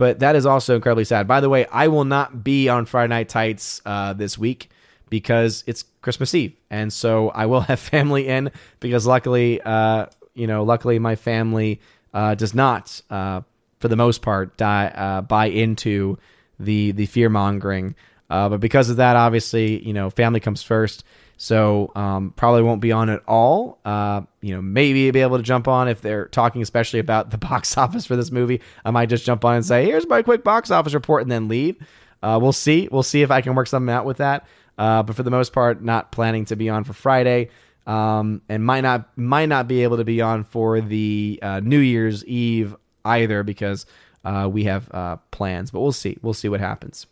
[0.00, 1.28] But that is also incredibly sad.
[1.28, 4.70] By the way, I will not be on Friday Night Tights uh, this week
[5.10, 6.54] because it's Christmas Eve.
[6.70, 8.50] And so I will have family in
[8.80, 11.82] because luckily, uh, you know, luckily my family
[12.14, 13.42] uh, does not, uh,
[13.78, 16.16] for the most part, die, uh, buy into
[16.58, 17.94] the, the fear mongering
[18.30, 21.04] uh, but because of that, obviously, you know, family comes first.
[21.42, 23.78] So um, probably won't be on at all.
[23.82, 27.38] Uh, you know, maybe be able to jump on if they're talking, especially about the
[27.48, 28.60] box office for this movie.
[28.84, 31.48] I might just jump on and say, "Here's my quick box office report," and then
[31.48, 31.76] leave.
[32.22, 32.90] Uh, we'll see.
[32.92, 34.46] We'll see if I can work something out with that.
[34.76, 37.48] Uh, but for the most part, not planning to be on for Friday,
[37.86, 41.80] um, and might not might not be able to be on for the uh, New
[41.80, 42.76] Year's Eve
[43.06, 43.86] either because
[44.26, 45.70] uh, we have uh, plans.
[45.70, 46.18] But we'll see.
[46.20, 47.06] We'll see what happens.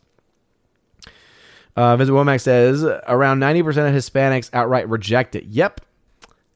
[1.78, 5.44] Uh, Vince Womack says around 90% of Hispanics outright reject it.
[5.44, 5.80] Yep,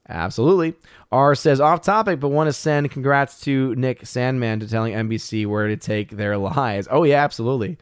[0.09, 0.73] absolutely.
[1.13, 5.47] R says off topic, but want to send congrats to Nick Sandman to telling NBC
[5.47, 6.89] where to take their lies.
[6.91, 7.77] Oh yeah, absolutely.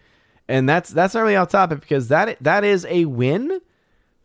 [0.48, 3.60] And that's that's not really off topic because that that is a win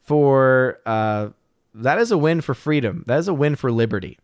[0.02, 1.30] for uh,
[1.72, 3.02] that is a win for freedom.
[3.06, 4.18] That is a win for liberty,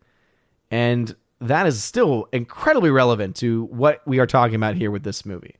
[0.70, 5.24] and that is still incredibly relevant to what we are talking about here with this
[5.24, 5.56] movie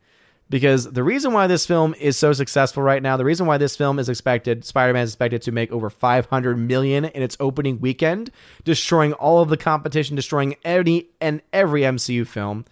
[0.53, 3.75] because the reason why this film is so successful right now, the reason why this
[3.75, 8.31] film is expected, Spider-Man is expected to make over 500 million in its opening weekend,
[8.63, 12.67] destroying all of the competition, destroying any and every MCU film,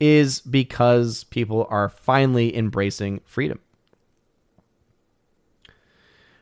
[0.00, 3.60] is because people are finally embracing freedom.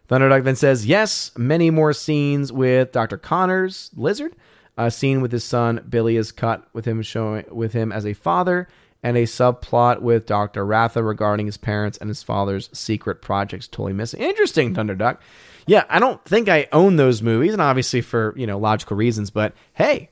[0.08, 3.18] Thunderduck then says, yes, many more scenes with Dr.
[3.18, 4.36] Connors, Lizard.
[4.76, 8.12] A scene with his son Billy is cut with him showing with him as a
[8.12, 8.68] father
[9.02, 10.64] and a subplot with Dr.
[10.64, 14.20] Ratha regarding his parents and his father's secret projects totally missing.
[14.20, 15.18] Interesting, Thunderduck.
[15.66, 19.30] Yeah, I don't think I own those movies, and obviously for you know logical reasons.
[19.30, 20.10] But hey,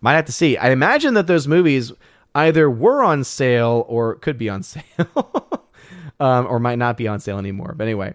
[0.00, 0.56] might have to see.
[0.56, 1.92] I imagine that those movies
[2.34, 5.64] either were on sale or could be on sale,
[6.20, 7.74] um, or might not be on sale anymore.
[7.76, 8.14] But anyway,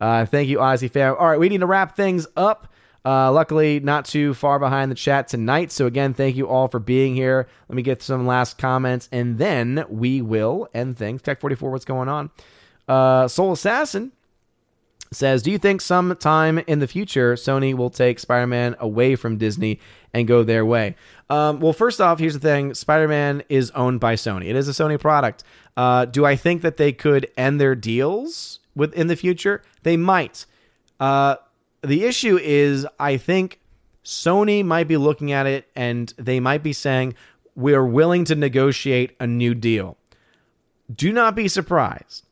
[0.00, 1.14] uh, thank you, Ozzy fam.
[1.18, 2.72] All right, we need to wrap things up.
[3.04, 5.72] Uh, luckily, not too far behind the chat tonight.
[5.72, 7.48] So, again, thank you all for being here.
[7.68, 11.22] Let me get some last comments, and then we will end things.
[11.22, 12.30] Tech 44, what's going on?
[12.88, 14.12] Uh, Soul Assassin
[15.12, 19.38] says, Do you think sometime in the future Sony will take Spider Man away from
[19.38, 19.80] Disney
[20.12, 20.96] and go their way?
[21.30, 24.68] Um, well, first off, here's the thing Spider Man is owned by Sony, it is
[24.68, 25.44] a Sony product.
[25.76, 29.62] Uh, do I think that they could end their deals with in the future?
[29.82, 30.44] They might.
[30.98, 31.36] Uh,
[31.82, 33.60] the issue is, I think
[34.04, 37.14] Sony might be looking at it and they might be saying,
[37.54, 39.96] we're willing to negotiate a new deal.
[40.94, 42.24] Do not be surprised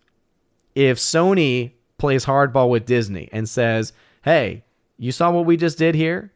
[0.75, 3.93] if Sony plays hardball with Disney and says,
[4.23, 4.65] hey,
[4.99, 6.33] you saw what we just did here?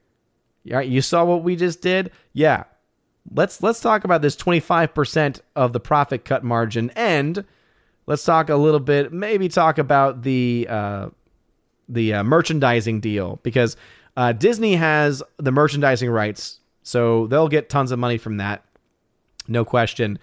[0.65, 2.11] You saw what we just did?
[2.33, 2.65] Yeah.
[3.33, 7.45] Let's let's talk about this 25% of the profit cut margin and
[8.07, 11.09] let's talk a little bit maybe talk about the uh,
[11.93, 13.77] the uh, merchandising deal because
[14.17, 18.65] uh, Disney has the merchandising rights, so they'll get tons of money from that,
[19.49, 20.19] no question.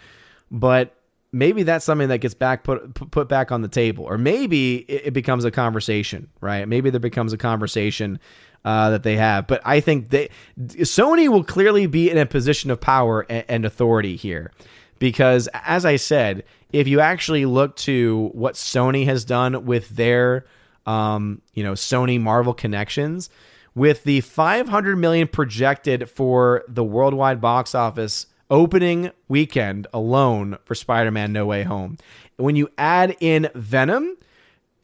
[0.52, 0.96] But
[1.32, 5.08] maybe that's something that gets back put put back on the table, or maybe it,
[5.08, 6.68] it becomes a conversation, right?
[6.68, 8.20] Maybe there becomes a conversation
[8.66, 9.48] uh, that they have.
[9.48, 10.30] But I think they
[10.60, 14.52] Sony will clearly be in a position of power and, and authority here,
[15.00, 20.46] because as I said, if you actually look to what Sony has done with their
[20.88, 23.30] um, you know Sony Marvel connections
[23.76, 31.32] with the 500 million projected for the worldwide box office opening weekend alone for Spider-Man
[31.32, 31.98] No Way Home.
[32.38, 34.18] When you add in Venom,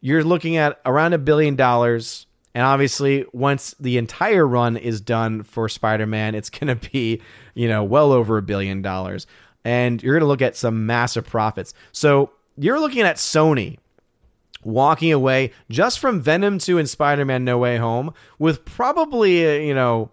[0.01, 2.27] you're looking at around a billion dollars.
[2.53, 7.21] And obviously, once the entire run is done for Spider-Man, it's going to be,
[7.55, 9.25] you know, well over a billion dollars.
[9.65, 11.73] And you're going to look at some massive profits.
[11.93, 13.79] So you're looking at Sony
[14.65, 19.73] walking away just from Venom 2 and Spider-Man No Way Home with probably, uh, you
[19.73, 20.11] know,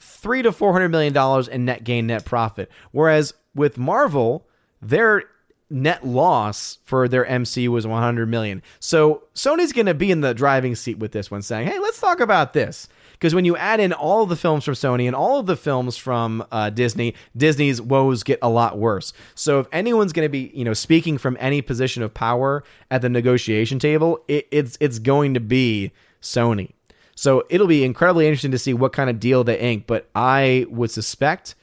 [0.00, 2.70] 3 to 400 million dollars in net gain net profit.
[2.92, 4.46] Whereas with Marvel,
[4.80, 5.24] their
[5.70, 8.62] net loss for their MC was 100 million.
[8.80, 12.00] So Sony's going to be in the driving seat with this one saying, "Hey, let's
[12.00, 12.88] talk about this."
[13.18, 15.96] Because when you add in all the films from Sony and all of the films
[15.96, 19.12] from uh, Disney, Disney's woes get a lot worse.
[19.34, 22.62] So if anyone's going to be, you know, speaking from any position of power
[22.92, 25.90] at the negotiation table, it, it's it's going to be
[26.22, 26.70] Sony.
[27.16, 29.88] So it'll be incredibly interesting to see what kind of deal they ink.
[29.88, 31.56] But I would suspect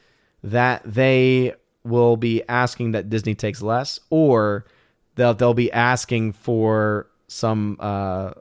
[0.44, 1.54] that they
[1.84, 4.66] will be asking that Disney takes less, or
[5.14, 7.78] they'll they'll be asking for some.
[7.80, 8.32] Uh,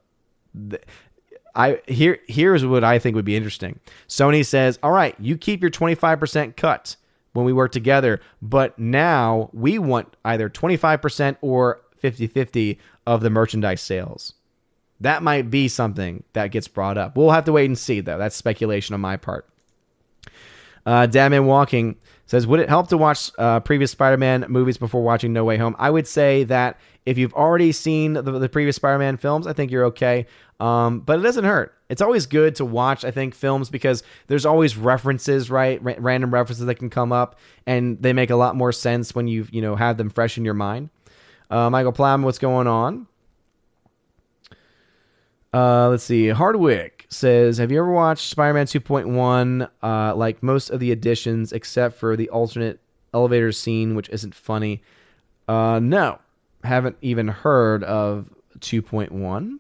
[1.56, 3.80] I here here's what I think would be interesting.
[4.08, 6.96] Sony says, "All right, you keep your 25% cut
[7.34, 13.82] when we work together, but now we want either 25% or 50-50 of the merchandise
[13.82, 14.34] sales."
[15.02, 17.18] That might be something that gets brought up.
[17.18, 18.18] We'll have to wait and see though.
[18.18, 19.48] That's speculation on my part.
[20.86, 21.08] Uh,
[21.44, 21.96] Walking
[22.28, 25.58] says, Would it help to watch uh, previous Spider Man movies before watching No Way
[25.58, 25.76] Home?
[25.80, 29.54] I would say that if you've already seen the, the previous Spider Man films, I
[29.54, 30.28] think you're okay.
[30.60, 31.74] Um, but it doesn't hurt.
[31.90, 35.80] It's always good to watch, I think, films because there's always references, right?
[35.86, 37.38] R- random references that can come up,
[37.68, 40.46] and they make a lot more sense when you you know have them fresh in
[40.46, 40.90] your mind.
[41.50, 43.08] Uh, Michael Plum, what's going on?
[45.54, 46.30] Uh, let's see.
[46.30, 49.70] Hardwick says, "Have you ever watched Spider-Man 2.1?
[49.84, 52.80] Uh, like most of the editions, except for the alternate
[53.14, 54.82] elevator scene, which isn't funny.
[55.48, 56.20] Uh, no,
[56.64, 58.30] haven't even heard of
[58.60, 59.60] 2.1.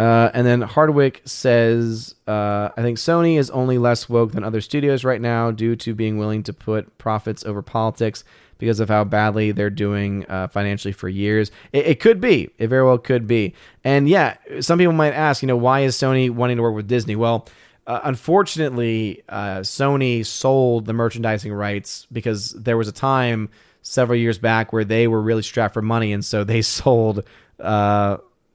[0.00, 4.62] Uh, and then Hardwick says, uh, I think Sony is only less woke than other
[4.62, 8.24] studios right now due to being willing to put profits over politics
[8.56, 11.50] because of how badly they're doing uh, financially for years.
[11.74, 12.48] It, it, could be.
[12.56, 13.52] It very well could be.
[13.84, 16.88] And yeah, some people might ask, you know, why is Sony wanting to work with
[16.88, 17.14] Disney?
[17.14, 17.46] Well,
[17.86, 23.50] uh, unfortunately, uh, Sony sold the merchandising rights because there was a time
[23.82, 27.22] several years back where they were really strapped for money, and so they sold.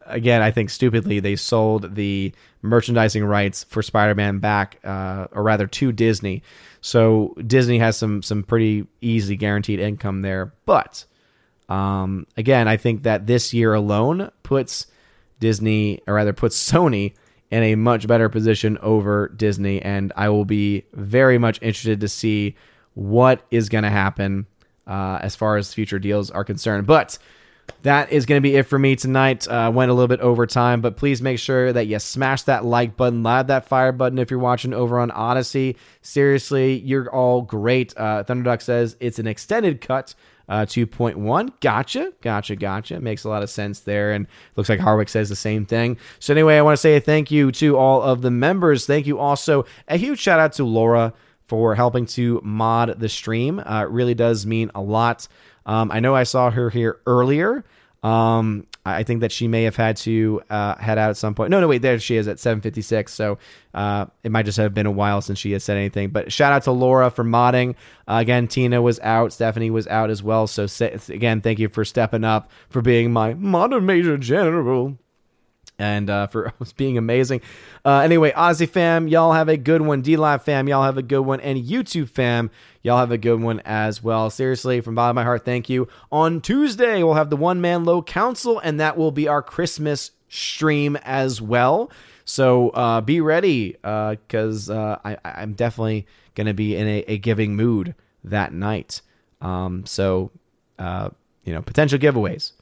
[0.05, 5.67] Again, I think stupidly, they sold the merchandising rights for Spider-Man back, uh, or rather,
[5.67, 6.43] to Disney.
[6.81, 10.53] So Disney has some some pretty easy guaranteed income there.
[10.65, 11.05] But
[11.69, 14.87] um, again, I think that this year alone puts
[15.39, 17.13] Disney, or rather puts Sony,
[17.51, 22.07] in a much better position over Disney, and I will be very much interested to
[22.07, 22.55] see
[22.93, 24.45] what is going to happen
[24.87, 26.87] uh, as far as future deals are concerned.
[26.87, 27.17] But
[27.85, 29.47] that is going to be it for me tonight.
[29.47, 32.65] Uh, went a little bit over time, but please make sure that you smash that
[32.65, 35.75] like button, loud that fire button if you're watching over on Odysee.
[36.01, 37.93] Seriously, you're all great.
[37.95, 40.15] Uh, Thunderduck says it's an extended cut.
[40.47, 41.59] Uh, 2.1.
[41.59, 42.13] Gotcha.
[42.21, 42.55] Gotcha.
[42.55, 42.99] Gotcha.
[42.99, 44.11] Makes a lot of sense there.
[44.11, 45.97] And looks like Harwick says the same thing.
[46.19, 48.85] So, anyway, I want to say thank you to all of the members.
[48.85, 49.65] Thank you also.
[49.87, 51.13] A huge shout out to Laura
[51.47, 53.59] for helping to mod the stream.
[53.59, 55.27] Uh, it really does mean a lot.
[55.65, 57.63] Um, I know I saw her here earlier.
[58.03, 61.49] Um, I think that she may have had to uh, head out at some point.
[61.49, 63.09] No, no, wait, there she is at 7:56.
[63.09, 63.39] So
[63.73, 66.09] uh, it might just have been a while since she has said anything.
[66.09, 67.73] But shout out to Laura for modding.
[68.07, 70.45] Uh, again, Tina was out, Stephanie was out as well.
[70.45, 70.67] So
[71.09, 74.99] again, thank you for stepping up for being my modern major general
[75.77, 77.41] and uh, for being amazing.
[77.83, 80.03] Uh, anyway, Aussie fam, y'all have a good one.
[80.03, 81.39] DLive fam, y'all have a good one.
[81.39, 82.49] And YouTube fam,
[82.81, 84.29] y'all have a good one as well.
[84.29, 85.87] Seriously, from bottom of my heart, thank you.
[86.11, 90.11] On Tuesday, we'll have the One Man Low Council, and that will be our Christmas
[90.29, 91.91] stream as well.
[92.25, 96.99] So uh, be ready because uh, uh, I, am definitely going to be in a,
[97.07, 97.93] a, giving mood
[98.23, 99.01] that night.
[99.41, 100.31] Um, so,
[100.79, 101.09] uh,
[101.43, 102.53] you know, potential giveaways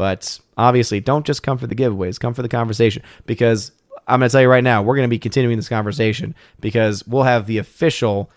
[0.00, 3.70] But obviously, don't just come for the giveaways, come for the conversation because
[4.08, 7.06] I'm going to tell you right now, we're going to be continuing this conversation because
[7.06, 8.30] we'll have the official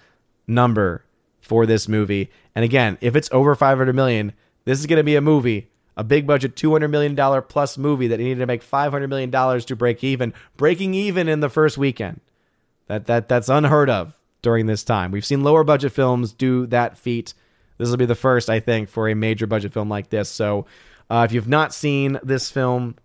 [0.46, 1.06] number
[1.40, 2.30] for this movie.
[2.54, 4.34] And again, if it's over 500 million,
[4.66, 8.08] this is going to be a movie, a big budget 200 million dollar plus movie
[8.08, 11.78] that needed to make 500 million dollars to break even, breaking even in the first
[11.78, 12.20] weekend.
[12.88, 15.12] That that that's unheard of during this time.
[15.12, 17.34] We've seen lower budget films do that feat.
[17.78, 20.28] This will be the first, I think, for a major budget film like this.
[20.28, 20.66] So,
[21.10, 22.96] uh, if you've not seen this film,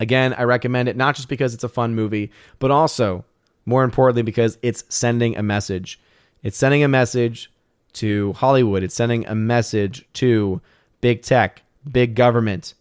[0.00, 3.24] again, I recommend it not just because it's a fun movie, but also
[3.64, 6.00] more importantly because it's sending a message.
[6.42, 7.50] It's sending a message
[7.94, 8.82] to Hollywood.
[8.82, 10.60] It's sending a message to
[11.00, 12.74] big tech, big government,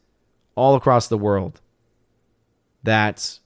[0.55, 1.59] all across the world
[2.83, 3.39] that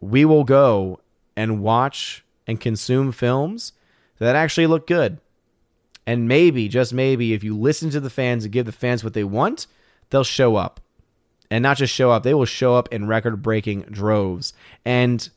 [0.00, 1.00] we will go
[1.36, 3.72] and watch and consume films
[4.18, 5.18] that actually look good.
[6.06, 9.12] And maybe, just maybe, if you listen to the fans and give the fans what
[9.12, 9.66] they want,
[10.10, 10.80] they'll show up.
[11.50, 14.52] And not just show up, they will show up in record breaking droves.
[14.84, 15.28] And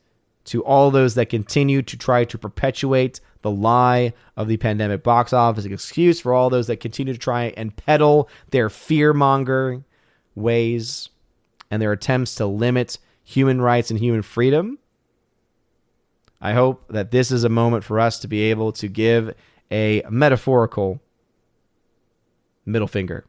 [0.46, 5.32] to all those that continue to try to perpetuate the lie of the pandemic box
[5.32, 9.86] office, an excuse for all those that continue to try and peddle their fear mongering
[10.36, 11.10] ways
[11.70, 14.80] and their attempts to limit human rights and human freedom.
[16.42, 19.36] I hope that this is a moment for us to be able to give
[19.70, 21.00] a metaphorical
[22.66, 23.26] middle finger.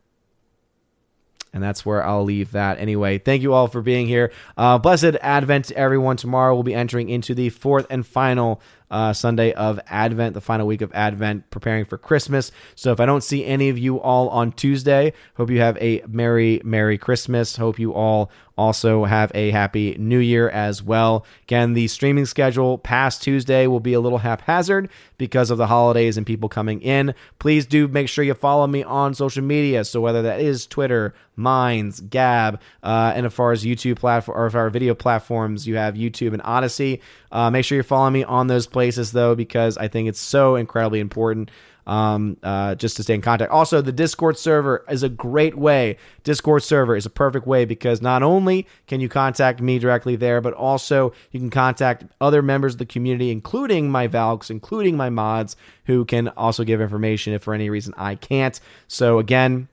[1.53, 2.79] And that's where I'll leave that.
[2.79, 4.33] Anyway, thank you all for being here.
[4.57, 6.17] Uh, blessed Advent to everyone.
[6.17, 8.61] Tomorrow we'll be entering into the fourth and final
[8.91, 12.51] uh, Sunday of Advent, the final week of Advent, preparing for Christmas.
[12.75, 16.03] So if I don't see any of you all on Tuesday, hope you have a
[16.09, 17.57] Merry, Merry Christmas.
[17.57, 21.25] Hope you all also have a happy new year as well.
[21.45, 26.19] Again, the streaming schedule past Tuesday will be a little haphazard because of the holidays
[26.19, 27.15] and people coming in.
[27.39, 29.85] Please do make sure you follow me on social media.
[29.85, 34.47] So whether that is Twitter, Minds, Gab, uh, and as far as YouTube platform or
[34.47, 37.01] if our video platforms, you have YouTube and Odysee.
[37.33, 40.57] Uh, make sure you're following me on those places though, because I think it's so
[40.57, 41.51] incredibly important
[41.87, 43.51] um, uh, just to stay in contact.
[43.51, 45.97] Also, the Discord server is a great way.
[46.25, 50.41] Discord server is a perfect way because not only can you contact me directly there,
[50.41, 55.11] but also you can contact other members of the community, including my Valks, including my
[55.11, 58.59] mods, who can also give information if for any reason I can't.
[58.89, 59.69] So, again,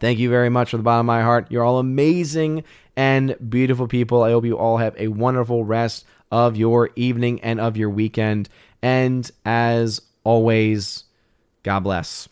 [0.00, 1.46] Thank you very much from the bottom of my heart.
[1.50, 4.22] You're all amazing and beautiful people.
[4.22, 8.48] I hope you all have a wonderful rest of your evening and of your weekend.
[8.82, 11.04] And as always,
[11.62, 12.28] God bless.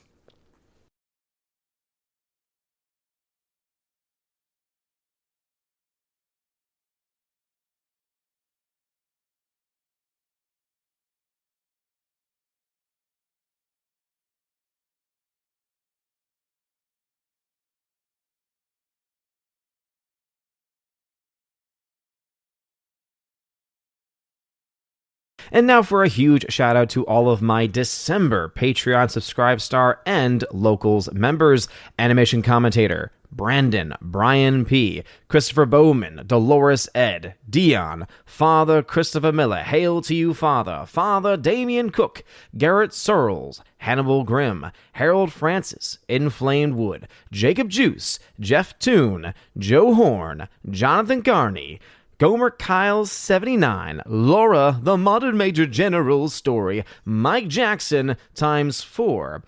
[25.56, 30.00] And now for a huge shout out to all of my December Patreon Subscribe Star
[30.04, 31.66] and Locals members.
[31.98, 40.14] Animation commentator Brandon, Brian P., Christopher Bowman, Dolores Ed, Dion, Father Christopher Miller, Hail to
[40.14, 42.22] you, Father, Father Damian Cook,
[42.58, 51.22] Garrett Searles, Hannibal Grimm, Harold Francis, Inflamed Wood, Jacob Juice, Jeff Toon, Joe Horn, Jonathan
[51.22, 51.80] Carney,
[52.18, 59.42] Gomer Kyles 79, Laura, the modern Major General's story, Mike Jackson times 4.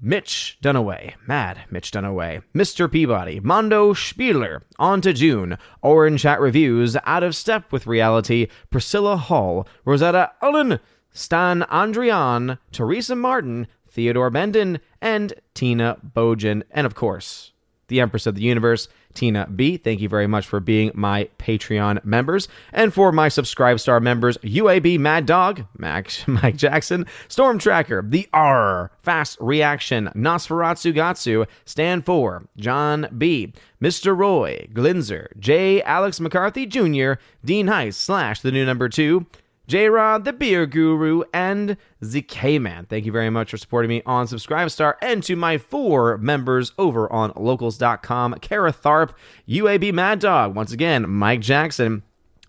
[0.00, 2.90] Mitch Dunaway, Mad Mitch Dunaway, Mr.
[2.90, 9.16] Peabody, Mondo Spieler, On to June, Orange Chat Reviews, Out of Step with Reality, Priscilla
[9.16, 10.80] Hall, Rosetta Allen,
[11.12, 17.52] Stan Andrian, Teresa Martin, Theodore Bendon, and Tina Bojan, and of course,
[17.86, 19.76] the Empress of the Universe, Tina B.
[19.76, 22.48] Thank you very much for being my Patreon members.
[22.72, 28.28] And for my Subscribe Star members, UAB Mad Dog, Max, Mike Jackson, Storm Tracker, The
[28.32, 34.16] R, Fast Reaction, Nosferatu Gatsu, Stand For, John B., Mr.
[34.16, 35.82] Roy, Glinzer, J.
[35.82, 37.14] Alex McCarthy Jr.,
[37.44, 39.26] Dean Heiss slash the new number two,
[39.70, 42.86] J Rod, the Beer Guru, and ZK Man.
[42.86, 47.10] Thank you very much for supporting me on Subscribestar and to my four members over
[47.12, 49.10] on locals.com Kara Tharp,
[49.48, 52.02] UAB Mad Dog, once again, Mike Jackson,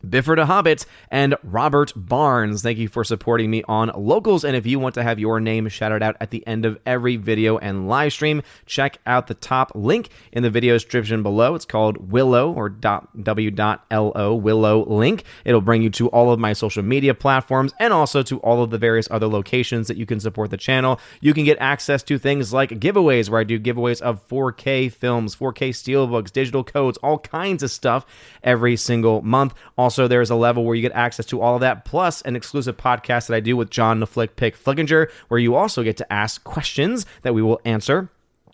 [0.07, 2.61] Bifford a Hobbit, and Robert Barnes.
[2.61, 4.43] Thank you for supporting me on Locals.
[4.43, 7.17] And if you want to have your name shouted out at the end of every
[7.17, 11.55] video and live stream, check out the top link in the video description below.
[11.55, 15.23] It's called Willow or w.lo Willow link.
[15.45, 18.69] It'll bring you to all of my social media platforms and also to all of
[18.69, 20.99] the various other locations that you can support the channel.
[21.19, 25.35] You can get access to things like giveaways where I do giveaways of 4K films,
[25.35, 28.05] 4K steelbooks, digital codes, all kinds of stuff
[28.43, 29.53] every single month.
[29.77, 32.37] Also also, there's a level where you get access to all of that, plus an
[32.37, 35.97] exclusive podcast that I do with John the Flick Pick Flickinger, where you also get
[35.97, 38.09] to ask questions that we will answer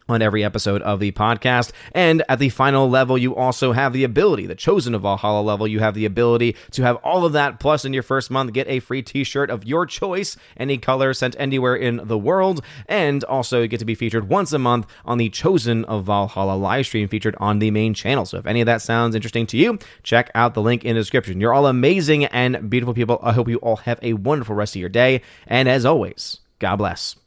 [0.09, 1.71] on every episode of the podcast.
[1.93, 5.67] And at the final level, you also have the ability, the chosen of Valhalla level,
[5.67, 7.59] you have the ability to have all of that.
[7.59, 11.13] Plus, in your first month, get a free t shirt of your choice, any color
[11.13, 12.63] sent anywhere in the world.
[12.87, 16.55] And also, you get to be featured once a month on the chosen of Valhalla
[16.55, 18.25] live stream featured on the main channel.
[18.25, 21.01] So, if any of that sounds interesting to you, check out the link in the
[21.01, 21.41] description.
[21.41, 23.19] You're all amazing and beautiful people.
[23.21, 25.21] I hope you all have a wonderful rest of your day.
[25.47, 27.17] And as always, God bless.